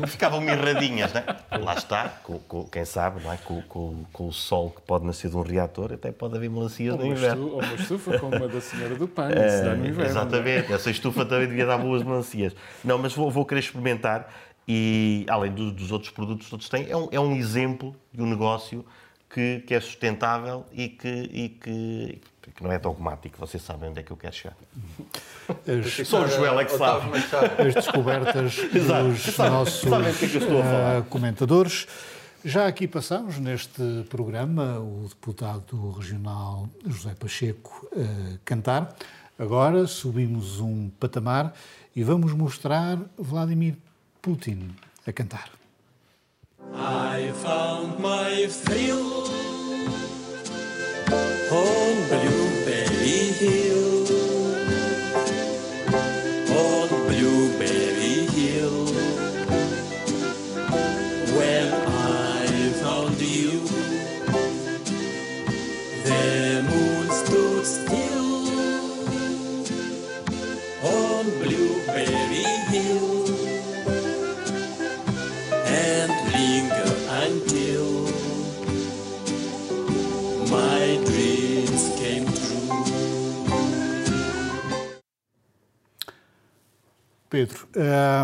Ficavam 0.07 0.41
mirradinhas, 0.41 1.13
não 1.13 1.23
é? 1.23 1.59
Lá 1.59 1.75
está, 1.75 2.09
com, 2.23 2.39
com, 2.39 2.69
quem 2.69 2.85
sabe, 2.85 3.21
não 3.21 3.33
é? 3.33 3.37
Com, 3.39 3.61
com, 3.63 4.05
com, 4.13 4.29
o 4.29 4.33
sol 4.33 4.71
que 4.71 4.81
pode 4.83 5.05
nascer 5.05 5.29
de 5.29 5.37
um 5.37 5.43
reator, 5.43 5.93
até 5.93 6.13
pode 6.13 6.37
haver 6.37 6.49
melancias 6.49 6.97
no 6.97 7.05
inverno. 7.05 7.49
Ou 7.49 7.61
uma 7.61 7.75
estufa 7.75 8.17
como 8.21 8.37
a 8.37 8.47
da 8.47 8.61
senhora 8.61 8.95
do 8.95 9.09
pano, 9.09 9.35
é, 9.35 9.49
se 9.49 9.65
dá 9.65 9.75
no 9.75 9.85
inverno. 9.85 10.11
Exatamente, 10.11 10.73
essa 10.73 10.91
estufa 10.91 11.25
também 11.25 11.49
devia 11.49 11.67
dar 11.67 11.79
boas 11.79 12.05
melancias. 12.05 12.55
Não, 12.85 12.97
mas 12.97 13.13
vou, 13.13 13.29
vou 13.29 13.45
querer 13.45 13.59
experimentar 13.59 14.31
e, 14.69 15.27
além 15.29 15.53
do, 15.53 15.73
dos 15.73 15.91
outros 15.91 16.13
produtos 16.13 16.47
que 16.47 16.51
todos 16.51 16.69
têm, 16.69 16.89
é 16.89 16.97
um, 16.97 17.09
é 17.11 17.19
um 17.19 17.35
exemplo 17.35 17.95
de 18.13 18.23
um 18.23 18.27
negócio 18.27 18.85
que, 19.35 19.65
que 19.67 19.75
é 19.75 19.81
sustentável 19.81 20.65
e 20.73 20.89
que, 20.89 21.09
e 21.09 21.49
que, 21.49 22.21
que 22.55 22.63
não 22.63 22.71
é 22.71 22.79
dogmático. 22.79 23.37
Vocês 23.37 23.61
sabem 23.61 23.91
onde 23.91 23.99
é 23.99 24.03
que 24.05 24.13
eu 24.13 24.17
quero 24.17 24.33
chegar. 24.33 24.57
As, 25.49 26.07
Só 26.07 26.23
o 26.23 26.29
Joel 26.29 26.61
é 26.61 26.65
que 26.65 26.79
sabe. 26.79 27.11
As 27.67 27.75
descobertas 27.75 28.55
dos 28.73 28.87
nossos 29.37 29.85
é 29.85 31.01
uh, 31.01 31.05
comentadores. 31.11 31.89
Já 32.45 32.69
aqui 32.69 32.87
passamos 32.87 33.39
neste 33.39 34.05
programa 34.09 34.79
o 34.79 35.09
deputado 35.09 35.91
regional 35.91 36.69
José 36.87 37.15
Pacheco 37.19 37.89
uh, 37.93 38.39
cantar. 38.45 38.95
Agora 39.37 39.89
subimos 39.89 40.61
um 40.61 40.89
patamar 41.01 41.53
e 41.97 42.05
vamos 42.05 42.33
mostrar 42.33 43.01
Vladimir 43.19 43.75
Putin 44.23 44.77
a 45.05 45.13
cantar. 45.13 45.51
I 46.73 47.33
found 47.43 48.01
my 48.01 48.47
thrill 48.49 49.14
Oh. 51.57 51.84
Pedro, 87.35 87.67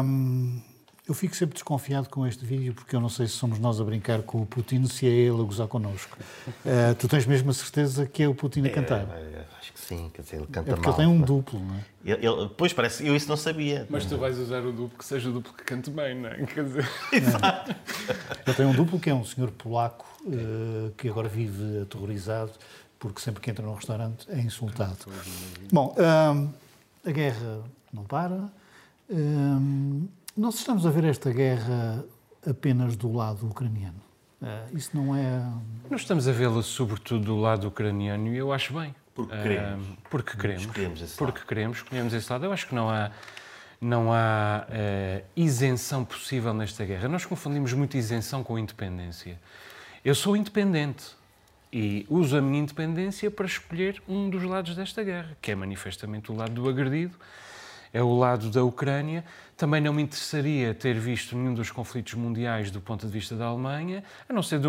hum, 0.04 0.60
eu 1.08 1.12
fico 1.14 1.34
sempre 1.34 1.54
desconfiado 1.54 2.08
com 2.08 2.24
este 2.28 2.46
vídeo 2.46 2.72
porque 2.72 2.94
eu 2.94 3.00
não 3.00 3.08
sei 3.08 3.26
se 3.26 3.32
somos 3.32 3.58
nós 3.58 3.80
a 3.80 3.84
brincar 3.84 4.22
com 4.22 4.40
o 4.40 4.46
Putin, 4.46 4.86
se 4.86 5.04
é 5.04 5.10
ele 5.10 5.40
a 5.40 5.42
gozar 5.42 5.66
connosco. 5.66 6.16
Uh, 6.64 6.94
tu 6.96 7.08
tens 7.08 7.26
mesmo 7.26 7.50
a 7.50 7.52
certeza 7.52 8.06
que 8.06 8.22
é 8.22 8.28
o 8.28 8.36
Putin 8.36 8.64
a 8.66 8.70
cantar? 8.70 9.00
É, 9.00 9.20
é, 9.20 9.46
acho 9.58 9.72
que 9.72 9.80
sim, 9.80 10.12
quer 10.14 10.22
dizer, 10.22 10.36
ele 10.36 10.46
canta 10.46 10.70
é 10.70 10.74
porque 10.74 10.88
mal. 10.88 11.00
ele 11.00 11.08
tem 11.08 11.16
um 11.16 11.20
duplo, 11.20 11.58
não 11.58 11.74
é? 11.74 11.84
Ele, 12.04 12.24
ele, 12.24 12.50
pois 12.56 12.72
parece, 12.72 13.04
eu 13.04 13.16
isso 13.16 13.28
não 13.28 13.36
sabia. 13.36 13.84
Mas 13.90 14.06
tu 14.06 14.16
vais 14.16 14.38
usar 14.38 14.64
o 14.64 14.70
duplo 14.70 14.96
que 14.96 15.04
seja 15.04 15.28
o 15.28 15.32
duplo 15.32 15.52
que 15.54 15.64
cante 15.64 15.90
bem, 15.90 16.14
não 16.14 16.28
é? 16.28 16.36
Quer 16.46 16.62
dizer... 16.62 16.88
Ele 18.46 18.56
tem 18.56 18.66
um 18.66 18.72
duplo 18.72 19.00
que 19.00 19.10
é 19.10 19.14
um 19.14 19.24
senhor 19.24 19.50
polaco 19.50 20.06
uh, 20.20 20.92
que 20.96 21.08
agora 21.08 21.28
vive 21.28 21.80
aterrorizado 21.82 22.52
porque 22.96 23.20
sempre 23.20 23.40
que 23.40 23.50
entra 23.50 23.66
num 23.66 23.74
restaurante 23.74 24.30
é 24.30 24.38
insultado. 24.38 24.98
Bom, 25.72 25.96
hum, 25.98 26.48
a 27.04 27.10
guerra 27.10 27.64
não 27.92 28.04
para. 28.04 28.59
Hum, 29.10 30.06
nós 30.36 30.54
estamos 30.54 30.86
a 30.86 30.90
ver 30.90 31.04
esta 31.04 31.32
guerra 31.32 32.04
apenas 32.48 32.96
do 32.96 33.12
lado 33.12 33.46
ucraniano. 33.46 34.00
Uh, 34.40 34.76
isso 34.76 34.96
não 34.96 35.14
é. 35.14 35.44
Nós 35.90 36.02
estamos 36.02 36.28
a 36.28 36.32
vê-la 36.32 36.62
sobretudo 36.62 37.24
do 37.24 37.36
lado 37.36 37.66
ucraniano 37.66 38.28
e 38.28 38.36
eu 38.36 38.52
acho 38.52 38.72
bem. 38.72 38.94
Porque 39.14 39.36
queremos. 39.36 39.86
Uh, 39.86 39.96
porque 40.08 40.36
queremos. 40.36 40.66
queremos 40.66 41.02
esse 41.02 41.16
porque 41.16 41.38
lado. 41.40 41.48
queremos, 41.48 41.78
escolhemos 41.78 42.14
esse 42.14 42.32
lado. 42.32 42.44
Eu 42.44 42.52
acho 42.52 42.68
que 42.68 42.74
não 42.74 42.88
há, 42.88 43.10
não 43.80 44.12
há 44.12 44.66
uh, 44.68 45.24
isenção 45.36 46.04
possível 46.04 46.54
nesta 46.54 46.84
guerra. 46.84 47.08
Nós 47.08 47.26
confundimos 47.26 47.72
muito 47.72 47.96
isenção 47.96 48.44
com 48.44 48.58
independência. 48.58 49.38
Eu 50.04 50.14
sou 50.14 50.36
independente 50.36 51.16
e 51.72 52.06
uso 52.08 52.36
a 52.36 52.40
minha 52.40 52.60
independência 52.60 53.30
para 53.30 53.44
escolher 53.44 54.00
um 54.08 54.30
dos 54.30 54.42
lados 54.44 54.74
desta 54.74 55.02
guerra, 55.02 55.36
que 55.42 55.50
é 55.50 55.54
manifestamente 55.54 56.32
o 56.32 56.34
lado 56.34 56.52
do 56.52 56.68
agredido 56.68 57.14
é 57.92 58.02
o 58.02 58.16
lado 58.16 58.50
da 58.50 58.62
Ucrânia. 58.62 59.24
Também 59.56 59.80
não 59.80 59.92
me 59.92 60.02
interessaria 60.02 60.72
ter 60.72 60.98
visto 60.98 61.36
nenhum 61.36 61.54
dos 61.54 61.70
conflitos 61.70 62.14
mundiais 62.14 62.70
do 62.70 62.80
ponto 62.80 63.06
de 63.06 63.12
vista 63.12 63.34
da 63.36 63.46
Alemanha, 63.46 64.02
a 64.28 64.32
não 64.32 64.42
ser 64.42 64.60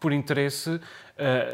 por 0.00 0.12
interesse 0.12 0.70
uh, 0.70 0.80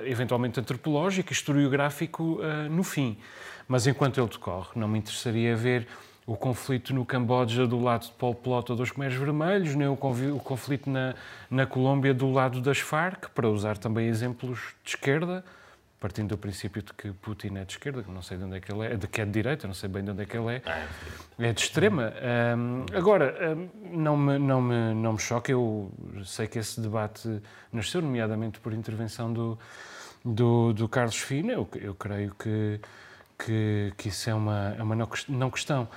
eventualmente 0.04 0.60
antropológico, 0.60 1.32
historiográfico 1.32 2.40
uh, 2.40 2.70
no 2.70 2.84
fim. 2.84 3.18
Mas 3.66 3.86
enquanto 3.86 4.20
ele 4.20 4.28
decorre, 4.28 4.70
não 4.76 4.86
me 4.86 4.98
interessaria 4.98 5.56
ver 5.56 5.88
o 6.26 6.36
conflito 6.36 6.94
no 6.94 7.04
Camboja 7.04 7.66
do 7.66 7.78
lado 7.80 8.06
de 8.06 8.12
Pol 8.12 8.34
Pot 8.34 8.72
ou 8.72 8.78
dos 8.78 8.90
Khmeres 8.90 9.16
Vermelhos, 9.16 9.74
nem 9.74 9.88
o 9.88 9.96
conflito 9.96 10.88
na, 10.88 11.14
na 11.50 11.66
Colômbia 11.66 12.14
do 12.14 12.30
lado 12.30 12.60
das 12.60 12.78
Farc, 12.78 13.28
para 13.34 13.48
usar 13.48 13.76
também 13.76 14.08
exemplos 14.08 14.58
de 14.82 14.90
esquerda, 14.90 15.44
partindo 16.01 16.28
do 16.28 16.38
princípio 16.38 16.82
de 16.82 16.92
que 16.92 17.12
Putin 17.12 17.57
é 17.57 17.64
de 17.64 17.72
esquerda, 17.72 18.03
que 18.03 18.11
não 18.11 18.20
sei 18.20 18.36
de 18.36 18.45
onde 18.45 18.57
é 18.57 18.61
que 18.61 18.70
ele 18.70 18.86
é, 18.86 18.97
de 18.97 19.09
que 19.09 19.20
é 19.20 19.24
de 19.24 19.30
direita, 19.30 19.66
não 19.66 19.74
sei 19.74 19.88
bem 19.88 20.05
de 20.05 20.11
onde 20.11 20.22
é 20.22 20.26
que 20.26 20.36
ele 20.36 20.57
é, 20.57 20.62
ah, 20.66 20.86
é 21.38 21.53
de 21.53 21.61
extrema. 21.61 22.12
Um, 22.57 22.84
agora, 22.97 23.57
um, 23.57 23.97
não, 23.97 24.16
me, 24.16 24.38
não, 24.38 24.61
me, 24.61 24.95
não 24.95 25.12
me 25.14 25.18
choca, 25.18 25.51
eu 25.51 25.90
sei 26.24 26.47
que 26.47 26.59
esse 26.59 26.80
debate 26.80 27.40
nasceu, 27.72 28.03
nomeadamente 28.03 28.61
por 28.61 28.72
intervenção 28.72 29.32
do, 29.32 29.59
do, 30.24 30.72
do 30.72 30.88
Carlos 30.88 31.16
Fina, 31.16 31.53
eu, 31.53 31.68
eu 31.76 31.95
creio 31.95 32.34
que, 32.34 32.80
que, 33.38 33.92
que 33.97 34.09
isso 34.09 34.28
é 34.28 34.34
uma, 34.34 34.74
é 34.78 34.82
uma 34.82 35.09
não 35.28 35.51
questão. 35.51 35.88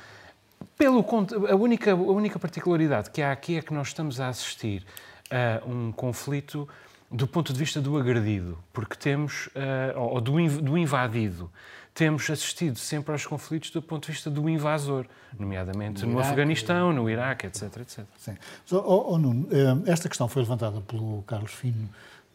Pelo, 0.78 1.06
a, 1.50 1.56
única, 1.56 1.92
a 1.92 1.96
única 1.96 2.40
particularidade 2.40 3.10
que 3.10 3.22
há 3.22 3.32
aqui 3.32 3.58
é 3.58 3.62
que 3.62 3.74
nós 3.74 3.88
estamos 3.88 4.20
a 4.20 4.30
assistir 4.30 4.86
a 5.30 5.66
um 5.66 5.92
conflito 5.92 6.68
do 7.10 7.28
ponto 7.28 7.54
de 7.54 7.60
vista 7.60 7.80
do 7.80 7.98
agredido, 7.98 8.58
porque 8.74 8.96
temos, 8.96 9.48
uh, 9.48 10.00
ou 10.00 10.20
do, 10.20 10.34
do 10.62 10.78
invadido, 10.78 11.50
temos 11.94 12.30
assistido 12.30 12.78
sempre 12.78 13.12
aos 13.12 13.26
conflitos 13.26 13.72
do 13.72 13.82
ponto 13.82 14.06
de 14.06 14.12
vista 14.12 14.30
do 14.30 14.48
invasor, 14.48 15.08
nomeadamente 15.40 16.02
no, 16.02 16.10
no 16.10 16.14
Iraque, 16.14 16.28
Afeganistão, 16.28 16.94
no 16.94 17.10
Iraque, 17.10 17.48
etc. 17.48 17.78
etc. 17.78 18.06
Sim. 18.18 18.38
Oh, 18.72 19.14
oh, 19.14 19.18
Nuno, 19.18 19.48
eh, 19.52 19.92
esta 19.92 20.08
questão 20.08 20.28
foi 20.28 20.44
levantada 20.44 20.80
pelo 20.82 21.24
Carlos 21.24 21.54
Fino, 21.54 21.90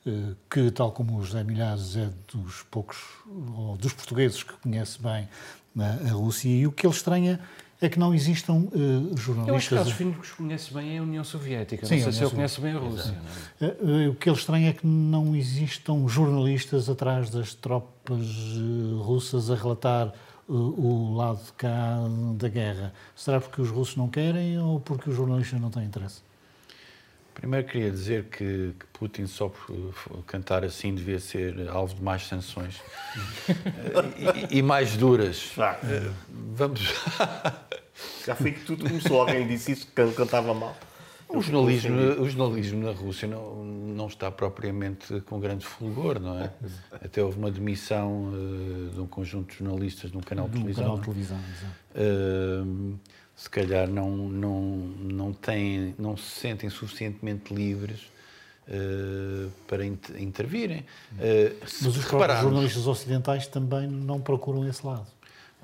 eh, 0.05 0.35
que, 0.51 0.71
tal 0.73 0.91
como 0.91 1.17
o 1.17 1.25
José 1.25 1.45
Milhares, 1.45 1.97
é 1.97 2.11
dos 2.33 2.65
poucos, 2.65 2.99
ou 3.57 3.77
dos 3.77 3.93
portugueses 3.93 4.43
que 4.43 4.53
conhece 4.55 5.01
bem 5.01 5.29
a 5.79 6.13
Rússia, 6.13 6.49
e 6.49 6.67
o 6.67 6.73
que 6.73 6.85
ele 6.85 6.95
estranha 6.95 7.39
é 7.83 7.89
que 7.89 7.99
não 7.99 8.15
existam 8.15 8.69
uh, 8.73 9.17
jornalistas. 9.17 9.49
Eu 9.49 9.55
acho 9.57 9.69
que 9.69 10.05
Carlos 10.05 10.31
que 10.31 10.37
conhece 10.37 10.73
bem 10.73 10.97
é 10.97 10.99
a 10.99 11.03
União 11.03 11.25
Soviética. 11.25 11.85
Sim, 11.85 11.97
não 11.97 12.03
sei 12.05 12.13
se 12.13 12.23
ele 12.23 12.31
conhece 12.31 12.61
bem 12.61 12.73
a 12.73 12.79
Rússia. 12.79 13.15
Uh, 13.61 14.11
o 14.11 14.15
que 14.15 14.29
ele 14.29 14.37
estranha 14.37 14.71
é 14.71 14.73
que 14.73 14.87
não 14.87 15.35
existam 15.35 16.07
jornalistas 16.07 16.89
atrás 16.89 17.29
das 17.29 17.55
tropas 17.55 18.27
russas 19.01 19.51
a 19.51 19.55
relatar 19.57 20.13
o 20.49 21.15
lado 21.15 21.43
de 21.45 21.53
cá 21.53 21.99
da 22.37 22.49
guerra. 22.49 22.93
Será 23.17 23.41
porque 23.41 23.61
os 23.61 23.71
russos 23.71 23.97
não 23.97 24.09
querem 24.09 24.59
ou 24.59 24.81
porque 24.81 25.11
os 25.11 25.17
jornalistas 25.17 25.61
não 25.61 25.71
têm 25.71 25.85
interesse? 25.85 26.23
Primeiro 27.35 27.67
queria 27.67 27.91
dizer 27.91 28.25
que, 28.25 28.75
que, 28.79 28.87
Putin 28.93 29.27
só 29.27 29.49
por 29.49 30.23
cantar 30.27 30.65
assim 30.65 30.95
devia 30.95 31.19
ser 31.19 31.69
alvo 31.69 31.95
de 31.95 32.03
mais 32.03 32.27
sanções 32.27 32.81
e, 34.51 34.59
e, 34.59 34.63
mais 34.63 34.97
duras. 34.97 35.53
Ah, 35.59 35.79
Vamos. 36.29 36.81
Já 38.27 38.35
foi 38.35 38.53
que 38.53 38.65
tudo 38.65 38.89
começou. 38.89 39.21
Alguém 39.21 39.47
disse 39.47 39.73
isso 39.73 39.87
que 39.87 40.13
cantava 40.13 40.55
mal. 40.55 40.77
O 41.29 41.41
jornalismo, 41.41 41.97
o 42.21 42.29
jornalismo 42.29 42.85
na 42.85 42.93
Rússia 42.93 43.27
não, 43.27 43.65
não 43.65 44.07
está 44.07 44.31
propriamente 44.31 45.21
com 45.23 45.41
grande 45.41 45.65
fulgor, 45.65 46.21
não 46.21 46.39
é? 46.39 46.53
Até 47.03 47.23
houve 47.23 47.39
uma 47.39 47.51
demissão 47.51 48.29
uh, 48.29 48.91
de 48.91 49.01
um 49.01 49.07
conjunto 49.07 49.51
de 49.51 49.59
jornalistas 49.59 50.11
de 50.11 50.17
um 50.17 50.21
canal 50.21 50.47
de 50.47 50.53
televisão. 50.53 50.85
Canal 50.85 50.99
de 50.99 51.05
televisão, 51.05 51.39
uh, 51.95 52.99
se 53.43 53.51
calhar 53.51 53.89
não, 53.89 54.09
não, 54.09 54.61
não, 55.01 55.33
têm, 55.33 55.97
não 55.99 56.17
se 56.17 56.31
sentem 56.31 56.71
suficientemente 56.71 57.53
livres 57.53 58.03
uh, 58.69 59.51
para 59.67 59.85
inter 59.85 60.23
intervirem. 60.23 60.87
Uh, 61.15 61.57
Mas 61.61 61.97
os 61.97 62.05
próprios 62.05 62.41
jornalistas 62.41 62.87
ocidentais 62.87 63.49
também 63.49 63.89
não 63.89 64.21
procuram 64.21 64.69
esse 64.69 64.87
lado. 64.87 65.09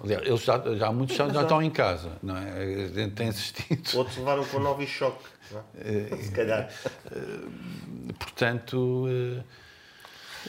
Aliás, 0.03 0.27
eles 0.27 0.43
já, 0.43 0.61
já 0.75 0.91
muitos 0.91 1.15
já, 1.15 1.29
já 1.29 1.43
estão 1.43 1.63
em 1.63 1.71
casa, 1.71 2.19
não 2.21 2.37
é? 2.37 2.51
A 2.51 2.89
gente 2.89 3.15
tem 3.15 3.29
assistido. 3.29 3.97
Outros 3.97 4.17
levaram 4.17 4.45
com 4.45 4.59
novo 4.59 4.85
choque, 4.85 5.25
é? 5.77 6.17
se 6.17 6.33
calhar. 6.33 6.69
portanto. 8.19 8.99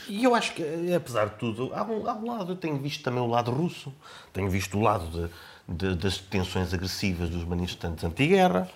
E 0.08 0.24
eu 0.24 0.34
acho 0.34 0.54
que, 0.54 0.62
apesar 0.94 1.26
de 1.26 1.34
tudo, 1.36 1.70
há 1.74 1.84
um, 1.84 2.08
há 2.08 2.14
um 2.14 2.26
lado, 2.26 2.52
eu 2.52 2.56
tenho 2.56 2.76
visto 2.78 3.02
também 3.04 3.20
o 3.20 3.26
lado 3.26 3.50
russo, 3.50 3.92
tenho 4.32 4.48
visto 4.48 4.78
o 4.78 4.80
lado 4.80 5.06
de, 5.06 5.30
de, 5.70 5.94
das 5.94 6.18
detenções 6.18 6.74
agressivas 6.74 7.30
dos 7.30 7.44
manifestantes 7.44 8.02
anti-guerra. 8.04 8.68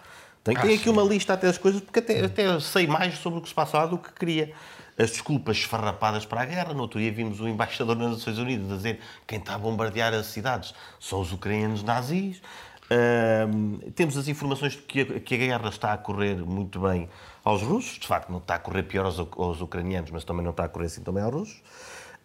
Tem, 0.44 0.56
ah, 0.56 0.60
tem 0.60 0.74
aqui 0.76 0.88
uma 0.88 1.02
lista 1.02 1.32
até 1.32 1.46
das 1.46 1.58
coisas, 1.58 1.80
porque 1.80 1.98
até, 1.98 2.24
até 2.24 2.60
sei 2.60 2.86
mais 2.86 3.18
sobre 3.18 3.40
o 3.40 3.42
que 3.42 3.48
se 3.48 3.54
passa 3.54 3.78
lá 3.78 3.86
do 3.86 3.98
que 3.98 4.12
queria. 4.12 4.52
As 4.96 5.10
desculpas 5.10 5.56
esfarrapadas 5.56 6.24
para 6.24 6.42
a 6.42 6.44
guerra. 6.44 6.72
No 6.72 6.82
outro 6.82 7.00
dia 7.00 7.10
vimos 7.10 7.40
o 7.40 7.48
embaixador 7.48 7.96
das 7.96 8.10
Nações 8.10 8.38
Unidas 8.38 8.70
a 8.70 8.76
dizer 8.76 9.00
quem 9.26 9.38
está 9.38 9.56
a 9.56 9.58
bombardear 9.58 10.14
as 10.14 10.26
cidades 10.26 10.72
são 11.00 11.20
os 11.20 11.32
ucranianos 11.32 11.82
nazis. 11.82 12.40
Uh, 12.84 13.90
temos 13.92 14.16
as 14.16 14.28
informações 14.28 14.72
de 14.72 14.78
que 14.78 15.00
a, 15.00 15.20
que 15.20 15.34
a, 15.34 15.38
guerra 15.38 15.68
está 15.70 15.94
a 15.94 15.98
correr 15.98 16.36
muito 16.36 16.78
bem 16.78 17.08
aos 17.42 17.62
russos. 17.62 17.98
De 17.98 18.06
facto, 18.06 18.30
não 18.30 18.38
está 18.38 18.54
a 18.54 18.58
correr 18.58 18.84
pior 18.84 19.06
aos, 19.06 19.18
aos 19.18 19.60
ucranianos, 19.60 20.10
mas 20.10 20.22
também 20.22 20.44
não 20.44 20.50
está 20.50 20.64
a 20.64 20.68
correr 20.68 20.86
assim 20.86 21.02
também 21.02 21.24
aos 21.24 21.32
russos. 21.32 21.56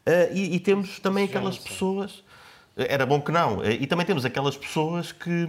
Uh, 0.05 0.31
e, 0.33 0.55
e, 0.55 0.59
temos 0.59 0.99
também 0.99 1.25
aquelas 1.25 1.57
pessoas 1.57 2.23
era 2.87 3.05
bom 3.05 3.21
que 3.21 3.31
não. 3.31 3.63
E 3.65 3.85
também 3.87 4.05
temos 4.05 4.25
aquelas 4.25 4.55
pessoas 4.55 5.11
que, 5.11 5.47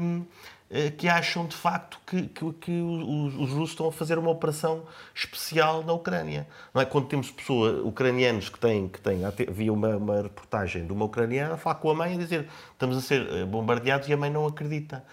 eh, 0.70 0.90
que 0.90 1.08
acham 1.08 1.46
de 1.46 1.56
facto 1.56 1.98
que, 2.06 2.22
que, 2.22 2.52
que 2.54 2.80
os, 2.80 3.34
os, 3.34 3.50
russos 3.50 3.70
estão 3.70 3.88
a 3.88 3.92
fazer 3.92 4.18
uma 4.18 4.30
operação 4.30 4.82
especial 5.14 5.82
na 5.82 5.92
Ucrânia. 5.92 6.46
Não 6.72 6.80
é? 6.80 6.84
Quando 6.84 7.06
temos 7.06 7.30
pessoas, 7.30 7.84
ucranianos 7.84 8.48
que 8.48 8.58
têm, 8.58 8.88
que 8.88 9.00
têm 9.00 9.24
havia 9.24 9.72
uma, 9.72 9.96
uma 9.96 10.22
reportagem 10.22 10.86
de 10.86 10.92
uma 10.92 11.04
ucraniana 11.04 11.54
a 11.54 11.56
falar 11.56 11.76
com 11.76 11.90
a 11.90 11.94
mãe 11.94 12.14
a 12.14 12.18
dizer 12.18 12.48
estamos 12.72 12.96
a 12.96 13.00
ser 13.00 13.28
eh, 13.32 13.44
bombardeados 13.44 14.08
e 14.08 14.12
a 14.12 14.16
mãe 14.16 14.30
não 14.30 14.46
acredita. 14.46 15.04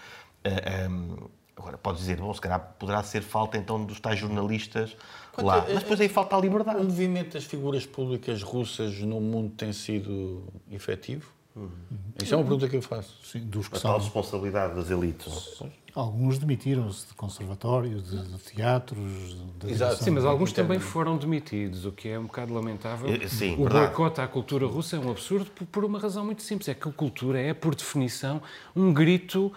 Eh, 0.44 0.88
um, 0.88 1.28
agora, 1.56 1.76
pode 1.76 1.98
dizer, 1.98 2.18
bom, 2.18 2.32
se 2.32 2.40
calhar 2.40 2.60
poderá 2.78 3.02
ser 3.02 3.22
falta 3.22 3.56
então 3.56 3.84
dos 3.84 3.98
tais 4.00 4.18
jornalistas 4.18 4.96
Quanto 5.32 5.46
lá. 5.46 5.66
Mas 5.68 5.82
depois 5.82 6.00
aí 6.00 6.08
falta 6.08 6.36
a 6.36 6.40
liberdade. 6.40 6.80
O 6.80 6.84
movimento 6.84 7.34
das 7.34 7.44
figuras 7.44 7.86
públicas 7.86 8.42
russas 8.42 8.98
no 9.00 9.20
mundo 9.20 9.54
tem 9.56 9.72
sido 9.72 10.44
efetivo? 10.70 11.37
Uhum. 11.58 11.98
Isso 12.22 12.34
é 12.34 12.36
uma 12.36 12.44
pergunta 12.44 12.68
que 12.68 12.76
eu 12.76 12.82
faço. 12.82 13.16
Sim, 13.24 13.40
dos 13.40 13.68
que 13.68 13.76
a 13.76 13.80
são... 13.80 13.90
tal 13.90 14.00
responsabilidade 14.00 14.74
das 14.74 14.90
elites. 14.90 15.62
Alguns 15.94 16.38
demitiram-se 16.38 17.08
de 17.08 17.14
conservatórios, 17.14 18.10
de, 18.10 18.22
de 18.22 18.38
teatros. 18.38 19.36
De 19.58 19.70
Exato. 19.70 20.02
Sim, 20.02 20.10
mas 20.10 20.24
alguns 20.24 20.52
também 20.52 20.78
foram 20.78 21.16
demitidos, 21.16 21.84
o 21.84 21.92
que 21.92 22.08
é 22.08 22.18
um 22.18 22.24
bocado 22.24 22.54
lamentável. 22.54 23.08
Sim, 23.28 23.54
o 23.54 23.68
boicote 23.68 24.20
à 24.20 24.28
cultura 24.28 24.66
russa 24.66 24.96
é 24.96 24.98
um 24.98 25.10
absurdo 25.10 25.50
por 25.72 25.84
uma 25.84 25.98
razão 25.98 26.24
muito 26.24 26.42
simples. 26.42 26.68
É 26.68 26.74
que 26.74 26.88
a 26.88 26.92
cultura 26.92 27.40
é, 27.40 27.52
por 27.52 27.74
definição, 27.74 28.40
um 28.76 28.92
grito 28.92 29.52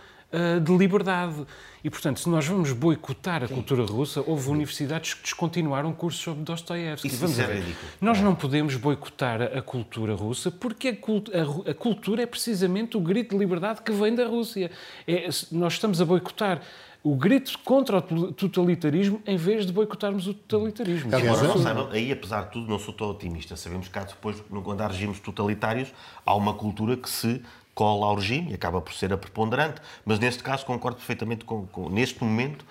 de 0.63 0.77
liberdade. 0.77 1.45
E, 1.83 1.89
portanto, 1.89 2.19
se 2.19 2.29
nós 2.29 2.45
vamos 2.45 2.71
boicotar 2.73 3.43
a 3.43 3.47
Sim. 3.47 3.55
cultura 3.55 3.83
russa, 3.83 4.23
houve 4.25 4.49
universidades 4.49 5.15
que 5.15 5.23
descontinuaram 5.23 5.91
cursos 5.93 6.21
sobre 6.21 6.43
Dostoiévski. 6.43 7.09
Vamos 7.09 7.39
é 7.39 7.47
ver. 7.47 7.75
Nós 7.99 8.21
não 8.21 8.35
podemos 8.35 8.75
boicotar 8.75 9.41
a 9.41 9.61
cultura 9.61 10.13
russa 10.13 10.51
porque 10.51 10.89
a, 10.89 10.95
cult 10.95 11.31
a, 11.35 11.71
a, 11.71 11.73
cultura 11.73 12.21
é 12.21 12.25
precisamente 12.25 12.97
o 12.97 12.99
grito 12.99 13.31
de 13.31 13.37
liberdade 13.37 13.81
que 13.81 13.91
vem 13.91 14.13
da 14.13 14.27
Rússia. 14.27 14.69
É, 15.07 15.27
nós 15.51 15.73
estamos 15.73 15.99
a 15.99 16.05
boicotar 16.05 16.61
o 17.03 17.15
grito 17.15 17.57
contra 17.59 17.97
o 17.97 18.31
totalitarismo 18.31 19.21
em 19.25 19.35
vez 19.35 19.65
de 19.65 19.73
boicotarmos 19.73 20.27
o 20.27 20.33
totalitarismo. 20.35 21.13
Agora, 21.15 21.47
não 21.47 21.57
saibam, 21.57 21.89
aí, 21.89 22.11
apesar 22.11 22.43
de 22.43 22.51
tudo, 22.51 22.67
não 22.67 22.77
sou 22.77 22.93
tão 22.93 23.09
otimista. 23.09 23.55
Sabemos 23.55 23.87
que 23.87 23.97
há 23.97 24.03
depois, 24.03 24.41
quando 24.63 24.81
há 24.81 24.87
regimes 24.87 25.19
totalitários, 25.19 25.91
há 26.23 26.35
uma 26.35 26.53
cultura 26.53 26.95
que 26.95 27.09
se 27.09 27.41
cola 27.73 28.05
ao 28.05 28.15
regime 28.15 28.51
e 28.51 28.53
acaba 28.53 28.81
por 28.81 28.93
ser 28.93 29.13
a 29.13 29.17
preponderante, 29.17 29.81
mas 30.05 30.19
neste 30.19 30.43
caso 30.43 30.65
concordo 30.65 30.97
perfeitamente 30.97 31.45
com, 31.45 31.65
com 31.67 31.89
neste 31.89 32.23
momento 32.23 32.65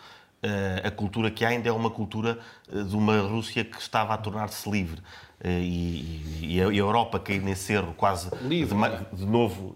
a 0.84 0.91
cultura 0.91 1.30
que 1.30 1.45
há 1.45 1.49
ainda 1.49 1.68
é 1.68 1.72
uma 1.72 1.91
cultura 1.91 2.38
de 2.68 2.97
uma 2.97 3.18
Rússia 3.20 3.64
que 3.64 3.78
estava 3.78 4.14
a 4.14 4.16
tornar-se 4.16 4.70
livre. 4.70 5.03
Eh, 5.43 5.61
e, 5.62 6.57
e, 6.57 6.61
a 6.61 6.64
Europa 6.64 7.18
cair 7.18 7.41
nesse 7.41 7.72
erro 7.72 7.95
quase 7.95 8.28
Livre, 8.43 8.76
de, 8.76 8.84
é? 8.84 9.07
de, 9.11 9.24
novo, 9.24 9.74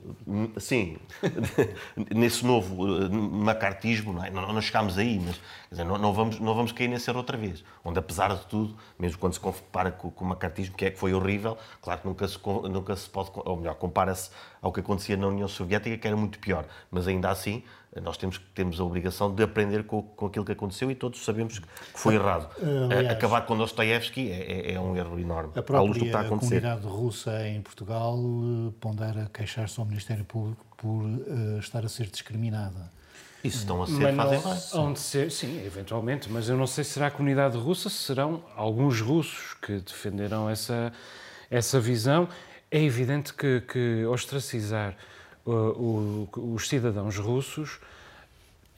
sim, 0.58 0.98
nesse 2.14 2.44
novo 2.44 2.86
eh, 2.86 3.08
macartismo, 3.08 4.12
não, 4.12 4.22
é? 4.22 4.30
não, 4.30 4.52
não 4.52 4.60
chegámos 4.60 4.98
aí, 4.98 5.18
mas 5.18 5.40
dizer, 5.70 5.84
não, 5.84 5.96
não, 5.96 6.12
vamos, 6.12 6.38
não 6.38 6.54
vamos 6.54 6.70
cair 6.70 6.88
nesse 6.88 7.08
erro 7.08 7.20
outra 7.20 7.38
vez. 7.38 7.64
Onde, 7.82 7.98
apesar 7.98 8.34
de 8.34 8.44
tudo, 8.44 8.76
mesmo 8.98 9.16
quando 9.16 9.32
se 9.32 9.40
compara 9.40 9.90
com, 9.90 10.10
com 10.10 10.26
o 10.26 10.28
macartismo, 10.28 10.76
que, 10.76 10.84
é, 10.84 10.90
que 10.90 10.98
foi 10.98 11.14
horrível, 11.14 11.56
claro 11.80 12.02
que 12.02 12.08
nunca 12.08 12.28
se, 12.28 12.38
nunca 12.70 12.94
se 12.94 13.08
pode, 13.08 13.30
ou 13.34 13.56
melhor, 13.56 13.76
compara-se 13.76 14.28
ao 14.60 14.70
que 14.70 14.80
acontecia 14.80 15.16
na 15.16 15.28
União 15.28 15.48
Soviética, 15.48 15.96
que 15.96 16.06
era 16.06 16.16
muito 16.16 16.38
pior, 16.38 16.66
mas 16.90 17.08
ainda 17.08 17.30
assim 17.30 17.62
nós 18.01 18.16
temos, 18.16 18.40
temos 18.55 18.80
a 18.80 18.84
obrigação 18.84 19.32
de 19.32 19.42
aprender 19.42 19.84
com, 19.84 20.03
com 20.03 20.26
aquilo 20.26 20.45
que 20.45 20.53
aconteceu 20.53 20.90
e 20.90 20.95
todos 20.95 21.24
sabemos 21.24 21.59
que 21.59 21.66
foi 21.95 22.14
errado. 22.14 22.49
Aliás, 22.90 23.11
Acabar 23.11 23.42
com 23.42 23.57
Dostoiévski 23.57 24.30
é, 24.30 24.70
é, 24.70 24.72
é, 24.74 24.80
um 24.80 24.97
erro 24.97 25.18
enorme. 25.18 25.53
A 25.55 25.62
própria 25.62 26.20
a 26.20 26.24
comunidade 26.24 26.86
russa 26.86 27.47
em 27.47 27.62
Portugal 27.62 28.18
eh, 28.18 28.72
pondera 28.80 29.30
queixar-se 29.32 29.78
ao 29.78 29.86
Ministério 29.86 30.24
Público 30.24 30.64
por 30.76 31.05
uh, 31.05 31.59
estar 31.59 31.84
a 31.84 31.88
ser 31.88 32.07
discriminada. 32.07 32.92
Isso 33.42 33.59
estão 33.59 33.82
a 33.82 33.86
ser, 33.86 34.12
mas 34.12 34.42
fazem 34.42 34.80
não, 34.80 34.97
ser, 34.97 35.30
sim, 35.30 35.64
eventualmente, 35.64 36.30
mas 36.30 36.49
eu 36.49 36.57
não 36.57 36.66
sei 36.66 36.82
se 36.82 36.92
será 36.92 37.09
a 37.09 37.11
comunidade 37.11 37.57
russa, 37.59 37.90
se 37.90 37.97
serão 37.97 38.42
alguns 38.57 39.01
russos 39.01 39.55
que 39.62 39.80
defenderam 39.80 40.49
essa, 40.49 40.92
essa 41.51 41.78
visão. 41.78 42.26
É 42.70 42.82
evidente 42.82 43.34
que, 43.34 43.61
que 43.61 44.05
ostracizar 44.07 44.92
uh, 44.92 45.13
o, 45.47 46.28
os 46.34 46.68
cidadãos 46.68 47.16
russos, 47.16 47.78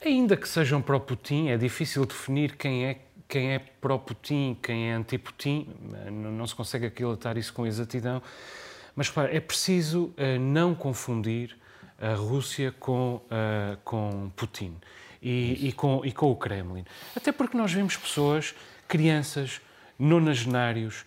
ainda 0.03 0.35
que 0.35 0.47
sejam 0.47 0.81
pró-Putin, 0.81 1.49
é 1.49 1.57
difícil 1.57 2.05
definir 2.05 2.55
quem 2.55 2.85
é 2.85 3.01
quem 3.27 3.53
é 3.53 3.59
pró-Putin, 3.59 4.57
quem 4.61 4.89
é 4.89 4.93
anti-Putin, 4.93 5.67
não, 6.09 6.31
não, 6.31 6.47
se 6.47 6.55
consegue 6.55 6.85
aquilatar 6.85 7.37
isso 7.37 7.51
com 7.51 7.67
exatidão, 7.67 8.21
mas 8.95 9.11
é 9.29 9.39
preciso 9.41 10.13
uh, 10.17 10.39
não 10.39 10.73
confundir 10.73 11.57
a 11.99 12.13
Rússia 12.13 12.73
com, 12.79 13.15
uh, 13.25 13.77
com 13.83 14.31
Putin 14.35 14.75
e, 15.21 15.67
e, 15.67 15.71
com, 15.73 16.05
e 16.05 16.11
com 16.11 16.31
o 16.31 16.35
Kremlin. 16.35 16.85
Até 17.15 17.31
porque 17.31 17.57
nós 17.57 17.73
vemos 17.73 17.97
pessoas, 17.97 18.55
crianças, 18.87 19.59
nonagenários, 19.99 21.05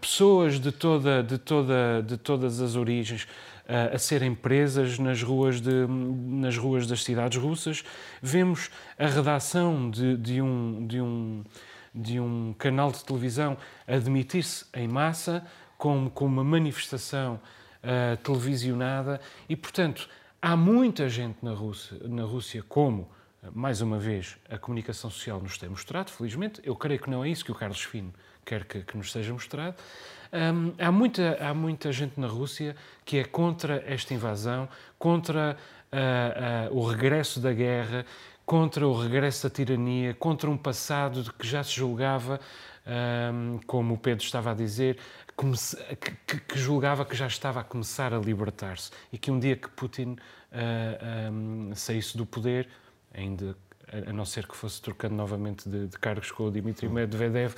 pessoas 0.00 0.60
de, 0.60 0.70
toda, 0.70 1.22
de, 1.22 1.38
toda, 1.38 2.02
de 2.02 2.16
todas 2.16 2.60
as 2.60 2.76
origens, 2.76 3.26
a 3.66 3.98
serem 3.98 4.34
presas 4.34 4.98
nas 4.98 5.22
ruas, 5.22 5.60
de, 5.60 5.86
nas 5.88 6.56
ruas 6.56 6.86
das 6.86 7.02
cidades 7.02 7.40
russas. 7.40 7.82
Vemos 8.22 8.70
a 8.98 9.06
redação 9.06 9.90
de, 9.90 10.16
de, 10.16 10.40
um, 10.40 10.86
de, 10.86 11.00
um, 11.00 11.44
de 11.94 12.20
um 12.20 12.54
canal 12.58 12.92
de 12.92 13.02
televisão 13.04 13.56
admitir-se 13.86 14.66
em 14.74 14.86
massa 14.86 15.44
como, 15.78 16.10
como 16.10 16.34
uma 16.34 16.44
manifestação 16.44 17.40
uh, 17.82 18.16
televisionada 18.18 19.20
e, 19.48 19.56
portanto, 19.56 20.08
há 20.40 20.56
muita 20.56 21.08
gente 21.08 21.38
na 21.42 21.52
Rússia, 21.52 21.96
na 22.04 22.22
Rússia 22.22 22.62
como 22.68 23.08
mais 23.52 23.80
uma 23.82 23.98
vez, 23.98 24.38
a 24.48 24.56
comunicação 24.56 25.10
social 25.10 25.38
nos 25.38 25.58
tem 25.58 25.68
mostrado, 25.68 26.10
felizmente. 26.10 26.62
Eu 26.64 26.74
creio 26.74 26.98
que 26.98 27.10
não 27.10 27.22
é 27.22 27.28
isso 27.28 27.44
que 27.44 27.52
o 27.52 27.54
Carlos 27.54 27.82
Fino 27.82 28.10
quer 28.44 28.64
que, 28.64 28.82
que 28.82 28.96
nos 28.96 29.10
seja 29.10 29.32
mostrado. 29.32 29.76
Há, 30.78 30.90
muita, 30.90 31.38
há 31.40 31.54
muita 31.54 31.92
gente 31.92 32.18
na 32.18 32.26
Rússia 32.26 32.74
que 33.04 33.18
é 33.18 33.24
contra 33.24 33.84
esta 33.86 34.12
invasão, 34.12 34.68
contra 34.98 35.56
uh, 35.92 36.74
uh, 36.74 36.76
o 36.76 36.84
regresso 36.84 37.38
da 37.38 37.52
guerra, 37.52 38.04
contra 38.44 38.86
o 38.86 39.00
regresso 39.00 39.48
da 39.48 39.54
tirania, 39.54 40.12
contra 40.14 40.50
um 40.50 40.56
passado 40.56 41.22
de 41.22 41.32
que 41.32 41.46
já 41.46 41.62
se 41.62 41.72
julgava, 41.72 42.40
um, 43.32 43.60
como 43.66 43.94
o 43.94 43.98
Pedro 43.98 44.24
estava 44.24 44.50
a 44.50 44.54
dizer, 44.54 44.98
que, 46.26 46.40
que, 46.40 46.58
julgava 46.58 47.04
que 47.04 47.14
já 47.14 47.26
estava 47.26 47.60
a 47.60 47.64
começar 47.64 48.12
a 48.12 48.18
libertar-se 48.18 48.90
e 49.12 49.18
que 49.18 49.30
um 49.30 49.38
dia 49.38 49.56
que 49.56 49.68
Putin 49.70 50.16
uh, 50.52 51.30
um, 51.32 51.74
saísse 51.74 52.16
do 52.16 52.26
poder, 52.26 52.68
ainda 53.12 53.56
a 54.08 54.12
não 54.12 54.24
ser 54.24 54.46
que 54.46 54.56
fosse 54.56 54.80
trocando 54.80 55.14
novamente 55.14 55.68
de, 55.68 55.86
de 55.86 55.98
cargos 55.98 56.30
com 56.30 56.44
o 56.44 56.50
Dmitry 56.50 56.88
Medvedev, 56.88 57.54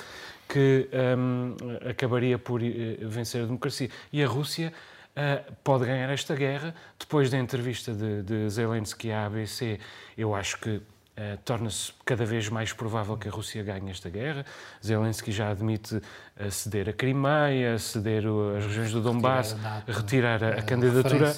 que 0.49 0.89
um, 1.19 1.57
acabaria 1.89 2.39
por 2.39 2.63
uh, 2.63 2.65
vencer 3.09 3.43
a 3.43 3.47
democracia. 3.47 3.89
E 4.13 4.23
a 4.23 4.27
Rússia 4.27 4.73
uh, 5.17 5.53
pode 5.65 5.87
ganhar 5.87 6.11
esta 6.11 6.35
guerra. 6.35 6.75
Depois 6.99 7.31
da 7.31 7.39
entrevista 7.39 7.93
de, 7.93 8.23
de 8.23 8.51
Zelensky 8.51 9.11
à 9.11 9.27
ABC, 9.27 9.79
eu 10.17 10.35
acho 10.35 10.59
que 10.59 10.83
Uh, 11.19 11.39
torna-se 11.47 11.95
cada 12.05 12.27
vez 12.27 12.51
mais 12.51 12.75
provável 12.75 13.17
que 13.17 13.27
a 13.27 13.31
Rússia 13.31 13.63
ganhe 13.63 13.91
esta 13.91 14.11
guerra. 14.11 14.45
Zelensky 14.85 15.33
já 15.33 15.49
admite 15.49 15.97
uh, 15.97 16.51
ceder 16.51 16.91
a 16.91 16.93
Crimeia, 16.93 17.79
ceder 17.79 18.25
as 18.59 18.67
regiões 18.67 18.93
do 18.93 19.01
Donbass, 19.01 19.57
retirar 19.89 20.45
a, 20.45 20.49
a, 20.49 20.59
a 20.59 20.63
candidatura, 20.63 21.35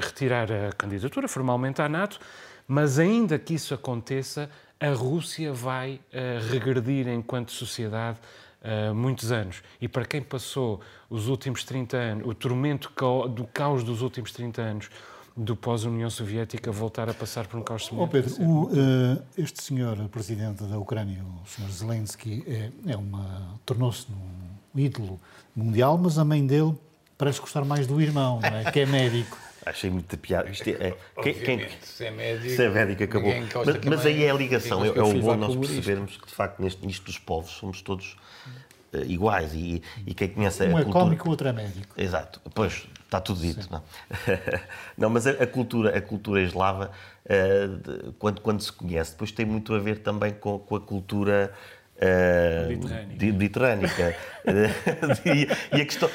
retirar 0.00 0.52
a 0.52 0.72
candidatura 0.72 1.26
formalmente 1.26 1.82
à 1.82 1.88
NATO. 1.88 2.20
Mas 2.70 3.00
ainda 3.00 3.36
que 3.36 3.54
isso 3.54 3.74
aconteça, 3.74 4.48
a 4.78 4.90
Rússia 4.90 5.52
vai 5.52 5.94
uh, 5.94 6.48
regredir 6.52 7.08
enquanto 7.08 7.50
sociedade 7.50 8.16
uh, 8.62 8.94
muitos 8.94 9.32
anos. 9.32 9.60
E 9.80 9.88
para 9.88 10.04
quem 10.04 10.22
passou 10.22 10.80
os 11.10 11.26
últimos 11.26 11.64
30 11.64 11.96
anos, 11.96 12.28
o 12.28 12.32
tormento 12.32 12.88
do 13.28 13.44
caos 13.52 13.82
dos 13.82 14.02
últimos 14.02 14.30
30 14.30 14.62
anos, 14.62 14.90
do 15.36 15.56
pós-União 15.56 16.08
Soviética, 16.08 16.70
voltar 16.70 17.10
a 17.10 17.14
passar 17.14 17.48
por 17.48 17.58
um 17.58 17.62
caos 17.64 17.86
semelhante. 17.86 18.08
Oh 18.08 18.12
Pedro, 18.12 18.40
o, 18.40 18.64
uh, 18.66 19.22
este 19.36 19.60
senhor 19.60 19.96
presidente 20.08 20.62
da 20.62 20.78
Ucrânia, 20.78 21.24
o 21.42 21.48
senhor 21.48 21.72
Zelensky, 21.72 22.44
é, 22.46 22.70
é 22.86 22.96
uma 22.96 23.58
tornou-se 23.66 24.06
um 24.12 24.78
ídolo 24.78 25.20
mundial, 25.56 25.98
mas 25.98 26.18
a 26.18 26.24
mãe 26.24 26.46
dele 26.46 26.78
parece 27.18 27.40
gostar 27.40 27.64
mais 27.64 27.88
do 27.88 28.00
irmão, 28.00 28.38
é? 28.44 28.70
que 28.70 28.78
é 28.78 28.86
médico. 28.86 29.36
Achei 29.64 29.90
muito 29.90 30.16
piada. 30.16 30.48
Isto 30.48 30.70
é, 30.70 30.88
é, 30.88 30.96
quem, 31.22 31.34
quem, 31.34 31.68
se 31.82 32.06
é 32.06 32.10
médico, 32.10 32.54
se 32.54 32.64
é 32.64 32.68
médico 32.70 33.04
acabou. 33.04 33.32
Mas, 33.66 33.84
mas 33.84 34.06
aí 34.06 34.24
é 34.24 34.30
a 34.30 34.34
ligação. 34.34 34.84
É, 34.84 34.88
é 34.88 35.02
o 35.02 35.20
bom 35.20 35.36
nós 35.36 35.54
percebermos 35.54 36.16
que, 36.16 36.26
de 36.26 36.34
facto, 36.34 36.62
neste, 36.62 36.86
nisto 36.86 37.04
dos 37.04 37.18
povos 37.18 37.50
somos 37.50 37.82
todos 37.82 38.16
uh, 38.94 39.04
iguais. 39.04 39.52
E, 39.54 39.82
e 40.06 40.14
quem 40.14 40.28
conhece 40.28 40.62
um 40.62 40.76
a 40.76 40.80
é 40.80 40.84
cultura... 40.84 41.04
cómico, 41.04 41.28
o 41.28 41.30
outro 41.30 41.48
é 41.48 41.52
médico. 41.52 41.94
Exato. 41.94 42.40
Pois, 42.54 42.86
está 43.04 43.20
tudo 43.20 43.40
dito. 43.40 43.68
Não, 43.70 43.82
não 44.96 45.10
mas 45.10 45.26
a, 45.26 45.32
a, 45.32 45.46
cultura, 45.46 45.96
a 45.96 46.00
cultura 46.00 46.40
eslava, 46.40 46.90
uh, 47.26 47.68
de, 47.68 48.12
quando, 48.12 48.40
quando 48.40 48.62
se 48.62 48.72
conhece, 48.72 49.12
depois 49.12 49.30
tem 49.30 49.44
muito 49.44 49.74
a 49.74 49.78
ver 49.78 49.98
também 49.98 50.32
com, 50.32 50.58
com 50.58 50.76
a 50.76 50.80
cultura 50.80 51.52
uh, 52.00 53.32
mediterrânica. 53.32 54.16
e, 55.24 55.76
e, 55.76 55.82
a 55.82 55.84
questão. 55.84 56.10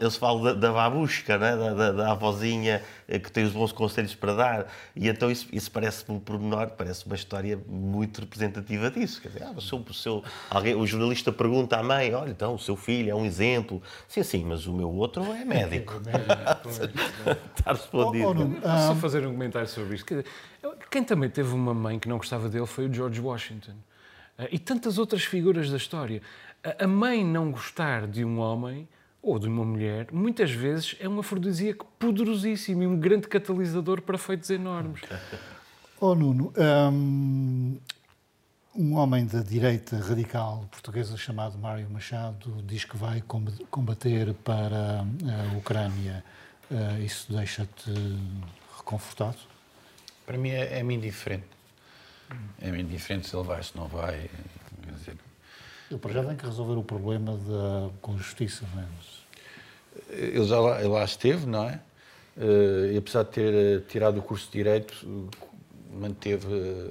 Eles 0.00 0.16
falam 0.16 0.42
da, 0.42 0.52
da 0.52 0.72
babusca, 0.72 1.38
né? 1.38 1.56
da, 1.56 1.74
da, 1.74 1.92
da 1.92 2.12
avózinha 2.12 2.82
eh, 3.08 3.18
que 3.18 3.30
tem 3.30 3.44
os 3.44 3.52
bons 3.52 3.72
conselhos 3.72 4.14
para 4.14 4.34
dar. 4.34 4.66
E 4.94 5.08
então 5.08 5.30
isso, 5.30 5.48
isso 5.52 5.70
parece-me 5.70 6.16
um 6.16 6.20
pormenor, 6.20 6.68
parece 6.70 7.06
uma 7.06 7.14
história 7.14 7.58
muito 7.66 8.20
representativa 8.20 8.90
disso. 8.90 9.20
Quer 9.20 9.28
dizer, 9.28 9.42
ah, 9.44 9.52
o 9.56 9.60
seu, 9.60 9.78
o, 9.78 9.94
seu, 9.94 10.24
alguém, 10.50 10.74
o 10.74 10.86
jornalista 10.86 11.32
pergunta 11.32 11.76
à 11.76 11.82
mãe: 11.82 12.14
olha, 12.14 12.30
então 12.30 12.54
o 12.54 12.58
seu 12.58 12.76
filho 12.76 13.10
é 13.10 13.14
um 13.14 13.24
exemplo. 13.24 13.82
Sim, 14.06 14.22
sim, 14.22 14.44
mas 14.44 14.66
o 14.66 14.72
meu 14.72 14.90
outro 14.90 15.24
é 15.32 15.44
médico. 15.44 16.00
Está 17.56 17.72
respondido. 17.72 18.26
Oh, 18.26 18.58
oh, 18.58 18.60
Posso 18.60 18.94
fazer 18.96 19.26
um 19.26 19.32
comentário 19.32 19.68
sobre 19.68 19.96
isto? 19.96 20.06
Quem 20.90 21.02
também 21.02 21.28
teve 21.28 21.52
uma 21.52 21.74
mãe 21.74 21.98
que 21.98 22.08
não 22.08 22.18
gostava 22.18 22.48
dele 22.48 22.66
foi 22.66 22.88
o 22.88 22.92
George 22.92 23.20
Washington. 23.20 23.74
Ah, 24.42 24.48
e 24.50 24.58
tantas 24.58 24.98
outras 24.98 25.24
figuras 25.24 25.70
da 25.70 25.76
história. 25.76 26.20
A 26.78 26.86
mãe 26.86 27.24
não 27.24 27.50
gostar 27.50 28.06
de 28.06 28.24
um 28.24 28.38
homem 28.38 28.88
ou 29.22 29.38
de 29.38 29.46
uma 29.46 29.64
mulher, 29.64 30.08
muitas 30.12 30.50
vezes 30.50 30.96
é 30.98 31.08
um 31.08 31.20
afrodisíaco 31.20 31.86
poderosíssimo 31.98 32.82
e 32.82 32.86
um 32.86 32.98
grande 32.98 33.28
catalisador 33.28 34.02
para 34.02 34.18
feitos 34.18 34.50
enormes. 34.50 35.00
Oh 36.04 36.16
Nuno, 36.16 36.52
um, 36.92 37.78
um 38.74 38.96
homem 38.96 39.24
da 39.24 39.40
direita 39.40 39.96
radical 39.98 40.66
portuguesa 40.68 41.16
chamado 41.16 41.56
Mário 41.56 41.88
Machado 41.88 42.60
diz 42.64 42.84
que 42.84 42.96
vai 42.96 43.22
combater 43.70 44.34
para 44.42 45.04
a 45.04 45.56
Ucrânia. 45.56 46.24
Uh, 46.68 47.00
isso 47.04 47.32
deixa-te 47.32 47.92
reconfortado? 48.76 49.36
Para 50.26 50.36
mim 50.36 50.48
é, 50.48 50.80
é-me 50.80 50.96
indiferente. 50.96 51.51
É-me 52.60 52.82
indiferente 52.82 53.28
se 53.28 53.36
ele 53.36 53.44
vai, 53.44 53.62
se 53.62 53.76
não 53.76 53.88
vai. 53.88 54.30
Quer 54.82 54.92
dizer, 54.92 55.16
ele 55.90 55.98
para 55.98 56.12
já 56.12 56.24
tem 56.24 56.36
que 56.36 56.46
resolver 56.46 56.78
o 56.78 56.82
problema 56.82 57.36
da, 57.36 57.90
com 58.00 58.16
justiça, 58.16 58.64
não 58.74 58.82
é? 58.82 58.86
Ele 60.08 60.44
já 60.44 60.58
lá, 60.58 60.78
ele 60.80 60.88
lá 60.88 61.04
esteve, 61.04 61.46
não 61.46 61.68
é? 61.68 61.80
Uh, 62.36 62.92
e 62.92 62.96
apesar 62.96 63.24
de 63.24 63.30
ter 63.30 63.54
eh, 63.54 63.80
tirado 63.86 64.18
o 64.18 64.22
curso 64.22 64.46
de 64.46 64.52
Direito, 64.52 65.30
manteve, 65.92 66.90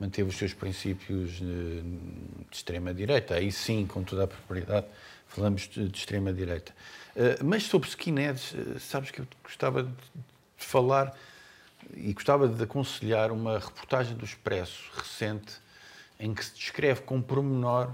manteve 0.00 0.28
os 0.28 0.36
seus 0.36 0.52
princípios 0.52 1.34
de, 1.34 1.82
extrema-direita. 2.50 3.34
Aí 3.34 3.52
sim, 3.52 3.86
com 3.86 4.02
toda 4.02 4.24
a 4.24 4.26
propriedade, 4.26 4.86
falamos 5.28 5.68
de, 5.68 5.86
extrema-direita. 5.86 6.74
Mas 7.44 7.64
sobre 7.64 7.88
skinheads, 7.88 8.54
sabes 8.80 9.12
que 9.12 9.20
eu 9.20 9.28
gostava 9.44 9.84
de 9.84 9.92
falar 10.56 11.14
e 11.94 12.12
gostava 12.12 12.48
de 12.48 12.62
aconselhar 12.62 13.30
uma 13.30 13.58
reportagem 13.58 14.16
do 14.16 14.24
Expresso 14.24 14.90
recente 14.96 15.52
em 16.18 16.34
que 16.34 16.44
se 16.44 16.54
descreve 16.54 17.00
com 17.02 17.20
pormenor 17.20 17.90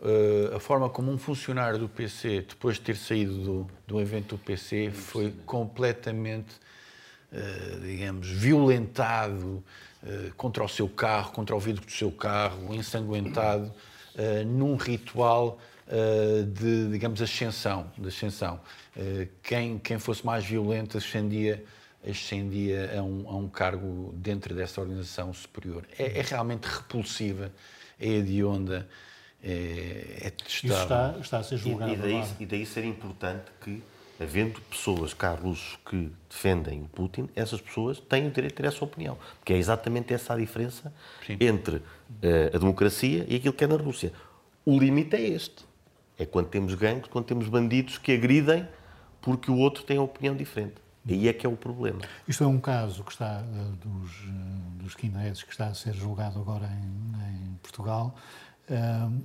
uh, 0.00 0.56
a 0.56 0.60
forma 0.60 0.88
como 0.88 1.10
um 1.10 1.18
funcionário 1.18 1.78
do 1.78 1.88
PC, 1.88 2.46
depois 2.48 2.76
de 2.76 2.82
ter 2.82 2.96
saído 2.96 3.36
do, 3.38 3.70
do 3.86 4.00
evento 4.00 4.36
do 4.36 4.38
PC, 4.38 4.90
foi 4.92 5.34
completamente, 5.44 6.54
uh, 7.32 7.80
digamos, 7.80 8.28
violentado 8.28 9.62
uh, 10.02 10.34
contra 10.36 10.62
o 10.62 10.68
seu 10.68 10.88
carro, 10.88 11.32
contra 11.32 11.54
o 11.56 11.58
vidro 11.58 11.84
do 11.84 11.92
seu 11.92 12.12
carro, 12.12 12.72
ensanguentado, 12.74 13.72
num 14.46 14.76
ritual 14.76 15.58
de, 16.52 16.88
digamos, 16.88 17.20
ascensão. 17.20 17.90
De 17.98 18.06
ascensão. 18.06 18.60
quem, 19.42 19.76
quem 19.76 19.98
fosse 19.98 20.24
mais 20.24 20.44
violento 20.44 20.96
ascendia 20.96 21.64
ascendia 22.08 22.98
a 22.98 23.02
um, 23.02 23.28
a 23.28 23.36
um 23.36 23.48
cargo 23.48 24.12
dentro 24.16 24.54
dessa 24.54 24.80
organização 24.80 25.32
superior. 25.32 25.84
É, 25.98 26.18
é 26.18 26.22
realmente 26.22 26.64
repulsiva, 26.64 27.52
é 27.98 28.08
hedionda, 28.08 28.88
é, 29.42 30.28
é 30.28 30.32
Isso 30.46 30.66
está, 30.66 31.16
está 31.20 31.38
a 31.38 31.42
ser 31.42 31.58
julgado. 31.58 31.92
E, 31.92 31.94
e, 31.94 31.98
daí, 31.98 32.24
e 32.40 32.46
daí 32.46 32.66
ser 32.66 32.84
importante 32.84 33.44
que, 33.60 33.82
havendo 34.20 34.60
pessoas 34.62 35.12
cá 35.12 35.32
russos 35.32 35.78
que 35.88 36.10
defendem 36.28 36.82
o 36.82 36.88
Putin, 36.88 37.28
essas 37.36 37.60
pessoas 37.60 38.00
têm 38.00 38.26
o 38.26 38.30
direito 38.30 38.52
de 38.52 38.62
ter 38.62 38.68
essa 38.68 38.84
opinião. 38.84 39.18
Porque 39.38 39.52
é 39.52 39.58
exatamente 39.58 40.14
essa 40.14 40.32
a 40.32 40.36
diferença 40.36 40.92
Sim. 41.26 41.36
entre 41.40 41.76
uh, 41.76 41.82
a 42.54 42.58
democracia 42.58 43.26
e 43.28 43.36
aquilo 43.36 43.52
que 43.52 43.64
é 43.64 43.66
na 43.66 43.76
Rússia. 43.76 44.12
O 44.64 44.78
limite 44.78 45.16
é 45.16 45.20
este. 45.20 45.64
É 46.18 46.24
quando 46.24 46.48
temos 46.48 46.74
gangues, 46.74 47.08
quando 47.08 47.26
temos 47.26 47.48
bandidos 47.48 47.98
que 47.98 48.12
agridem 48.12 48.66
porque 49.20 49.50
o 49.50 49.56
outro 49.56 49.82
tem 49.84 49.98
uma 49.98 50.04
opinião 50.04 50.36
diferente. 50.36 50.83
Aí 51.08 51.28
é 51.28 51.32
que 51.32 51.46
é 51.46 51.48
o 51.48 51.56
problema. 51.56 52.00
Isto 52.26 52.44
é 52.44 52.46
um 52.46 52.58
caso 52.58 53.04
que 53.04 53.12
está 53.12 53.42
uh, 53.42 53.88
dos, 53.88 54.10
uh, 54.20 54.82
dos 54.82 54.92
skinheads 54.92 55.42
que 55.42 55.52
está 55.52 55.66
a 55.66 55.74
ser 55.74 55.92
julgado 55.92 56.40
agora 56.40 56.66
em, 56.66 57.50
em 57.50 57.54
Portugal. 57.62 58.14
Uh, 58.70 59.22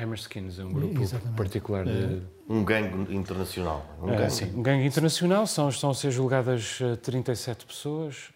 Hammerskins 0.00 0.58
é 0.58 0.64
um 0.64 0.72
grupo 0.72 1.02
exatamente. 1.02 1.36
particular 1.36 1.84
de... 1.84 2.22
Um 2.48 2.64
gangue 2.64 3.14
internacional. 3.14 3.84
Um 4.00 4.06
gangue. 4.06 4.30
sim, 4.30 4.52
um 4.56 4.62
gangue 4.62 4.86
internacional. 4.86 5.46
São, 5.46 5.68
estão 5.68 5.90
a 5.90 5.94
ser 5.94 6.10
julgadas 6.10 6.78
37 7.02 7.66
pessoas. 7.66 8.30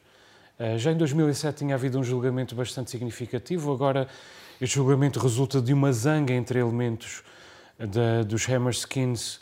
Já 0.77 0.93
em 0.93 0.97
2007 0.97 1.59
tinha 1.59 1.75
havido 1.75 1.99
um 1.99 2.05
julgamento 2.05 2.55
bastante 2.55 2.91
significativo. 2.91 3.73
Agora, 3.73 4.07
este 4.61 4.77
julgamento 4.77 5.19
resulta 5.19 5.61
de 5.61 5.73
uma 5.73 5.93
zanga 5.93 6.35
entre 6.35 6.59
elementos 6.59 7.23
de, 7.79 8.25
dos 8.27 8.47
Hammerskins, 8.49 9.41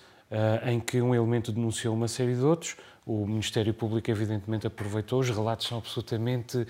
em 0.65 0.79
que 0.79 1.03
um 1.03 1.15
elemento 1.15 1.51
denunciou 1.51 1.95
uma 1.95 2.09
série 2.09 2.35
de 2.35 2.43
outros. 2.43 2.77
O 3.07 3.27
Ministério 3.27 3.75
Público, 3.75 4.11
evidentemente, 4.11 4.67
aproveitou. 4.67 5.21
Os 5.21 5.29
relatos 5.29 5.67
são 5.67 5.77
absolutamente 5.77 6.57
uh, 6.57 6.67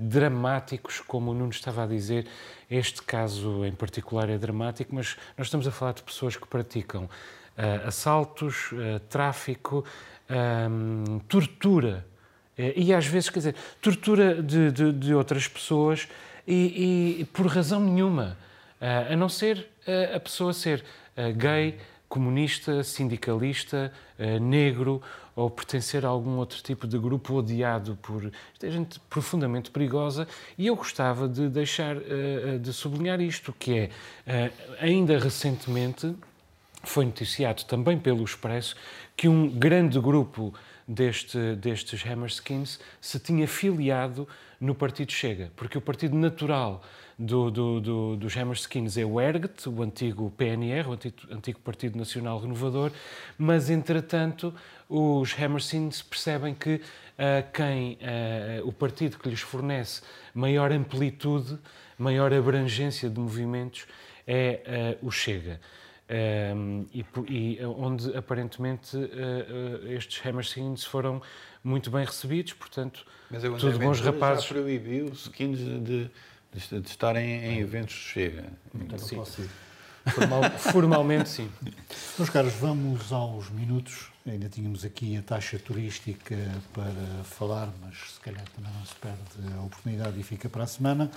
dramáticos, 0.00 1.00
como 1.00 1.30
o 1.30 1.34
Nuno 1.34 1.50
estava 1.50 1.84
a 1.84 1.86
dizer. 1.86 2.26
Este 2.68 3.00
caso 3.02 3.64
em 3.64 3.70
particular 3.70 4.28
é 4.28 4.36
dramático, 4.36 4.92
mas 4.92 5.16
nós 5.38 5.46
estamos 5.46 5.66
a 5.68 5.70
falar 5.70 5.92
de 5.92 6.02
pessoas 6.02 6.36
que 6.36 6.48
praticam 6.48 7.04
uh, 7.04 7.86
assaltos, 7.86 8.72
uh, 8.72 8.98
tráfico, 9.08 9.84
um, 10.28 11.20
tortura. 11.28 12.04
e 12.58 12.92
às 12.92 13.06
vezes, 13.06 13.30
quer 13.30 13.38
dizer, 13.38 13.54
tortura 13.80 14.42
de, 14.42 14.72
de, 14.72 14.92
de 14.92 15.14
outras 15.14 15.46
pessoas 15.46 16.08
e, 16.44 17.20
e, 17.20 17.24
por 17.26 17.46
razão 17.46 17.80
nenhuma, 17.80 18.36
a 18.80 19.14
não 19.14 19.28
ser 19.28 19.68
a 20.14 20.18
pessoa 20.18 20.52
ser 20.52 20.84
gay 21.36 21.78
comunista, 22.08 22.82
sindicalista, 22.82 23.92
uh, 24.18 24.40
negro 24.40 25.02
ou 25.34 25.50
pertencer 25.50 26.04
a 26.04 26.08
algum 26.08 26.36
outro 26.38 26.62
tipo 26.62 26.86
de 26.86 26.98
grupo 26.98 27.34
odiado 27.34 27.96
por. 28.00 28.24
Isto 28.52 28.66
é 28.66 28.70
gente 28.70 28.98
profundamente 29.10 29.70
perigosa 29.70 30.26
e 30.56 30.66
eu 30.66 30.76
gostava 30.76 31.28
de 31.28 31.48
deixar, 31.48 31.96
uh, 31.96 32.58
de 32.58 32.72
sublinhar 32.72 33.20
isto, 33.20 33.52
que 33.52 33.90
é, 34.26 34.50
ainda 34.80 35.18
recentemente 35.18 36.14
foi 36.82 37.04
noticiado 37.04 37.64
também 37.64 37.98
pelo 37.98 38.24
Expresso 38.24 38.76
que 39.16 39.28
um 39.28 39.48
grande 39.48 39.98
grupo 39.98 40.54
deste, 40.86 41.56
destes 41.56 42.04
Hammerskins 42.06 42.78
se 43.00 43.18
tinha 43.18 43.48
filiado 43.48 44.28
no 44.60 44.74
Partido 44.74 45.12
Chega, 45.12 45.50
porque 45.56 45.76
o 45.76 45.80
partido 45.80 46.16
natural 46.16 46.82
do, 47.18 47.50
do, 47.50 47.80
do, 47.80 48.16
dos 48.16 48.36
Hammerskins 48.36 48.96
é 48.98 49.04
o 49.04 49.20
ERGT, 49.20 49.68
o 49.68 49.82
antigo 49.82 50.30
PNR, 50.36 50.88
o 50.88 50.92
antigo, 50.92 51.16
antigo 51.30 51.60
Partido 51.60 51.98
Nacional 51.98 52.38
Renovador, 52.38 52.90
mas, 53.38 53.70
entretanto, 53.70 54.52
os 54.88 55.34
Hammerskins 55.38 56.02
percebem 56.02 56.54
que 56.54 56.74
uh, 56.74 56.80
quem, 57.52 57.94
uh, 57.94 58.68
o 58.68 58.72
partido 58.72 59.18
que 59.18 59.28
lhes 59.28 59.40
fornece 59.40 60.02
maior 60.34 60.70
amplitude, 60.70 61.58
maior 61.98 62.32
abrangência 62.34 63.08
de 63.08 63.18
movimentos 63.18 63.86
é 64.26 64.98
uh, 65.00 65.06
o 65.06 65.10
Chega. 65.10 65.60
Um, 66.08 66.86
e, 66.94 67.04
e, 67.28 67.64
onde 67.64 68.16
aparentemente 68.16 68.96
estes 69.88 70.24
Hammerskins 70.24 70.84
foram 70.84 71.20
muito 71.64 71.90
bem 71.90 72.04
recebidos, 72.04 72.52
portanto, 72.52 73.04
Mas 73.28 73.42
tudo 73.42 73.76
bons 73.80 74.00
rapazes. 74.00 74.44
já 74.44 74.54
proibiu 74.54 75.06
skins 75.06 75.58
de 75.58 76.08
de, 76.56 76.80
de 76.80 76.88
estarem 76.88 77.44
em 77.44 77.60
eventos 77.60 77.94
chega. 77.94 78.44
Então, 78.74 78.98
sim. 78.98 79.22
Formal, 80.06 80.50
formalmente, 80.58 81.28
sim. 81.28 81.50
Meus 82.16 82.30
caros, 82.30 82.52
vamos 82.54 83.12
aos 83.12 83.50
minutos. 83.50 84.08
Ainda 84.26 84.48
tínhamos 84.48 84.84
aqui 84.84 85.16
a 85.16 85.22
taxa 85.22 85.58
turística 85.58 86.36
para 86.72 87.24
falar, 87.24 87.68
mas 87.82 88.14
se 88.14 88.20
calhar 88.20 88.44
também 88.54 88.72
não 88.72 88.84
se 88.84 88.94
perde 88.96 89.56
a 89.56 89.62
oportunidade 89.62 90.18
e 90.18 90.22
fica 90.22 90.48
para 90.48 90.64
a 90.64 90.66
semana. 90.66 91.10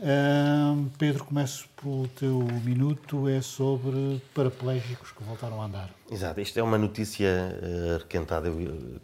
Uh, 0.00 0.90
Pedro, 0.98 1.24
começo 1.24 1.68
pelo 1.80 2.08
teu 2.08 2.40
minuto, 2.64 3.28
é 3.28 3.40
sobre 3.40 4.20
paraplégicos 4.34 5.12
que 5.12 5.22
voltaram 5.22 5.62
a 5.62 5.66
andar. 5.66 5.90
Exato, 6.10 6.40
isto 6.40 6.58
é 6.58 6.62
uma 6.62 6.76
notícia 6.76 7.28
uh, 7.28 7.98
requentada 7.98 8.50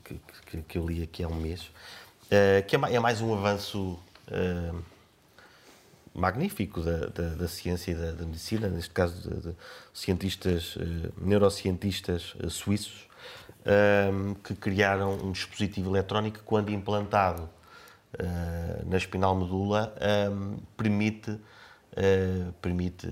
que, 0.05 0.21
que, 0.47 0.63
que, 0.63 0.79
eu 0.79 0.89
li 0.89 1.05
aqui 1.05 1.23
há 1.23 1.29
um 1.29 1.37
mês, 1.37 1.63
uh, 1.63 2.67
que 2.67 2.75
é, 2.75 2.79
é, 2.95 2.99
mais 2.99 3.21
um 3.21 3.33
avanço 3.33 4.01
uh, 4.29 4.83
magnífico 6.15 6.81
da, 6.81 7.07
da, 7.07 7.29
da 7.35 7.49
ciência 7.49 7.93
e 7.93 7.95
da, 7.95 8.13
da, 8.13 8.25
medicina, 8.25 8.69
neste 8.69 8.91
caso 8.91 9.29
de, 9.29 9.49
de 9.49 9.57
cientistas, 9.93 10.77
uh, 10.77 10.81
neurocientistas 11.21 12.35
uh, 12.35 12.51
suíços, 12.51 13.09
uh, 13.61 14.35
que 14.43 14.55
criaram 14.55 15.15
um 15.15 15.33
dispositivo 15.33 15.91
eletrónico 15.91 16.39
que, 16.39 16.45
quando 16.45 16.71
implantado 16.71 17.49
na 18.87 18.97
espinal 18.97 19.37
medula, 19.37 19.95
permite, 20.77 21.39
permite 22.61 23.07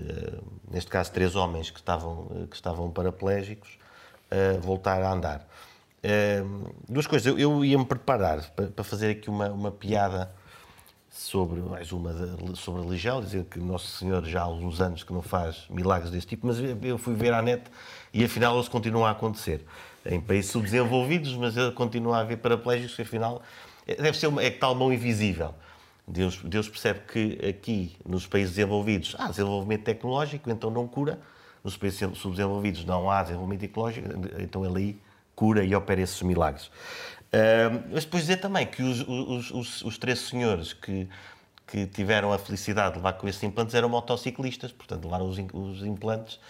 neste 0.68 0.90
caso, 0.90 1.12
três 1.12 1.36
homens 1.36 1.70
que 1.70 1.78
estavam, 1.78 2.48
que 2.50 2.56
estavam 2.56 2.90
paraplégicos, 2.90 3.78
voltar 4.60 5.00
a 5.00 5.12
andar. 5.12 5.48
duas 6.88 7.06
coisas, 7.06 7.28
eu, 7.28 7.38
eu 7.38 7.64
ia-me 7.64 7.84
preparar 7.84 8.50
para, 8.50 8.66
para 8.66 8.84
fazer 8.84 9.10
aqui 9.12 9.30
uma, 9.30 9.48
uma 9.50 9.70
piada 9.70 10.32
sobre 11.10 11.60
mais 11.60 11.92
uma 11.92 12.12
sobre 12.54 12.80
a 12.80 12.84
religião, 12.84 13.20
dizer 13.20 13.44
que 13.44 13.58
Nosso 13.58 13.86
Senhor 13.98 14.24
já 14.24 14.40
há 14.40 14.44
alguns 14.44 14.80
anos 14.80 15.02
que 15.02 15.12
não 15.12 15.22
faz 15.22 15.64
milagres 15.70 16.10
desse 16.10 16.26
tipo, 16.26 16.46
mas 16.46 16.58
eu 16.82 16.98
fui 16.98 17.14
ver 17.14 17.32
à 17.32 17.42
net 17.42 17.64
e 18.12 18.24
afinal 18.24 18.54
eles 18.54 18.68
continuam 18.68 19.06
a 19.06 19.10
acontecer. 19.10 19.64
Em 20.06 20.20
países 20.20 20.50
subdesenvolvidos, 20.50 21.34
mas 21.36 21.54
continua 21.74 22.18
a 22.18 22.20
haver 22.20 22.38
paraplégicos, 22.38 22.98
afinal 23.00 23.42
deve 23.86 24.18
ser 24.18 24.26
uma, 24.26 24.42
é 24.42 24.50
tal 24.50 24.74
mão 24.74 24.92
invisível. 24.92 25.54
Deus, 26.06 26.40
Deus 26.42 26.68
percebe 26.68 27.00
que 27.00 27.46
aqui, 27.46 27.96
nos 28.06 28.26
países 28.26 28.54
desenvolvidos, 28.54 29.14
há 29.18 29.28
desenvolvimento 29.28 29.84
tecnológico, 29.84 30.50
então 30.50 30.70
não 30.70 30.86
cura. 30.86 31.20
Nos 31.62 31.76
países 31.76 31.98
subdesenvolvidos 32.16 32.84
não 32.84 33.10
há 33.10 33.22
desenvolvimento 33.22 33.60
tecnológico, 33.60 34.08
então 34.38 34.64
ele 34.64 34.78
aí 34.78 35.00
cura 35.34 35.62
e 35.64 35.74
opera 35.74 36.00
esses 36.00 36.20
milagres. 36.22 36.70
Uh, 37.28 37.84
mas 37.92 38.04
depois 38.04 38.22
dizer 38.22 38.38
também 38.38 38.66
que 38.66 38.82
os, 38.82 39.00
os, 39.06 39.50
os, 39.50 39.82
os, 39.82 39.98
três 39.98 40.18
senhores 40.20 40.72
que, 40.72 41.06
que 41.66 41.86
tiveram 41.86 42.32
a 42.32 42.38
felicidade 42.38 42.92
de 42.92 42.96
levar 42.96 43.12
com 43.14 43.28
esses 43.28 43.42
implantes 43.42 43.74
eram 43.74 43.88
motociclistas, 43.90 44.72
portanto 44.72 45.04
levaram 45.04 45.28
os, 45.28 45.38
os 45.52 45.82
implantes 45.84 46.40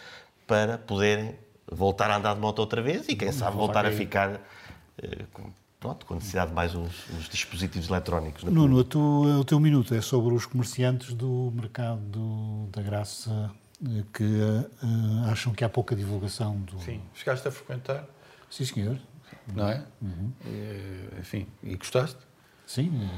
para 0.47 0.79
poderem 0.79 1.35
voltar 1.71 2.09
a 2.11 2.17
andar 2.17 2.35
de 2.35 2.41
moto 2.41 2.61
outra 2.61 2.81
vez 2.81 3.09
e 3.09 3.17
quem 3.17 3.33
sabe 3.33 3.57
voltar 3.57 3.87
a 3.87 3.91
ficar 3.91 4.35
uh, 4.35 4.41
com, 5.33 5.51
pronto, 5.81 6.07
com 6.07 6.15
necessidade 6.15 6.51
de 6.51 6.55
mais 6.55 6.77
uns, 6.77 7.11
uns 7.11 7.29
dispositivos 7.29 7.89
eletrónicos. 7.89 8.45
Nuno, 8.45 8.79
o 8.79 9.45
teu 9.45 9.59
minuto. 9.59 9.93
É 9.97 10.01
sobre 10.01 10.33
os 10.33 10.47
comerciantes 10.47 11.13
do 11.13 11.53
mercado 11.57 12.69
da 12.71 12.83
graça 12.83 13.51
eh, 13.85 14.05
que 14.15 14.23
uh, 14.23 15.29
acham 15.29 15.53
que 15.53 15.65
há 15.65 15.69
pouca 15.69 15.97
divulgação 15.97 16.57
do... 16.61 16.79
Sim, 16.79 17.01
chegaste 17.15 17.49
a 17.49 17.51
frequentar? 17.51 18.05
Sim, 18.49 18.65
senhor 18.65 18.99
não 19.55 19.69
é? 19.69 19.83
Uhum. 20.01 20.33
E, 20.47 21.21
enfim, 21.21 21.47
e 21.63 21.77
gostaste? 21.77 22.29
Sim. 22.69 23.09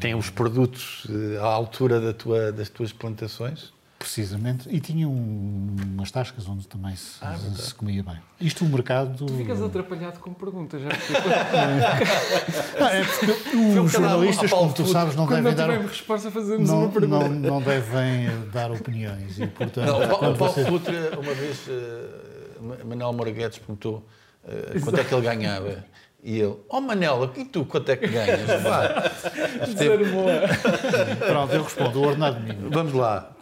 Tem 0.00 0.14
os 0.14 0.30
produtos 0.30 1.08
eh, 1.10 1.38
à 1.38 1.46
altura 1.46 2.00
da 2.00 2.12
tua, 2.12 2.52
das 2.52 2.68
tuas 2.68 2.92
plantações? 2.92 3.72
Precisamente, 3.98 4.68
e 4.68 4.80
tinha 4.80 5.08
um, 5.08 5.76
umas 5.94 6.10
tascas 6.10 6.48
onde 6.48 6.66
também 6.66 6.94
se, 6.96 7.18
ah, 7.20 7.36
se, 7.36 7.72
comia 7.74 8.02
bem. 8.02 8.18
Isto 8.40 8.64
o 8.64 8.68
mercado. 8.68 9.26
Tu 9.26 9.32
ficas 9.32 9.62
atrapalhado 9.62 10.18
com 10.18 10.32
perguntas, 10.34 10.82
já 10.82 10.88
não, 12.80 12.86
é 12.88 13.04
porque 13.04 13.78
os 13.78 13.92
jornalistas, 13.92 14.50
como 14.50 14.72
tu 14.72 14.86
sabes, 14.86 15.14
não 15.14 15.26
devem 15.26 15.54
dar. 15.54 15.70
resposta, 15.80 16.32
fazemos 16.32 16.68
não, 16.68 16.80
uma 16.80 16.88
pergunta. 16.88 17.28
Não, 17.28 17.34
não 17.34 17.62
devem 17.62 18.28
dar 18.52 18.72
opiniões. 18.72 19.38
E, 19.38 19.46
portanto, 19.46 19.86
não, 19.86 20.02
o 20.02 20.36
Paulo 20.36 20.36
você... 20.36 20.64
Futre, 20.64 20.96
uma 21.16 21.34
vez, 21.34 21.66
uh, 21.68 22.84
Manuel 22.84 23.12
Moraguetes 23.12 23.58
perguntou 23.58 24.04
uh, 24.44 24.80
quanto 24.82 25.00
é 25.00 25.04
que 25.04 25.14
ele 25.14 25.22
ganhava. 25.22 25.84
E 26.24 26.38
ele, 26.38 26.54
oh 26.68 26.80
Manela, 26.80 27.32
e 27.36 27.44
tu 27.44 27.64
quanto 27.64 27.90
é 27.90 27.96
que 27.96 28.06
ganhas? 28.06 28.42
Pronto, 31.18 31.52
eu 31.52 31.64
respondo, 31.64 32.00
o 32.00 32.06
ordenado 32.06 32.38
mínimo. 32.38 32.70
Vamos 32.70 32.92
lá. 32.92 33.34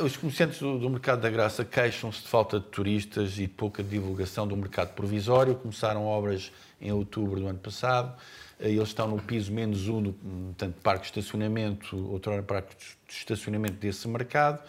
Os 0.00 0.16
comerciantes 0.16 0.60
do, 0.60 0.88
mercado 0.88 1.20
da 1.20 1.30
graça 1.30 1.64
queixam-se 1.64 2.22
de 2.22 2.28
falta 2.28 2.60
de 2.60 2.66
turistas 2.66 3.32
e 3.32 3.42
de 3.42 3.48
pouca 3.48 3.82
divulgação 3.82 4.46
do 4.46 4.56
mercado 4.56 4.94
provisório. 4.94 5.56
Começaram 5.56 6.06
obras 6.06 6.52
em 6.80 6.92
outubro 6.92 7.40
do 7.40 7.48
ano 7.48 7.58
passado. 7.58 8.14
Eh, 8.60 8.70
eles 8.70 8.88
estão 8.88 9.08
no 9.08 9.20
piso 9.20 9.52
menos 9.52 9.88
um, 9.88 10.00
no, 10.00 10.14
tanto 10.56 10.80
parque 10.80 11.10
de 11.10 11.18
estacionamento, 11.18 11.96
outrora 12.08 12.40
parque 12.40 12.76
de 12.76 13.12
estacionamento 13.12 13.74
desse 13.74 14.06
mercado. 14.06 14.62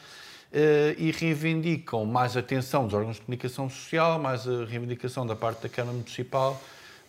Uh, 0.51 0.97
e 0.97 1.11
reivindicam 1.11 2.05
mais 2.05 2.35
atenção 2.35 2.85
dos 2.85 2.93
órgãos 2.95 3.17
de 3.17 3.21
comunicação 3.21 3.69
social, 3.69 4.17
mais 4.17 4.47
a 4.47 4.65
reivindicação 4.65 5.25
da 5.25 5.35
parte 5.35 5.61
da 5.61 5.69
Câmara 5.69 5.95
Municipal 5.95 6.59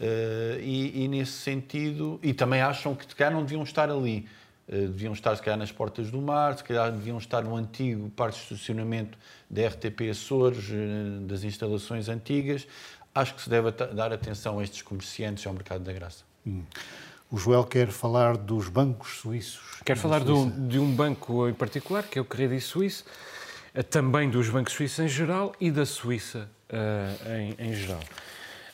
Uh, 0.01 0.59
e, 0.61 1.05
e, 1.05 1.09
nesse 1.09 1.32
sentido, 1.32 2.18
e 2.22 2.32
também 2.32 2.62
acham 2.62 2.95
que 2.95 3.05
se 3.05 3.14
calhar 3.14 3.34
não 3.34 3.43
deviam 3.43 3.62
estar 3.62 3.91
ali. 3.91 4.26
Uh, 4.66 4.88
deviam 4.88 5.12
estar, 5.12 5.36
se 5.36 5.43
calhar, 5.43 5.59
nas 5.59 5.70
portas 5.70 6.11
do 6.11 6.22
mar, 6.22 6.57
se 6.57 6.64
calhar 6.64 6.91
deviam 6.91 7.18
estar 7.18 7.43
no 7.45 7.55
antigo 7.55 8.09
parque 8.16 8.38
de 8.38 8.45
estacionamento 8.45 9.18
da 9.51 9.68
RTP 9.68 10.09
Açores, 10.11 10.70
das 11.26 11.45
instalações 11.45 12.09
antigas. 12.09 12.66
Acho 13.14 13.34
que 13.34 13.43
se 13.43 13.51
deve 13.51 13.70
dar 13.72 14.11
atenção 14.11 14.59
a 14.59 14.62
estes 14.62 14.80
comerciantes 14.80 15.47
ao 15.47 15.53
mercado 15.53 15.84
da 15.84 15.93
graça. 15.93 16.24
Hum. 16.47 16.62
O 17.31 17.39
Joel 17.39 17.64
quer 17.64 17.89
falar 17.89 18.37
dos 18.37 18.68
bancos 18.68 19.18
suíços. 19.18 19.81
Quer 19.85 19.97
falar 19.97 20.24
de 20.24 20.33
um, 20.33 20.68
de 20.68 20.78
um, 20.78 20.93
banco 20.93 21.49
em 21.49 21.55
particular, 21.55 22.03
que 22.03 22.18
é 22.18 22.22
o 22.22 22.24
Credit 22.24 22.61
Suisse, 22.61 23.05
também 23.89 24.28
dos 24.28 24.49
bancos 24.49 24.72
suíços 24.72 24.99
em 24.99 25.09
geral 25.09 25.53
e 25.61 25.70
da 25.70 25.87
Suíça 25.87 26.51
em, 27.59 27.70
em 27.70 27.72
geral. 27.72 28.01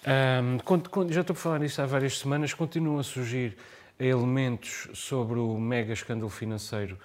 Um, 0.06 1.12
já 1.12 1.20
estou 1.20 1.34
a 1.34 1.36
falar 1.36 1.58
nisso 1.58 1.82
há 1.82 1.86
várias 1.86 2.18
semanas, 2.18 2.54
continuam 2.54 2.98
a 2.98 3.02
surgir 3.02 3.56
elementos 3.98 4.88
sobre 4.94 5.38
o 5.38 5.58
mega 5.58 5.92
escândalo 5.92 6.30
financeiro 6.30 6.98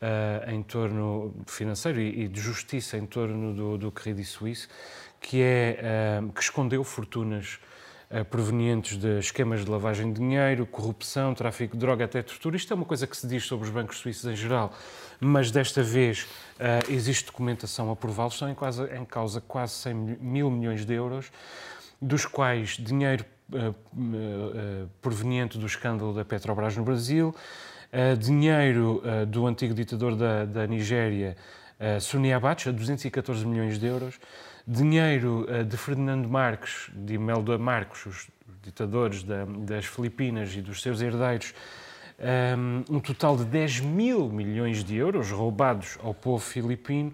uh, 0.00 0.50
em 0.50 0.62
torno 0.62 1.34
financeiro 1.46 2.00
e, 2.00 2.24
e, 2.24 2.28
de 2.28 2.40
justiça 2.40 2.96
em 2.96 3.06
torno 3.06 3.54
do, 3.54 3.78
do 3.78 3.92
Credit 3.92 4.26
Suisse, 4.26 4.68
que 5.20 5.42
é 5.42 6.20
uh, 6.22 6.32
que 6.32 6.42
escondeu 6.42 6.82
fortunas 6.82 7.54
uh, 7.54 7.69
provenientes 8.28 8.96
de 8.96 9.20
esquemas 9.20 9.64
de 9.64 9.70
lavagem 9.70 10.12
de 10.12 10.18
dinheiro, 10.18 10.66
corrupção, 10.66 11.32
tráfico 11.32 11.76
de 11.76 11.80
droga, 11.80 12.04
até 12.04 12.20
tortura. 12.22 12.56
Isto 12.56 12.72
é 12.72 12.76
uma 12.76 12.84
coisa 12.84 13.06
que 13.06 13.16
se 13.16 13.26
diz 13.26 13.44
sobre 13.44 13.68
os 13.68 13.72
bancos 13.72 13.98
suíços 13.98 14.28
em 14.28 14.34
geral, 14.34 14.72
mas 15.20 15.52
desta 15.52 15.80
vez 15.80 16.26
existe 16.88 17.26
documentação 17.26 17.88
a 17.90 17.94
prová-los. 17.94 18.34
Estão 18.34 18.50
em, 18.50 19.04
causa 19.04 19.40
quase 19.40 19.74
100 19.74 19.94
mil 19.94 20.50
milhões 20.50 20.84
de 20.84 20.92
euros 20.92 21.30
dos 22.02 22.26
quais 22.26 22.70
dinheiro 22.70 23.24
uh, 23.52 24.88
proveniente 25.00 25.56
do 25.56 25.66
escândalo 25.66 26.12
da 26.12 26.24
Petrobras 26.24 26.76
no 26.76 26.82
Brasil, 26.82 27.34
dinheiro 28.18 29.02
do 29.28 29.46
antigo 29.46 29.74
ditador 29.74 30.14
da, 30.14 30.44
da 30.44 30.66
Nigéria, 30.66 31.36
Suni 32.00 32.32
Abacha, 32.32 32.72
214 32.72 33.44
milhões 33.44 33.78
de 33.78 33.86
euros, 33.86 34.20
dinheiro 34.66 35.46
de 35.64 35.76
Ferdinando 35.76 36.28
Marcos, 36.28 36.90
de 36.94 37.14
Imelda 37.14 37.58
Marcos, 37.58 38.06
os 38.06 38.28
ditadores 38.62 39.22
da, 39.22 39.44
das 39.44 39.84
Filipinas 39.86 40.54
e 40.54 40.60
dos 40.60 40.82
seus 40.82 41.00
herdeiros, 41.00 41.54
um, 42.20 42.96
um 42.96 43.00
total 43.00 43.36
de 43.36 43.44
10 43.44 43.80
mil 43.80 44.28
milhões 44.28 44.84
de 44.84 44.94
euros 44.96 45.30
roubados 45.30 45.98
ao 46.02 46.12
povo 46.12 46.44
filipino, 46.44 47.12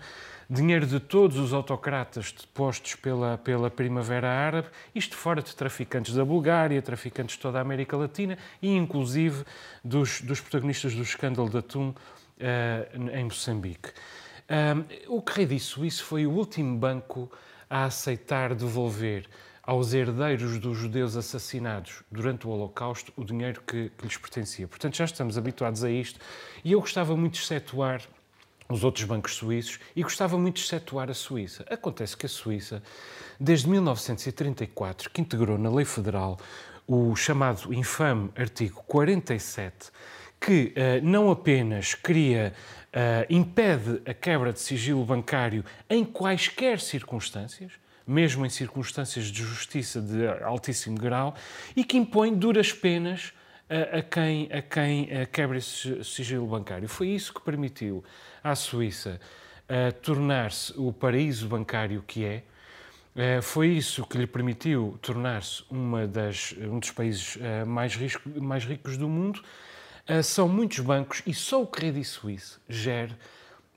dinheiro 0.49 0.87
de 0.87 1.01
todos 1.01 1.39
os 1.39 1.53
autocratas 1.53 2.33
depostos 2.33 2.95
pela, 2.95 3.39
pela 3.39 3.71
Primavera 3.71 4.29
Árabe, 4.29 4.69
isto 4.95 5.17
fora 5.17 5.43
de 5.43 5.55
traficantes 5.55 6.15
da 6.15 6.25
Bulgária, 6.25 6.81
traficantes 6.83 7.37
de 7.37 7.43
toda 7.43 7.59
a 7.59 7.61
América 7.61 7.97
Latina 7.97 8.37
e 8.61 8.75
inclusive 8.75 9.45
dos, 9.85 10.21
dos 10.21 10.41
protagonistas 10.41 10.95
do 10.95 11.03
escândalo 11.03 11.49
de 11.49 11.59
atum 11.59 11.89
uh, 11.91 13.11
em 13.13 13.25
Moçambique. 13.25 13.91
O 15.09 15.21
Credit 15.23 15.61
Suisse 15.61 16.03
foi 16.03 16.27
o 16.27 16.31
último 16.31 16.77
banco 16.79 17.31
a 17.69 17.85
aceitar 17.85 18.55
devolver 18.55 19.29
aos 19.63 19.93
herdeiros 19.93 20.59
dos 20.59 20.79
judeus 20.79 21.17
assassinados 21.17 22.05
durante 22.11 22.47
o 22.47 22.51
Holocausto 22.51 23.13
o 23.17 23.25
dinheiro 23.25 23.61
que, 23.67 23.91
que, 23.99 24.05
lhes 24.05 24.17
pertencia. 24.17 24.69
Portanto, 24.69 24.97
já 24.97 25.05
estamos 25.05 25.37
habituados 25.37 25.83
a 25.83 25.91
isto 25.91 26.21
e 26.65 26.73
eu 26.73 26.81
gostava 26.81 27.17
muito 27.17 27.35
de 27.35 27.41
excetuar 27.41 28.01
os 28.69 28.85
outros 28.85 29.05
bancos 29.05 29.35
suíços 29.35 29.81
e 29.95 30.03
gostava 30.03 30.39
muito 30.39 30.57
de 30.57 30.63
excetuar 30.63 31.11
a 31.11 31.15
Suíça. 31.15 31.65
Acontece 31.69 32.17
que 32.17 32.27
a 32.27 32.29
Suíça, 32.29 32.83
desde 33.39 33.69
1934, 33.69 35.11
que 35.11 35.21
integrou 35.21 35.59
na 35.59 35.71
lei 35.71 35.85
federal 35.85 36.39
o 36.87 37.15
chamado 37.17 37.73
infame 37.73 38.31
artigo 38.37 38.83
47, 38.87 39.91
que 40.41 40.73
uh, 40.77 41.05
não 41.05 41.31
apenas 41.31 41.95
cria, 41.95 42.53
uh, 42.97 43.27
impede 43.29 44.01
a 44.09 44.15
quebra 44.15 44.53
de 44.53 44.61
sigilo 44.61 45.05
bancário 45.05 45.63
em 45.89 46.05
quaisquer 46.05 46.81
circunstâncias, 46.81 47.73
mesmo 48.07 48.47
em 48.47 48.49
circunstâncias 48.49 49.27
de 49.27 49.43
justiça 49.43 50.01
de 50.01 50.27
altíssimo 50.43 50.99
grau, 50.99 51.35
e 51.77 51.85
que 51.85 51.99
impõe 51.99 52.35
duras 52.35 52.73
penas 52.73 53.35
a, 53.69 53.99
a 53.99 54.03
quem, 54.03 54.49
a 54.51 54.63
quem 54.63 55.11
a 55.13 55.27
quebra 55.27 55.59
esse 55.59 56.03
sigilo 56.03 56.47
bancário. 56.47 56.89
Foi 56.89 57.09
isso 57.09 57.35
que 57.35 57.41
permitiu 57.41 58.03
à 58.43 58.55
Suíça 58.55 59.21
tornar-se 60.01 60.73
o 60.77 60.93
paraíso 60.93 61.49
bancário 61.49 62.03
que 62.07 62.25
é. 62.25 62.45
Uh, 63.17 63.41
foi 63.41 63.69
isso 63.69 64.07
que 64.07 64.19
lhe 64.19 64.27
permitiu 64.27 64.99
tornar-se 65.01 65.65
um 65.71 66.79
dos 66.79 66.91
países 66.91 67.37
uh, 67.37 67.67
mais, 67.67 67.97
risco, 67.97 68.29
mais, 68.41 68.65
ricos 68.65 68.99
do 68.99 69.09
mundo. 69.09 69.43
Uh, 70.09 70.23
são 70.23 70.49
muitos 70.49 70.81
bancos 70.81 71.23
e 71.27 71.35
só 71.35 71.63
o 71.63 71.67
Credit 71.67 72.05
Suisse 72.05 72.59
gera 72.69 73.19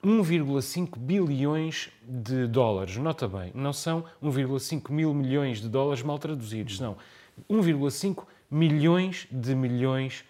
1,5 0.03 0.97
bilhões 0.97 1.89
de 2.03 2.47
dólares. 2.47 2.97
Nota 2.97 3.27
bem, 3.27 3.51
não 3.55 3.73
são 3.73 4.03
1,5 4.23 4.91
mil 4.91 5.13
milhões 5.13 5.59
de 5.61 5.67
dólares 5.67 6.03
mal 6.03 6.19
traduzidos, 6.19 6.79
não. 6.79 6.97
1,5 7.49 8.25
milhões 8.49 9.27
de 9.31 9.55
milhões 9.55 10.23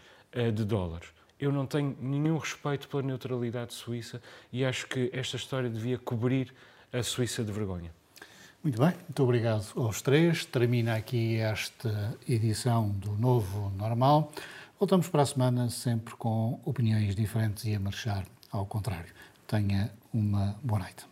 de 0.54 0.64
dólares 0.64 1.10
eu 1.40 1.52
não 1.52 1.66
tenho 1.66 1.96
nenhum 2.02 2.38
respeito 2.38 2.88
pela 2.90 3.02
neutralidade 3.02 3.74
suíça 3.74 4.22
e 4.52 4.66
acho 4.66 4.86
que 4.88 5.10
esta 5.14 5.38
história 5.38 5.70
devia 5.70 5.98
cobrir 5.98 6.54
a 6.92 7.02
Suíça 7.02 7.44
de 7.44 7.52
vergonha. 7.52 7.92
Muito 8.62 8.78
bem, 8.78 8.92
muito 8.92 9.24
obrigado 9.24 9.66
aos 9.78 10.02
três. 10.02 10.44
Termina 10.44 10.96
aqui 10.96 11.38
esta 11.38 12.18
edição 12.28 12.90
do 12.90 13.12
Novo 13.14 13.72
Normal. 13.78 14.34
Voltamos 14.80 15.10
para 15.10 15.24
a 15.24 15.26
semana 15.26 15.70
sempre 15.70 16.16
com 16.16 16.58
opiniões 16.64 17.14
diferentes 17.14 17.66
e 17.66 17.76
a 17.76 17.80
marchar 17.82 18.26
ao 18.50 18.66
contrário. 18.66 19.14
Tenha 19.46 19.92
uma 20.14 20.56
boa 20.64 20.80
noite. 20.80 21.06